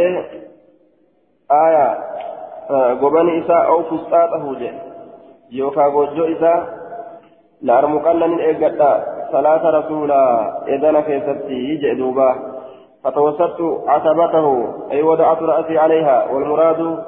آية 1.52 1.98
غبني 3.02 3.46
إساء 3.46 3.68
أو 3.68 3.84
فسطاته 3.84 4.56
جي 4.60 4.72
يوكا 5.52 5.88
بوجو 5.88 6.24
إساء 6.24 6.84
لأرمقن 7.62 8.30
من 8.30 8.40
إيقاتا 8.40 8.92
صلاة 9.32 9.70
رسولا 9.80 10.24
إذن 10.68 11.00
كيستي 11.00 11.76
جئدوبا 11.76 12.36
فتوسطت 13.04 13.62
عتبته 13.88 14.74
أي 14.92 15.02
وضعت 15.02 15.42
رأسي 15.42 15.78
عليها 15.78 16.32
والمراد 16.32 17.04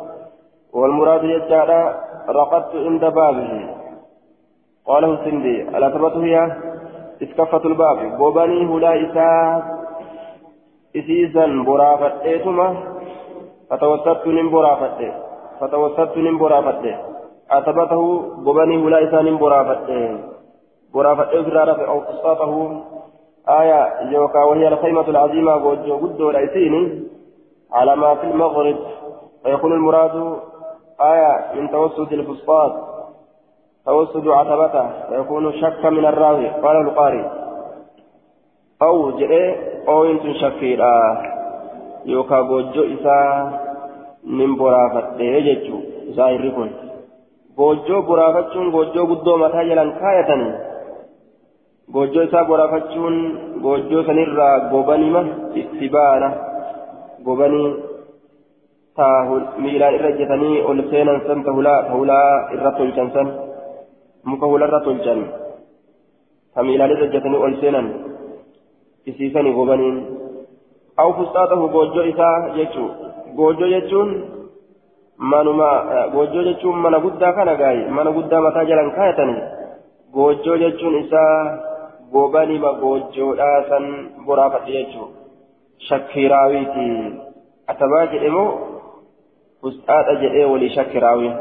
والمراد 0.73 1.23
يجعل 1.23 1.93
رقدت 2.29 2.75
عند 2.75 3.05
بابه 3.05 3.69
قاله 4.87 5.13
السندي 5.13 5.61
العتبة 5.77 6.23
هي 6.23 6.51
إسكفة 7.23 7.61
الباب. 7.65 8.17
بوباني 8.17 8.65
هلا 8.65 8.91
إساء 9.03 9.75
إسيسا 10.95 11.45
برافة 11.67 12.39
فتوسطت 13.69 14.27
من 14.27 14.51
برافة 14.51 15.13
فتوسطت 15.59 16.17
من 16.17 16.37
برافة 16.37 16.97
عتبته 17.51 18.21
بوباني 18.43 18.75
هلا 18.77 19.09
إساء 19.09 19.23
من 19.23 19.37
برافة 19.37 20.17
ورافع 20.93 21.23
إفرار 21.23 21.87
أو 21.87 21.99
قصاته 21.99 22.81
آية 23.49 24.11
يوكا 24.11 24.43
وهي 24.43 24.67
الخيمة 24.67 25.07
العظيمة 25.07 25.55
وجو 25.55 26.29
العيسين 26.29 27.07
على 27.73 27.95
ما 27.95 28.15
في 28.15 28.23
المغرب. 28.23 28.77
فيكون 29.43 29.73
المراد 29.73 30.37
آية 31.01 31.61
من 31.61 31.71
توسد 31.71 32.13
الفسطاط 32.13 32.94
توسد 33.85 34.27
عتبته 34.27 34.85
فيكون 35.09 35.53
شك 35.61 35.85
من 35.85 36.05
الراوي 36.05 36.47
قال 36.47 36.77
القاري 36.77 37.31
أو 38.81 39.11
جئ 39.11 39.55
أو 39.87 40.03
إنت 40.03 40.23
شكيرا 40.41 40.95
يوكا 42.05 42.39
وجو 42.39 42.83
إسا 42.93 43.17
من 44.23 44.55
برافة 44.55 45.21
يجتشو 45.21 45.77
زائر 46.17 46.49
كن 46.49 46.69
guddoo 47.57 49.37
mataa 49.37 49.63
jalan 49.63 49.91
kaayatanii 49.99 50.53
goojjoo 51.93 52.23
isaa 52.27 52.43
boraafachuun 52.49 53.15
goojjoo 53.63 54.03
sanirraa 54.07 54.59
gobanima 54.71 55.21
itti 55.61 55.89
baana 55.95 56.29
gobanii 57.25 57.69
taa 58.95 59.19
miilaan 59.63 59.95
irra 59.97 60.09
ejjetanii 60.13 60.61
ol 60.69 60.81
seenan 60.89 61.21
san 61.27 61.43
tahulaa 61.47 62.27
irra 62.55 62.71
tolchan 62.77 63.11
san 63.15 63.44
muka 64.31 64.45
hularra 64.51 64.79
tolchan 64.87 65.21
irra 66.73 66.87
ejjetanii 67.05 67.43
ol 67.45 67.55
seenan 67.61 67.87
isiisanii 69.09 69.57
gobaniin 69.59 69.97
aw 71.01 71.09
fusxaatahu 71.17 71.69
goojjoo 71.75 72.05
isaa 72.13 72.37
jechuu 72.57 72.89
goojjoo 73.37 73.69
jechuun 73.75 74.11
manuma 75.17 75.69
goojjoo 76.13 76.43
jechuun 76.49 76.77
mana 76.85 76.99
guddaa 77.05 77.33
kana 77.37 77.55
gaayi 77.61 77.83
mana 77.97 78.11
guddaa 78.17 78.41
mataa 78.45 78.65
jalan 78.71 78.91
kaayatanii 78.97 79.41
goojjoo 80.15 80.57
jechuun 80.63 80.95
isaa 81.03 81.37
gobanima 82.13 82.71
goojjoodhaa 82.81 83.57
san 83.69 83.85
boraafadhe 84.25 84.77
jechuun 84.77 85.11
shakkiraawiiti 85.87 86.87
atabaa 87.73 88.05
jedhe 88.13 88.29
moo 88.37 88.49
fusxaadha 89.61 90.15
jedhee 90.23 90.45
walii 90.53 90.75
shakkiraawiin 90.77 91.35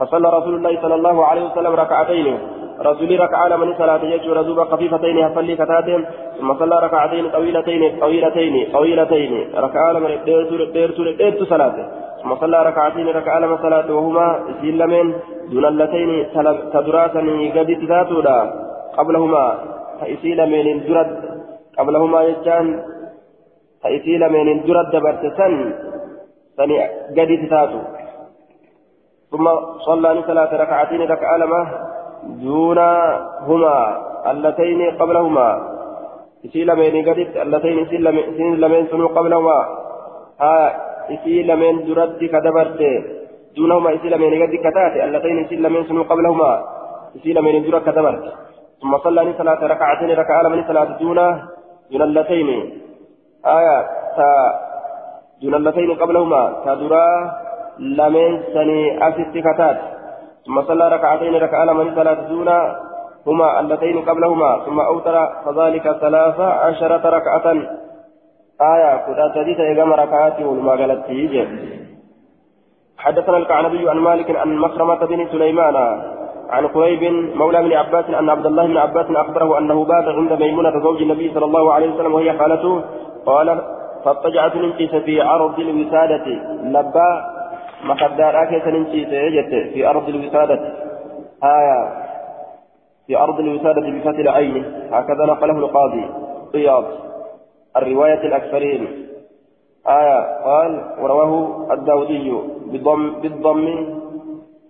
فصلى 0.00 0.28
رسول 0.38 0.54
الله 0.54 0.82
صلى 0.82 0.94
الله 0.94 1.24
عليه 1.24 1.44
وسلم 1.48 1.72
ركعتين. 1.74 2.38
رسول 2.80 3.20
ركع 3.20 3.46
لمن 3.46 3.74
صلاة 3.78 4.02
يجور 4.04 4.36
رزوبا 4.36 4.64
خفيفتين 4.64 5.18
هفلي 5.24 5.56
كتاتين 5.56 6.04
ثم 6.38 6.54
صلى 6.60 6.76
ركعتين 6.86 7.24
طويلتين 7.30 7.82
طويلتين 8.00 8.54
طويلتين. 8.72 9.32
ركع 9.54 9.90
لمن 9.90 10.10
ديرتو 10.24 11.04
ديرتو 11.20 11.44
صلاته. 11.44 11.84
ثم 12.22 12.34
صلى 12.36 12.62
ركعتين 12.62 13.06
ركع 13.08 13.38
لمن 13.38 13.56
صلاة 13.56 13.88
وهما 13.96 14.26
سلمين 14.62 15.14
دون 15.50 15.64
اللتين 15.64 16.10
تدراسا 16.74 17.20
قد 17.56 17.68
تاتو 17.88 18.20
قبلهما 18.98 19.44
فإسي 20.00 20.34
لمن 20.34 20.66
درد 20.86 21.10
قبلهما 21.78 22.22
يجان 22.22 22.66
فإسي 23.82 24.18
لمن 24.18 24.46
درد 24.66 24.86
دبرت 24.94 25.22
سن 25.38 25.54
قد 27.16 27.30
تاتو 27.50 27.80
ثم 29.30 29.46
صلى 29.78 30.22
صلاة 30.26 30.50
ركعتين 30.62 31.02
ركع 31.02 31.36
لما 31.36 31.62
دونهما 32.24 33.76
اللتين 34.30 34.80
قبلهما. 35.00 35.48
إسي 36.46 36.64
لمن 36.64 36.94
قدت 37.08 37.36
اللتين 37.36 37.76
إسي 37.86 37.96
لمن 38.62 38.86
سنو 38.90 39.06
قبلهما. 39.06 39.58
ها 40.40 40.56
إسي 41.14 41.42
درد 41.86 42.20
كدبرت. 42.32 42.80
دونهما 43.56 43.88
إسي 43.94 44.08
قدت 44.42 44.54
كتات 44.66 44.94
اللتين 45.06 45.36
إسي 45.44 45.56
لمن 45.56 45.82
سنو 45.90 46.02
قبلهما. 46.02 46.50
إسي 47.16 47.32
درد 47.32 47.82
كدبرت. 47.86 48.24
ثم 48.80 48.92
صلى 49.04 49.20
صلاة 49.38 49.60
ركعتين 49.74 50.10
ركعة 50.22 50.42
لمن 50.42 50.64
صلاة 50.70 50.90
دون 51.02 51.18
دون 51.90 52.02
اللتين. 52.02 52.48
آية 53.46 53.78
دون 55.42 55.54
اللتين 55.54 55.90
قبلهما 56.02 56.42
تدرا 56.64 57.06
لمن 57.78 58.42
سني 58.54 59.08
أسست 59.08 59.38
كتات 59.38 59.78
ثم 60.46 60.62
صلى 60.62 60.88
ركعتين 60.88 61.34
ركعة 61.34 61.64
لمن 61.64 61.94
صلاة 61.94 62.28
دون 62.28 62.48
هما 63.26 63.60
اللتين 63.60 64.02
قبلهما 64.02 64.60
ثم 64.66 64.80
أوتر 64.80 65.16
فذلك 65.44 65.82
ثلاث 66.00 66.40
عشرة 66.40 67.08
ركعة 67.10 67.46
آية 68.60 68.96
كذا 69.06 69.32
تديت 69.34 69.60
إقام 69.60 69.92
ركعات 69.92 70.40
والما 70.40 70.70
قالت 70.70 71.04
حدثنا 72.98 73.36
الكعنبي 73.36 73.90
عن 73.90 73.96
مالك 73.96 74.36
عن 74.36 74.56
مخرمة 74.56 75.06
بن 75.06 75.28
سليمان 75.32 75.76
عن 76.50 76.66
قريب 76.66 77.02
مولى 77.36 77.62
بن 77.62 77.72
عباس 77.72 78.04
أن 78.10 78.30
عبد 78.30 78.46
الله 78.46 78.66
بن 78.66 78.76
عباس 78.76 79.06
أخبره 79.10 79.58
أنه 79.58 79.84
بات 79.84 80.04
عند 80.04 80.32
ميمونة 80.32 80.82
زوج 80.82 81.02
النبي 81.02 81.34
صلى 81.34 81.44
الله 81.44 81.72
عليه 81.72 81.94
وسلم 81.94 82.14
وهي 82.14 82.38
خالته 82.38 82.82
قال 83.26 83.60
فاضطجعت 84.04 84.56
ننكس 84.56 84.94
في 84.94 85.20
عرض 85.20 85.60
الوسادة 85.60 86.26
لبى 86.62 87.35
مقدار 87.84 88.42
آكيس 88.42 88.66
ننكس 88.66 89.08
في 89.72 89.86
أرض 89.86 90.08
الوسادة. 90.08 90.72
آية. 91.44 92.06
في 93.06 93.16
أرض 93.16 93.40
الوسادة 93.40 93.80
بفتح 93.80 94.18
العين. 94.18 94.64
هكذا 94.92 95.26
نقله 95.26 95.58
القاضي. 95.58 96.10
رياض 96.54 96.84
الرواية 97.76 98.20
الأكثرين. 98.20 99.08
آية. 99.88 100.42
قال 100.44 100.84
ورواه 101.00 101.72
الداودي 101.72 102.32
بالضم, 102.66 103.20
بالضم 103.20 103.96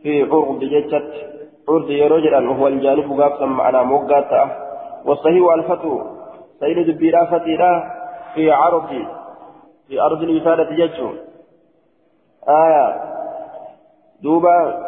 في 0.03 0.23
عرض 0.23 0.61
جتت 0.65 1.13
عرض 1.69 1.91
يرجل 1.91 2.49
وهو 2.49 2.69
الجانب 2.69 3.21
قابسا 3.21 3.45
معنا 3.47 3.83
موقاتا 3.83 4.67
والصحيح 5.05 5.53
الفتو 5.55 6.01
سيد 6.61 6.79
الدبيرا 6.79 7.25
فتيرا 7.25 7.91
في 8.35 8.51
عرض 8.51 8.89
في 9.89 10.01
أرض 10.01 10.23
الوسادة 10.23 10.71
جتشو 10.77 11.11
آية 12.49 12.95
دوبا 14.23 14.87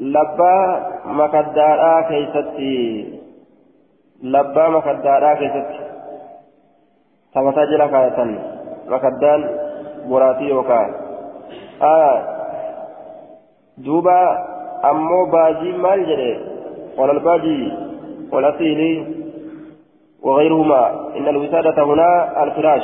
labbaa 0.00 0.80
makaddaadhaa 1.18 2.02
keeysatti 2.08 2.70
labbaa 4.22 4.70
makaddaadhaa 4.76 5.36
keessatti 5.36 5.78
taphataa 7.34 7.66
jira 7.72 7.88
kaayatan 7.88 8.32
makaddaan 8.94 9.44
boraatii 10.08 10.50
yookaan 10.50 10.90
duuba 13.86 14.18
ammoo 14.90 15.26
baajii 15.36 15.78
maal 15.86 16.06
jedhe 16.10 16.32
walalbaajii 16.98 17.72
والأصيل 18.32 18.80
وغيرهما 20.22 20.82
إن 21.16 21.28
الوسادة 21.28 21.82
هنا 21.84 22.42
الفراش 22.44 22.82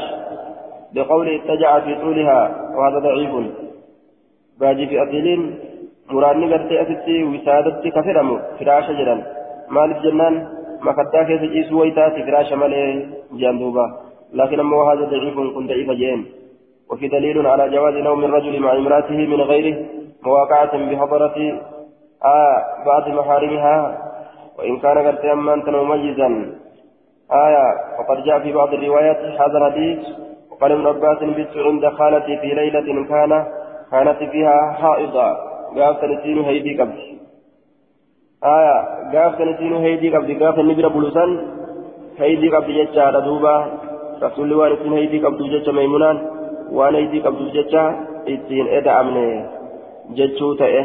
بقول 0.95 1.29
اتجع 1.29 1.81
في 1.81 1.95
طولها 1.95 2.41
وهذا 2.77 2.99
ضعيف 2.99 3.31
باجي 4.61 4.87
في 4.87 5.03
أصيل 5.03 5.27
muraadni 6.11 6.47
gartee 6.51 6.79
asitti 6.83 7.17
wisaadatti 7.33 7.91
ka 7.95 8.03
fedhamu 8.03 8.37
firaasha 8.59 8.95
jedhan. 8.99 9.21
Maaliif 9.75 10.01
jennaan? 10.05 10.35
Makaddaa 10.87 11.25
keessa 11.29 11.53
ciisuu 11.53 11.79
wayitaati 11.81 12.25
firaasha 12.27 12.57
malee 12.63 12.87
jaan 13.43 13.61
duuba. 13.63 13.85
لكن 14.33 14.61
أما 14.61 14.93
هذا 14.93 15.05
ضعيف 15.05 15.35
كن 15.35 15.67
ضعيف 15.67 15.91
جين 15.91 16.27
وفي 16.91 17.09
دليل 17.09 17.47
على 17.47 17.69
جواز 17.69 17.95
نوم 17.95 18.25
الرجل 18.25 18.61
مع 18.61 18.73
امرأته 18.73 19.17
من 19.27 19.41
غيره 19.41 19.77
مواقعة 20.23 20.73
بحضرة 20.91 21.37
آه 22.25 22.57
بعض 22.87 23.09
محارمها 23.09 23.99
وإن 24.59 24.79
كان 24.79 24.99
قد 25.07 25.27
أما 25.27 25.55
أنت 25.55 25.69
مميزا 25.69 26.29
آية 27.33 27.67
وقد 27.99 28.25
جاء 28.25 28.39
في 28.39 28.53
بعض 28.53 28.75
الروايات 28.75 29.21
هذا 29.41 29.59
الحديث 29.59 29.99
وقال 30.51 30.73
ابن 30.73 30.87
عباس 30.87 31.19
بت 31.19 31.57
عند 31.57 31.89
خالتي 31.89 32.37
في 32.37 32.47
ليلة 32.47 33.05
كان 33.09 33.45
كانت 33.91 34.19
فيها 34.33 34.73
حائضة 34.81 35.51
gaaf 35.79 36.01
sanittiinu 36.03 36.43
heydii 36.49 36.77
qabdi 36.81 37.05
aya 38.53 38.77
gaaf 39.15 39.37
sanittiinu 39.41 39.83
heydii 39.87 40.13
qabdi 40.15 40.39
gaaf 40.43 40.57
inni 40.63 40.75
bira 40.79 40.91
bulusan 40.97 41.31
heydii 42.23 42.53
qabdi 42.55 42.79
jechaadha 42.79 43.21
duuba 43.29 43.55
rasulli 44.25 44.59
waan 44.61 44.75
ittiin 44.77 44.97
heydii 45.01 45.23
qabduuf 45.27 45.53
jecha 45.55 45.77
maymunaan 45.79 46.19
waan 46.79 46.99
heydii 47.01 47.23
qabduuf 47.27 47.53
jecha 47.59 47.85
ittiin 48.35 48.75
eda'amne 48.81 49.29
jechuu 50.19 50.55
ta'e 50.63 50.83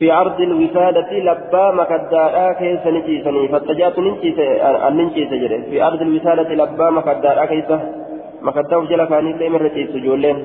في 0.00 0.10
عرض 0.10 0.40
الوسادة 0.40 1.10
لبا 1.28 1.64
مكدارا 1.80 2.46
كيس 2.60 2.84
نجيسني 2.96 3.42
فاتجات 3.52 3.96
ننجيس 4.06 4.38
الننجيس 4.88 5.30
جري 5.42 5.58
في 5.70 5.76
عرض 5.86 6.00
الوسادة 6.06 6.50
لبا 6.60 6.86
مكدارا 6.98 7.44
كيس 7.50 7.70
مكداو 8.46 8.80
جلا 8.90 9.04
كان 9.10 9.26
يلي 9.30 9.48
من 9.52 9.60
رجيس 9.66 9.92
جولين 10.04 10.38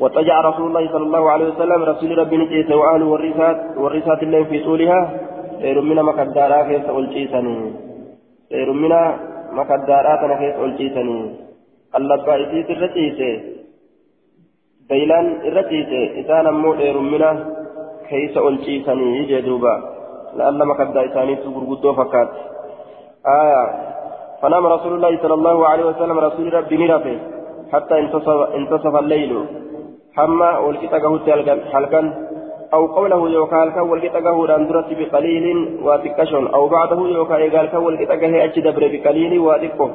واتجع 0.00 0.40
رسول 0.40 0.66
الله 0.66 0.92
صلى 0.92 1.04
الله 1.04 1.30
عليه 1.30 1.46
وسلم 1.48 1.82
رسول 1.82 2.18
ربي 2.18 2.36
نجيس 2.36 2.70
وأهله 2.70 3.06
والرسات 3.06 3.58
والرسات 3.76 4.22
الليل 4.22 4.44
في 4.46 4.64
طولها 4.64 5.00
من 5.88 5.96
مكدارا 6.02 6.62
كيس 6.62 6.86
ألجيسني 6.98 7.72
خير 8.50 8.72
من 8.72 8.92
مكدارات 9.58 10.22
كيس 10.40 10.56
ألجيسني 10.64 11.18
اللبا 11.96 12.34
إسيس 12.42 12.70
الرجيس 12.70 13.18
بيلان 14.88 15.26
الرجيس 15.48 15.90
إسانا 16.20 16.50
مو 16.50 16.70
من 17.12 17.22
كيس 18.08 18.36
ألجيسني 18.36 19.18
يجي 19.18 19.40
دوبا. 19.40 19.74
لأن 20.36 20.58
مكدا 20.58 21.00
إساني 21.06 21.36
تغرقدو 21.36 21.92
فكات 21.92 22.30
آية. 23.26 23.64
فنام 24.42 24.66
رسول 24.66 24.92
الله 24.94 25.12
صلى 25.22 25.34
الله 25.34 25.66
عليه 25.68 25.84
وسلم 25.84 26.18
رسول 26.18 26.54
ربي 26.54 26.76
نرفه. 26.76 27.16
حتى 27.72 27.98
انتصف, 27.98 28.38
انتصف 28.58 28.94
الليل. 28.96 29.32
حما 30.16 30.58
والكتاكه 30.58 31.20
حلقا 31.72 32.02
أو 32.74 32.86
قوله 32.86 33.30
يوكا 33.30 33.56
هلكا 33.64 33.80
والكتاكه 33.80 34.46
داندرت 34.46 34.86
بقليل 34.98 35.46
واتكشن 35.82 36.46
أو 36.46 36.68
بعده 36.68 37.00
يوكا 37.08 37.36
إيقالكا 37.36 37.78
والكتاكه 37.78 38.44
أجدبر 38.44 38.82
بقليل 38.92 39.38
واتكه 39.38 39.90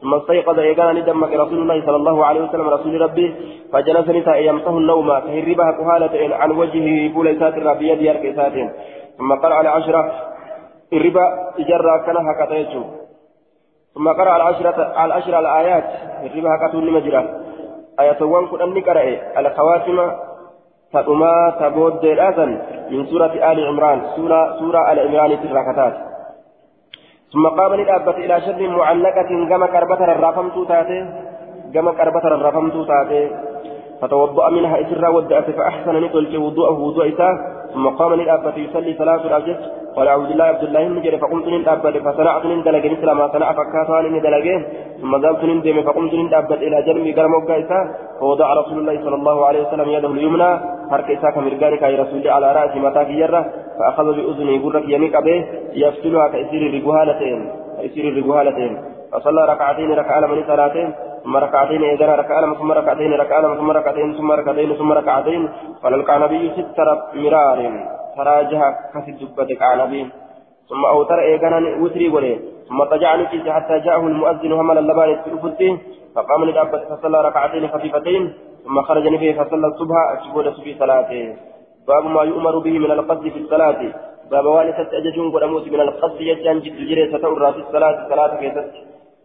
ثم 0.00 0.14
استيقظ 0.14 0.58
إيقان 0.58 0.96
ندمك 0.96 1.32
رسول 1.32 1.58
الله 1.62 1.86
صلى 1.86 1.96
الله 1.96 2.24
عليه 2.24 2.40
وسلم 2.40 2.68
رسول 2.68 3.00
ربي 3.00 3.34
فجلس 3.72 4.08
نساء 4.08 4.38
يمسه 4.48 4.78
النوم 4.78 5.08
فهربها 5.20 5.70
كهالة 5.78 6.36
عن 6.36 6.50
وجهه 6.50 7.14
فول 7.14 7.38
ساتر 7.40 7.72
بيد 7.74 8.02
يرك 8.02 8.36
ساتر 8.36 8.70
ثم 9.18 9.32
قرأ 9.42 9.60
العشرة 9.60 10.12
الربا 10.92 11.24
إجرى 11.58 11.94
كنها 12.06 12.32
كتيجو 12.40 12.82
ثم 13.94 14.08
قرأ 14.08 14.36
العشرة 14.36 15.04
العشر 15.04 15.38
الآيات 15.38 15.84
الربا 16.24 16.66
كتون 16.68 16.90
مجرى 16.92 17.49
آياتوان 18.00 18.46
كن 18.46 18.80
قرأ 18.80 19.04
الخواتم 19.38 19.98
تأما 20.92 21.34
تبود 21.60 22.04
الأذن 22.04 22.50
من 22.90 23.06
سورة 23.06 23.32
آل 23.52 23.66
عمران 23.66 24.00
سورة 24.16 24.58
سورة 24.58 24.92
آل 24.92 24.98
عمران 24.98 25.36
في 25.36 25.46
الركعات 25.46 25.94
ثم 27.32 27.46
قام 27.48 27.74
للأبة 27.74 28.16
إلى 28.16 28.40
شر 28.40 28.68
معلقة 28.68 29.30
كما 29.50 29.66
كربة 29.66 30.04
الرافمت 30.12 30.68
تاتي 30.68 31.00
كما 31.74 31.92
كربة 31.92 32.24
الرافمت 32.34 32.88
تاتي 32.88 33.30
فتوضأ 34.02 34.50
منها 34.50 34.80
إسرا 34.80 35.08
ودأت 35.08 35.50
فأحسن 35.50 36.00
نقل 36.00 36.36
وضوءه 36.36 36.78
وضوء 36.80 37.14
إساه 37.14 37.59
ثم 37.74 37.88
قام 37.88 38.14
للأبة 38.14 38.56
يصلي 38.56 38.92
ثلاث 38.92 39.26
الأجج 39.26 39.56
قال 39.96 40.08
عبد 40.08 40.30
الله 40.30 40.44
عبد 40.44 40.62
الله 40.62 40.88
بن 40.88 41.18
فقمت 41.18 41.46
من 41.46 41.68
أبد 41.68 41.98
فصنعت 41.98 42.46
دلق 42.46 42.84
مثل 42.84 43.10
ما 43.10 43.28
صنع 43.32 43.52
فكاتها 43.52 44.02
دلقين 44.02 44.64
ثم 45.00 45.16
ذهبت 45.16 45.44
من 45.44 45.60
دم 45.62 45.82
فقمت 45.82 46.14
أبد 46.32 46.52
إلى 46.52 46.82
جنبي 46.82 47.12
قال 47.12 47.30
موقع 47.30 47.62
فوضع 48.20 48.54
رسول 48.54 48.78
الله 48.78 49.04
صلى 49.04 49.14
الله 49.14 49.46
عليه 49.46 49.60
وسلم 49.62 49.88
يده 49.88 50.08
اليمنى. 50.08 50.50
حرك 50.90 51.10
إساه 51.10 51.30
كمرقانك 51.30 51.82
يا 51.82 52.02
رسول 52.02 52.28
على 52.28 52.52
رأس 52.52 52.76
متاك 52.76 53.10
يره 53.10 53.44
فأخذ 53.78 54.06
بأذنه 54.16 54.50
يقرك 54.50 54.84
يميك 54.88 55.16
به 55.16 55.38
يفتلها 55.72 56.28
كأسير 56.28 56.62
الرجوهالتين. 56.70 57.38
كأسير 57.78 58.04
الرجوهالتين. 58.08 58.72
فصلى 59.12 59.42
ركعتين 59.52 59.90
ركع 59.92 60.26
من 60.26 60.44
صلاتين. 60.46 60.88
ثم 61.24 61.36
ركعتين 61.36 61.82
إذا 61.84 62.14
ركع 62.16 62.54
ثم 62.54 62.72
ركعتين 62.72 63.12
ركع 63.12 63.54
ثم 63.60 63.70
ركعتين 63.70 64.14
ثم 64.18 64.32
ركعتين 64.32 64.74
ثم 64.74 64.92
ركعتين. 64.92 65.48
فلقى 65.82 66.16
النبي 66.16 66.52
ست 66.56 66.78
مرار 67.14 67.60
فراجها 68.16 68.68
كسد 68.94 69.18
دبتك 69.20 69.62
على 69.62 69.82
نبي. 69.86 70.02
ثم 70.68 70.84
أوتر 70.84 71.18
إيقانا 71.20 71.82
وتري 71.82 72.08
ولي 72.08 72.38
ثم 72.68 72.84
طجع 72.84 73.16
نكيس 73.16 73.48
حتى 73.48 73.78
جاءه 73.78 74.06
المؤذن 74.06 74.52
همل 74.52 74.78
اللبان 74.78 75.10
السلوفتين 75.10 75.78
فقام 76.14 76.44
للأبد 76.44 76.80
فصلى 76.90 77.18
ركعتين 77.28 77.68
خفيفتين. 77.68 78.22
ثم 78.64 78.82
خرج 78.82 79.08
نبيه 79.08 79.32
فصلى 79.32 79.66
الصبح 79.66 79.96
أشبه 80.16 80.52
سبي 80.56 80.72
صلاته. 80.78 81.36
باب 81.88 82.04
ما 82.06 82.22
يؤمر 82.22 82.58
به 82.58 82.78
من 82.78 82.90
القصد 82.90 83.28
في 83.28 83.38
الصلاة. 83.38 83.80
باب 84.30 84.44
والدة 84.44 84.88
أججون 84.98 85.26
قدموت 85.34 85.68
من 85.68 85.80
القصد 85.80 86.20
يجان 86.20 86.60
جد 86.60 86.78
جريسة 86.88 87.18
تورى 87.18 87.52
في 87.52 87.58
الصلاة. 87.58 88.08
صلاة 88.08 88.36
كيست 88.40 88.70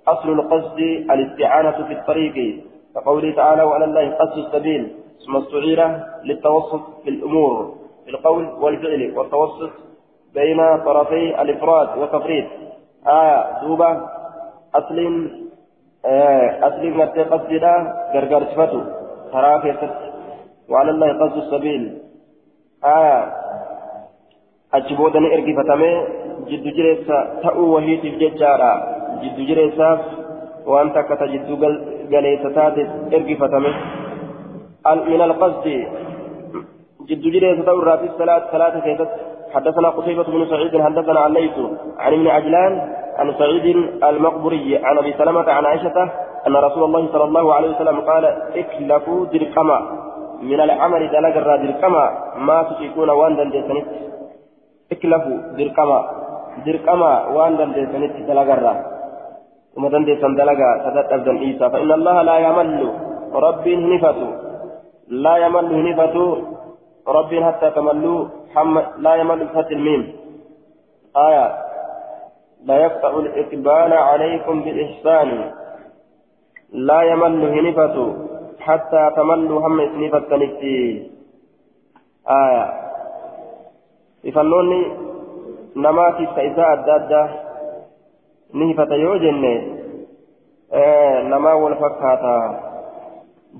أصل 0.08 0.30
القصد 0.30 0.80
الاستعانة 1.14 1.88
في 1.88 1.94
الطريق 1.94 2.64
كقوله 2.96 3.36
تعالى 3.36 3.64
وعلى 3.64 3.86
الله 3.86 4.16
قصد 4.16 4.38
السبيل. 4.38 4.84
ثم 5.26 5.36
استعير 5.36 6.00
للتوسط 6.24 6.82
في 7.04 7.10
الأمور 7.10 7.76
في 8.06 8.12
القول 8.12 8.46
والفعل 8.60 9.18
والتوسط 9.18 9.72
بين 10.34 10.78
طرفي 10.86 11.42
الإفراد 11.42 11.98
والتفريط 11.98 12.46
آية 13.08 13.62
دوبة 13.62 14.02
أصل 14.76 15.30
آه 16.06 16.68
أصل 16.68 16.90
مرتي 16.90 17.24
قصدنا 17.24 17.74
غرغر 18.14 18.44
صفته. 18.44 18.84
كيست 19.62 19.94
وعلى 20.70 20.92
الله 20.92 21.10
قصد 21.26 21.38
السبيل. 21.38 21.98
آية 22.86 23.46
achi 24.76 24.96
booda 24.96 25.20
ni 25.20 25.32
ergifatame 25.32 25.90
jiddu 26.52 26.70
jireessa 26.76 27.18
ta'uu 27.42 27.74
wahiitiif 27.74 28.20
wanta 30.66 31.00
akka 31.00 31.16
ta 31.18 31.28
jiddu 31.28 31.56
galeessa 32.10 32.50
taate 32.58 32.82
ergifatame. 33.12 33.72
من 34.86 35.22
القصد 35.22 35.66
جد 37.10 37.22
جريس 37.22 37.66
دور 37.66 37.98
في 37.98 38.06
الصلاة 38.06 38.42
صلاة 38.52 38.80
كيست 38.80 39.10
حدثنا 39.54 39.90
قتيبة 39.90 40.24
بن 40.24 40.46
سعيد 40.50 40.82
حدثنا 40.82 41.20
عن 41.20 41.34
ليث 41.34 41.58
عن 42.00 42.14
ابن 42.14 42.28
عجلان 42.28 42.74
عن 43.18 43.34
سعيد 43.40 43.66
المقبري 44.04 44.78
عن 44.78 44.98
ابي 44.98 45.14
سلمة 45.18 45.52
عن 45.52 45.66
عائشة 45.66 45.98
أن 46.48 46.56
رسول 46.56 46.84
الله 46.84 47.08
صلى 47.14 47.24
الله 47.24 47.54
عليه 47.54 47.70
وسلم 47.76 48.00
قال 48.00 48.26
اكلفوا 48.56 49.26
دركما 49.26 49.80
من 50.42 50.60
العمل 50.62 51.12
دلق 51.12 51.36
الرا 51.38 52.06
ما 52.38 52.64
تشيكون 52.64 53.10
وان 53.10 53.36
دندسنت 53.36 53.86
اكلفوا 54.92 55.38
درقما 55.58 56.00
درقما 56.66 57.26
وان 57.36 57.58
دندسنت 57.58 58.14
دلغرا 58.30 58.95
وما 59.78 59.90
دندسن 59.90 60.36
دلغا 60.36 60.70
تتدبدن 60.84 61.38
عيسى 61.38 61.70
فإن 61.70 61.92
الله 61.92 62.22
لا 62.22 62.38
يمل 62.38 62.94
رب 63.34 63.68
هنفته 63.68 64.30
لا 65.08 65.36
يمل 65.38 65.66
هنفته 65.80 66.28
رب 67.08 67.32
حتى 67.44 67.68
تملوا 67.72 68.22
لا 68.98 69.16
يمل 69.16 69.40
بفتح 69.46 69.72
الميم. 69.72 70.04
آية. 71.16 71.48
لا 72.66 72.76
يقطع 72.86 73.10
الإقبال 73.20 73.92
عليكم 73.94 74.56
بالإحسان 74.64 75.52
لا 76.72 77.02
يمل 77.02 77.42
هنفته 77.56 78.08
حتى 78.60 79.12
تملوا 79.16 79.60
هم 79.68 79.78
سنفة 79.94 80.32
آية. 82.30 82.86
ifannoonni 84.26 84.80
namaatiif 85.76 86.30
ta 86.36 86.44
isaa 86.44 86.72
adda 86.76 86.94
addaa 86.96 87.28
ni 88.56 88.68
hifata 88.72 89.00
yoo 89.04 89.18
jenne 89.24 89.54
namaa 91.32 91.56
wal 91.64 91.76
fakkaata 91.82 92.34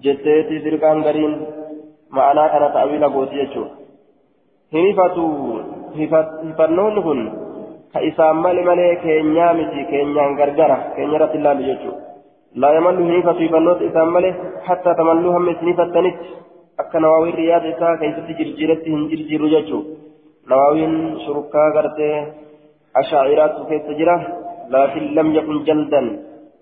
jetteeti 0.06 0.64
dirqaan 0.66 1.04
gariin 1.08 1.36
ma'anaa 2.20 2.50
kana 2.54 2.70
ta'awila 2.76 3.10
gooti 3.16 3.42
jechuudha 3.42 3.76
hin 4.78 4.88
hifatu 4.90 5.28
hifannoonni 6.00 7.06
kun 7.08 7.22
ka 7.94 8.08
isaan 8.10 8.42
male 8.48 8.66
malee 8.72 8.92
keenyaa 9.06 9.54
miti 9.62 9.88
keenyaan 9.94 10.36
gargara 10.42 10.78
keenya 10.98 11.18
irratti 11.20 11.42
ilaalu 11.44 11.70
jechuudha 11.70 12.04
لا 12.62 12.70
يمل 12.72 12.96
هنيفة 13.02 13.34
في 13.34 13.48
بنوت 13.48 13.82
إسام 13.82 14.14
مله 14.14 14.34
حتى 14.68 14.92
تملوها 15.00 15.40
من 15.40 15.56
سنيفة 15.60 15.86
تنت 15.96 16.20
أكنا 16.80 17.08
واوير 17.08 17.36
رياض 17.36 17.66
إساء 17.72 17.96
كيف 18.02 18.16
تجرجرت 18.28 18.88
هنجر 18.88 19.20
جيرو 19.30 19.48
جاتشو 19.54 19.80
نواوين 20.50 20.94
شركا 21.26 21.64
غرتي 21.76 22.10
أشاعرات 22.96 23.56
كيف 23.70 23.82
تجرى 23.88 24.16
لكن 24.70 25.02
لم 25.16 25.36
يكن 25.36 25.64
جلدا. 25.64 26.20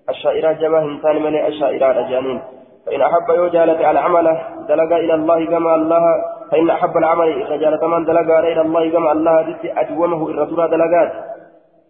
الشاعرات 0.10 0.58
جبه 0.58 0.82
إنسان 0.82 1.16
من 1.24 1.46
الشاعرات 1.46 1.96
أجانين 1.98 2.42
فإن 2.86 3.02
أحب 3.02 3.30
يوجالة 3.30 3.88
على 3.88 4.00
عمله 4.00 4.42
دلقا 4.68 4.96
إلى 4.96 5.14
الله 5.14 5.46
كما 5.46 5.76
الله. 5.76 6.04
فإن 6.52 6.70
أحب 6.70 6.98
العمل 6.98 7.28
إذا 7.44 7.56
جالت 7.56 7.84
من 7.84 8.06
دلقا 8.06 8.40
إلى 8.40 8.62
الله 8.62 8.92
كما 8.92 9.12
الله. 9.12 9.42
دت 9.42 9.66
أدومه 9.66 10.30
إرترى 10.30 10.68
دلقات. 10.68 11.12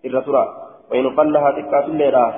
إرترى 0.05 0.47
وإن 0.91 1.09
قلها 1.09 1.51
تكات 1.51 1.86
الليلة. 1.86 2.34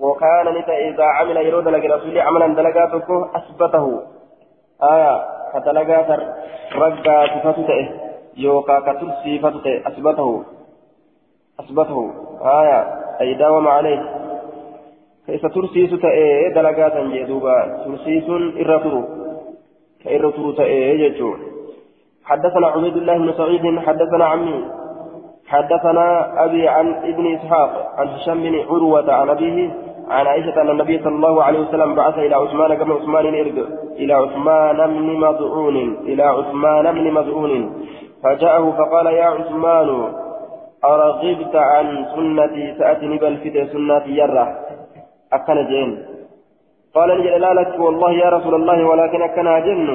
وكان 0.00 0.46
نتا 0.54 0.76
إذا 0.88 1.04
عمل 1.04 1.36
يرود 1.36 1.68
لك 1.68 1.84
رسول 1.84 2.18
عملا 2.18 2.46
دلقاتك 2.46 3.10
أثبته. 3.34 4.02
آية 4.82 5.14
كدلقات 5.52 6.10
رقا 6.74 7.26
صفته 7.26 7.88
يوكا 8.36 8.80
كترسي 8.80 9.38
فتته 9.38 9.82
أثبته. 9.86 10.44
أثبته. 11.60 12.10
آية. 12.42 12.80
أي 13.20 13.34
داوم 13.34 13.68
عليه. 13.68 14.02
كيف 15.26 15.46
ترسيس 15.46 15.90
تأي؟ 16.00 16.52
دلقات 16.54 16.96
جدوبا 16.96 17.84
ترسيس 17.84 18.24
إرتر 18.60 19.04
كإرتر 20.04 20.52
تأي 20.56 21.08
جدو 21.08 21.34
حدثنا 22.24 22.66
عبيد 22.66 22.96
الله 22.96 23.18
بن 23.18 23.32
سعيد 23.32 23.78
حدثنا 23.78 24.24
عمي. 24.24 24.64
حدثنا 25.48 26.44
أبي 26.44 26.68
عن 26.68 26.94
ابن 26.94 27.34
إسحاق 27.34 27.92
عن 27.96 28.08
هشام 28.08 28.42
بن 28.42 28.54
عروة 28.68 29.12
عن 29.12 29.28
أبيه 29.28 29.70
عن 30.08 30.26
عائشة 30.26 30.62
أن 30.62 30.70
النبي 30.70 30.98
صلى 30.98 31.14
الله 31.14 31.42
عليه 31.42 31.60
وسلم 31.60 31.94
بعث 31.94 32.18
إلى 32.18 32.34
عثمان 32.34 32.74
كما 32.74 32.94
عثمان 32.94 33.26
إرجع 33.26 33.62
إلى 33.96 34.12
عثمان 34.14 34.76
بن 34.86 35.16
مضعون 35.20 35.76
إلى 36.02 36.22
عثمان 36.22 36.94
بن 36.94 37.12
مضعون. 37.12 37.84
فجاءه 38.22 38.70
فقال 38.78 39.06
يا 39.06 39.24
عثمان 39.24 40.12
أرغبت 40.84 41.54
عن 41.56 41.86
سنتي 42.14 42.74
سأتني 42.78 43.18
بالفتى 43.18 43.66
سنتي 43.72 44.10
يرى. 44.10 44.46
أكن 45.32 45.66
جين 45.70 45.90
قال 46.94 47.08
نجد 47.18 47.34
لا 47.44 47.54
لك 47.54 47.78
والله 47.78 48.12
يا 48.12 48.28
رسول 48.28 48.54
الله 48.54 48.78
ولكن 48.86 49.22
أكن 49.22 49.48
جن. 49.66 49.88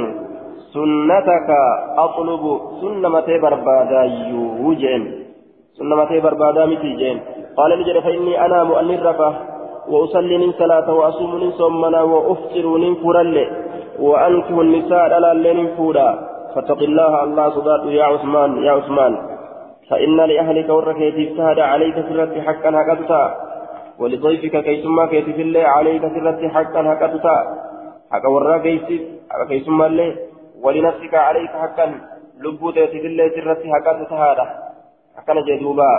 سنتك 0.73 1.49
أطلب. 1.97 2.43
سنة 2.81 3.27
بربادا 3.41 4.01
يوجين 4.31 5.03
سنة 5.77 6.11
بربادا 6.23 6.65
متي 6.65 6.95
جين 6.95 7.17
قال 7.57 7.79
نجد 7.79 7.99
فإني 7.99 8.45
أنام 8.45 8.71
أن 8.71 8.89
الرفة 8.89 9.33
وأصلي 9.89 10.37
من 10.37 10.51
صلاة 10.51 10.93
وأصوم 10.93 11.35
من 11.35 11.51
صومنا 11.51 12.01
وأفطر 12.01 12.65
من 12.67 12.95
فرل. 12.95 13.35
وأنكه 13.99 14.61
النساء 14.61 15.13
على 15.13 15.31
الليل 15.31 15.67
فودا. 15.77 16.09
فاتق 16.55 16.79
الله 16.81 17.23
الله 17.23 17.49
صدات 17.49 17.83
يا 17.85 18.03
عثمان 18.03 18.63
يا 18.63 18.71
عثمان. 18.71 19.34
فإن 19.89 20.17
لأهلك 20.17 20.69
وركيت 20.69 21.15
اجتهد 21.15 21.59
عليك 21.59 21.95
سرت 21.95 22.33
حقا 22.47 22.69
هكذا. 22.81 23.23
ولضيفك 23.99 24.63
كيسما 24.63 25.05
كيت 25.05 25.25
في 25.25 25.41
الله 25.41 25.63
عليك 25.77 26.01
سرت 26.01 26.41
حقا 26.55 26.81
هكذا. 26.91 27.37
حق 28.11 28.25
ورا 28.29 28.57
كيسما 29.49 29.85
الله 29.85 30.15
ولنفسك 30.63 31.13
عليك 31.13 31.49
حقا. 31.49 31.87
لبوت 32.43 32.77
في 32.79 33.07
الله 33.07 33.29
سرت 33.35 33.61
هكذا 33.75 34.17
هذا 34.23 34.45
حقا 35.17 35.33
جدوبا. 35.47 35.91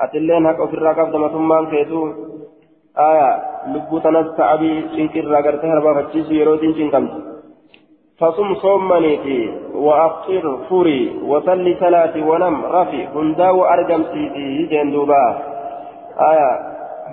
أتلين 0.00 0.48
حق 0.48 0.60
في 0.70 0.74
الرقاب 0.74 1.12
دمتمان 1.12 1.66
كيتو. 1.72 2.02
آية 2.98 3.30
لبوت 3.72 4.06
نستعبي 4.06 4.72
شنكر 4.96 5.24
راقرتها 5.24 5.74
ربا 5.74 5.92
فتشيس 5.96 6.28
يروتين 6.30 6.74
شنكمت 6.74 7.31
فصم 8.22 8.54
صومنيتي 8.54 9.40
وأفطر 9.74 10.44
فري 10.70 11.00
وصلي 11.26 11.72
صلاتي 11.80 12.20
ونم 12.22 12.56
رفي. 12.64 13.02
هنداو 13.14 13.64
أرجم 13.64 14.02
سيدي 14.12 14.66
جندوبا 14.70 15.24
آية 16.30 16.50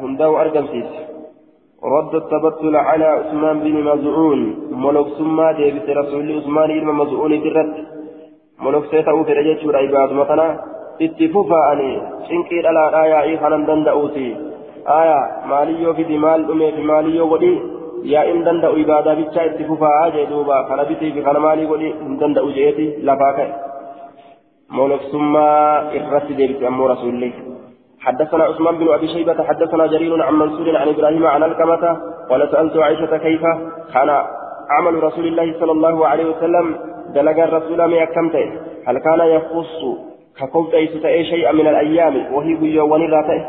هنداو 0.02 0.42
أرجم 0.42 0.66
سيدي 0.68 1.00
رد 1.94 2.14
التبتل 2.16 2.76
على 2.76 3.06
عثمان 3.06 3.60
بن 3.60 3.76
مزعون. 3.90 4.42
ملوك 4.72 5.08
سما 5.18 5.52
ديبت 5.52 5.90
رسول 5.90 6.28
عثمان 6.38 6.70
بن 6.80 6.90
مزعون 7.00 7.34
درت 7.44 7.76
ملوك 8.64 8.86
سيتاو 8.92 9.24
في 9.24 9.34
رجل 9.34 9.62
شورا 9.62 9.78
عباد 9.78 10.12
اتفوفا 11.02 11.72
أني 11.72 11.92
شنكي 12.28 12.68
على 12.68 12.84
آية 13.04 13.22
إيخانا 13.22 13.58
دندأوتي. 13.68 14.30
آية 14.88 15.20
ماليو 15.50 15.94
في 15.94 16.04
دمال 16.04 16.52
أمي 16.52 16.72
في 16.72 16.82
ماليو 16.82 17.34
ودي. 17.34 17.79
Yaa 18.04 18.28
in 18.34 18.44
danda'u 18.44 18.78
ibaadaa 18.84 19.16
bichaa 19.16 19.50
itti 19.52 19.64
fufaa 19.72 20.12
jee 20.18 20.26
duuba 20.26 20.64
kana 20.70 20.86
bitii 20.86 21.12
fi 21.12 21.22
kana 21.22 21.40
maalii 21.40 21.72
godhi 21.72 21.96
hin 22.04 22.20
danda'u 22.20 22.54
jeeti 22.60 22.94
lafaa 23.10 23.34
ka'e. 23.40 23.50
إرت 25.96 26.32
ديبت 26.32 26.64
أمو 26.64 26.88
رسول 26.88 27.10
الله 27.10 27.32
حدثنا 28.00 28.44
عثمان 28.44 28.78
بن 28.78 28.88
أبي 28.94 29.08
شيبة 29.08 29.44
حدثنا 29.44 29.88
جرير 29.88 30.24
عن 30.24 30.34
منصور 30.34 30.78
عن 30.78 30.88
إبراهيم 30.88 31.28
عن 31.28 31.44
الكمة 31.44 31.98
قال 32.30 32.50
سألت 32.52 32.78
عائشة 32.78 33.18
كيف 33.18 33.42
كان 33.94 34.10
عمل 34.70 35.04
رسول 35.04 35.28
الله 35.28 35.60
صلى 35.60 35.72
الله 35.72 36.08
عليه 36.08 36.26
وسلم 36.26 36.76
دلق 37.16 37.44
الرسول 37.44 37.84
ما 37.86 37.98
يكمته 37.98 38.52
هل 38.88 38.98
كان 38.98 39.20
يخص 39.20 39.84
أيسة 40.74 41.24
شيئا 41.24 41.52
من 41.52 41.68
الأيام 41.68 42.34
وهي 42.34 42.54
بيوان 42.54 43.12
راته 43.12 43.46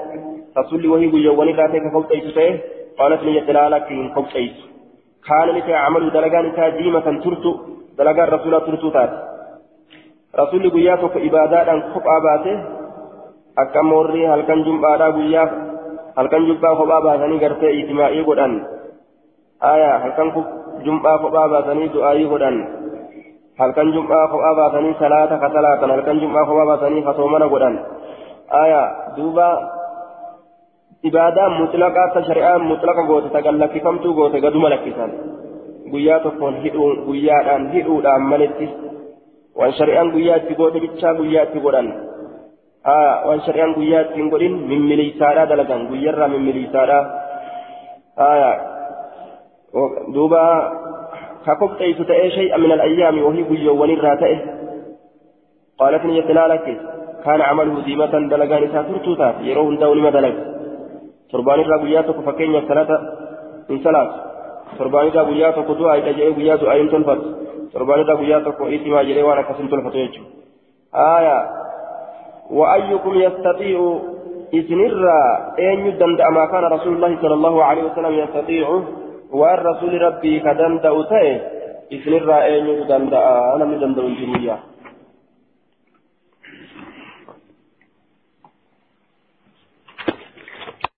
رسول 0.58 0.86
وهي 0.86 1.06
راته 1.52 1.78
كقبت 1.78 2.10
أيسة 2.10 2.58
قالت 3.00 3.22
لي 3.26 3.40
دلالك 3.48 3.86
إن 4.02 4.08
قبت 4.16 4.32
أيسة 4.36 4.64
كان 5.26 5.48
لك 5.56 5.68
عمل 5.84 6.02
دلقان 6.16 6.46
تاجيمة 6.56 7.06
ترتو 7.24 7.52
دلق 7.98 8.18
الرسول 8.26 8.54
ترتو 8.66 8.88
تات 8.96 9.12
rasuulli 10.34 10.70
guyyaa 10.70 10.96
tokko 11.02 11.18
ibaadaadhaan 11.18 11.82
kophaa 11.92 12.20
baate 12.26 12.52
akka 13.62 13.82
morrii 13.82 14.26
halkan 14.32 14.62
jum'aadhaa 14.66 15.12
guyyaa 15.16 15.46
halkan 16.16 16.46
jum'aa 16.46 16.76
kophaa 16.80 17.00
baasanii 17.06 17.40
gartee 17.40 17.72
ijtimaa'ii 17.78 18.24
godhan 18.28 18.54
aya 19.70 19.98
halkan 20.04 20.30
jum'aa 20.86 21.16
kophaa 21.24 21.48
baasanii 21.54 21.90
du'aayii 21.94 22.28
godhan 22.32 22.60
halkan 23.58 23.92
jum'aa 23.96 24.28
kophaa 24.34 24.54
baasanii 24.60 24.94
salaata 25.02 25.40
ka 25.42 25.50
salaatan 25.56 25.90
halkan 25.96 26.22
jum'aa 26.22 26.46
kophaa 26.46 26.70
baasanii 26.72 27.04
hasoomana 27.10 27.50
godhan 27.54 27.82
aya 28.62 28.82
duuba 29.16 29.48
ibaadaan 31.08 31.52
mutlaqaa 31.62 32.08
ta 32.14 32.20
shari'aan 32.28 32.62
mutlaqa 32.70 33.02
goote 33.10 33.28
ta 33.34 33.40
gallakkifamtuu 33.46 34.14
goote 34.18 34.40
gaduma 34.44 34.70
lakkisan 34.74 35.10
guyyaa 35.92 36.20
tokkoon 36.26 36.60
hidhuun 36.64 36.96
guyyaadhaan 37.06 37.64
hidhuudhaan 37.74 38.22
malitti 38.32 38.68
waan 39.58 39.72
shari'aan 39.78 40.12
guyyaa 40.14 40.36
itti 40.42 40.54
goote 40.60 40.82
bichaa 40.84 41.14
guyyaa 41.20 41.44
itti 41.48 41.64
godhan 41.66 41.88
waan 43.26 43.40
shari'aan 43.46 43.74
guyyaa 43.78 44.02
itti 44.06 44.20
hin 44.20 44.30
godhin 44.34 44.54
mimmiliisaadhaa 44.72 45.48
dalagan 45.54 45.88
guyyarraa 45.90 46.28
mimmiliisaadhaa 46.34 47.02
haa 48.20 48.52
duuba 50.14 50.44
ka 51.44 51.52
qopheessu 51.64 52.04
ta'ee 52.12 52.30
shay'a 52.36 52.62
min 52.62 52.72
al-ayyaami 52.76 53.26
wahii 53.26 53.48
guyyoowwan 53.50 53.96
irraa 53.96 54.16
ta'e 54.22 54.36
qaalat 55.80 56.04
ni 56.04 56.16
jette 56.20 56.34
laalakki 56.38 56.74
kaana 57.24 57.44
camaluhu 57.50 57.84
diimatan 57.88 58.30
dalagaan 58.32 58.64
isaa 58.68 58.88
turtuu 58.88 59.16
taate 59.20 59.46
yeroo 59.48 59.64
hundaa 59.68 59.94
nima 59.98 60.10
dalaga 60.16 60.59
torbaan 61.32 61.60
irraa 61.64 61.78
guyyaa 61.84 62.02
tokko 62.08 62.26
fakkeenyaaf 62.28 62.66
salata 62.72 62.96
hin 63.70 63.80
salaatu 63.86 64.14
torbaan 64.78 65.08
irraa 65.12 65.28
guyyaa 65.30 65.52
tokko 65.58 65.78
du'aa 65.80 65.96
hidha 66.00 66.18
jedhee 66.18 66.36
guyyaa 66.40 66.60
du'aa 66.64 66.76
hin 66.82 66.92
tolfatu 66.94 67.26
torbaan 67.72 68.04
irraa 68.04 68.20
guyyaa 68.22 68.44
tokko 68.50 68.68
itimaa 68.76 69.08
jedhee 69.08 69.26
waan 69.30 69.42
akkas 69.42 69.58
hin 69.62 69.72
tolfatu 69.74 69.98
jechuudha 70.04 70.38
aya 71.16 71.38
وأيكم 72.50 73.14
يستطيع 73.14 73.78
إسنرا 74.54 75.20
أن 75.58 75.86
يدندأ 75.86 76.28
ما 76.30 76.44
كان 76.46 76.64
رسول 76.64 76.92
الله 76.96 77.12
صلى 77.22 77.34
الله 77.34 77.64
عليه 77.64 77.82
وسلم 77.82 78.14
يستطيع 78.22 78.66
والرسول 79.30 80.02
ربي 80.02 80.40
كدندأ 80.40 81.02
تأه 81.02 81.40
إسنرا 81.92 82.38
أن 82.46 82.66
يدندأ 82.66 83.20
أنا 83.54 83.64
مدندأ 83.64 84.02
الجنية 84.02 84.56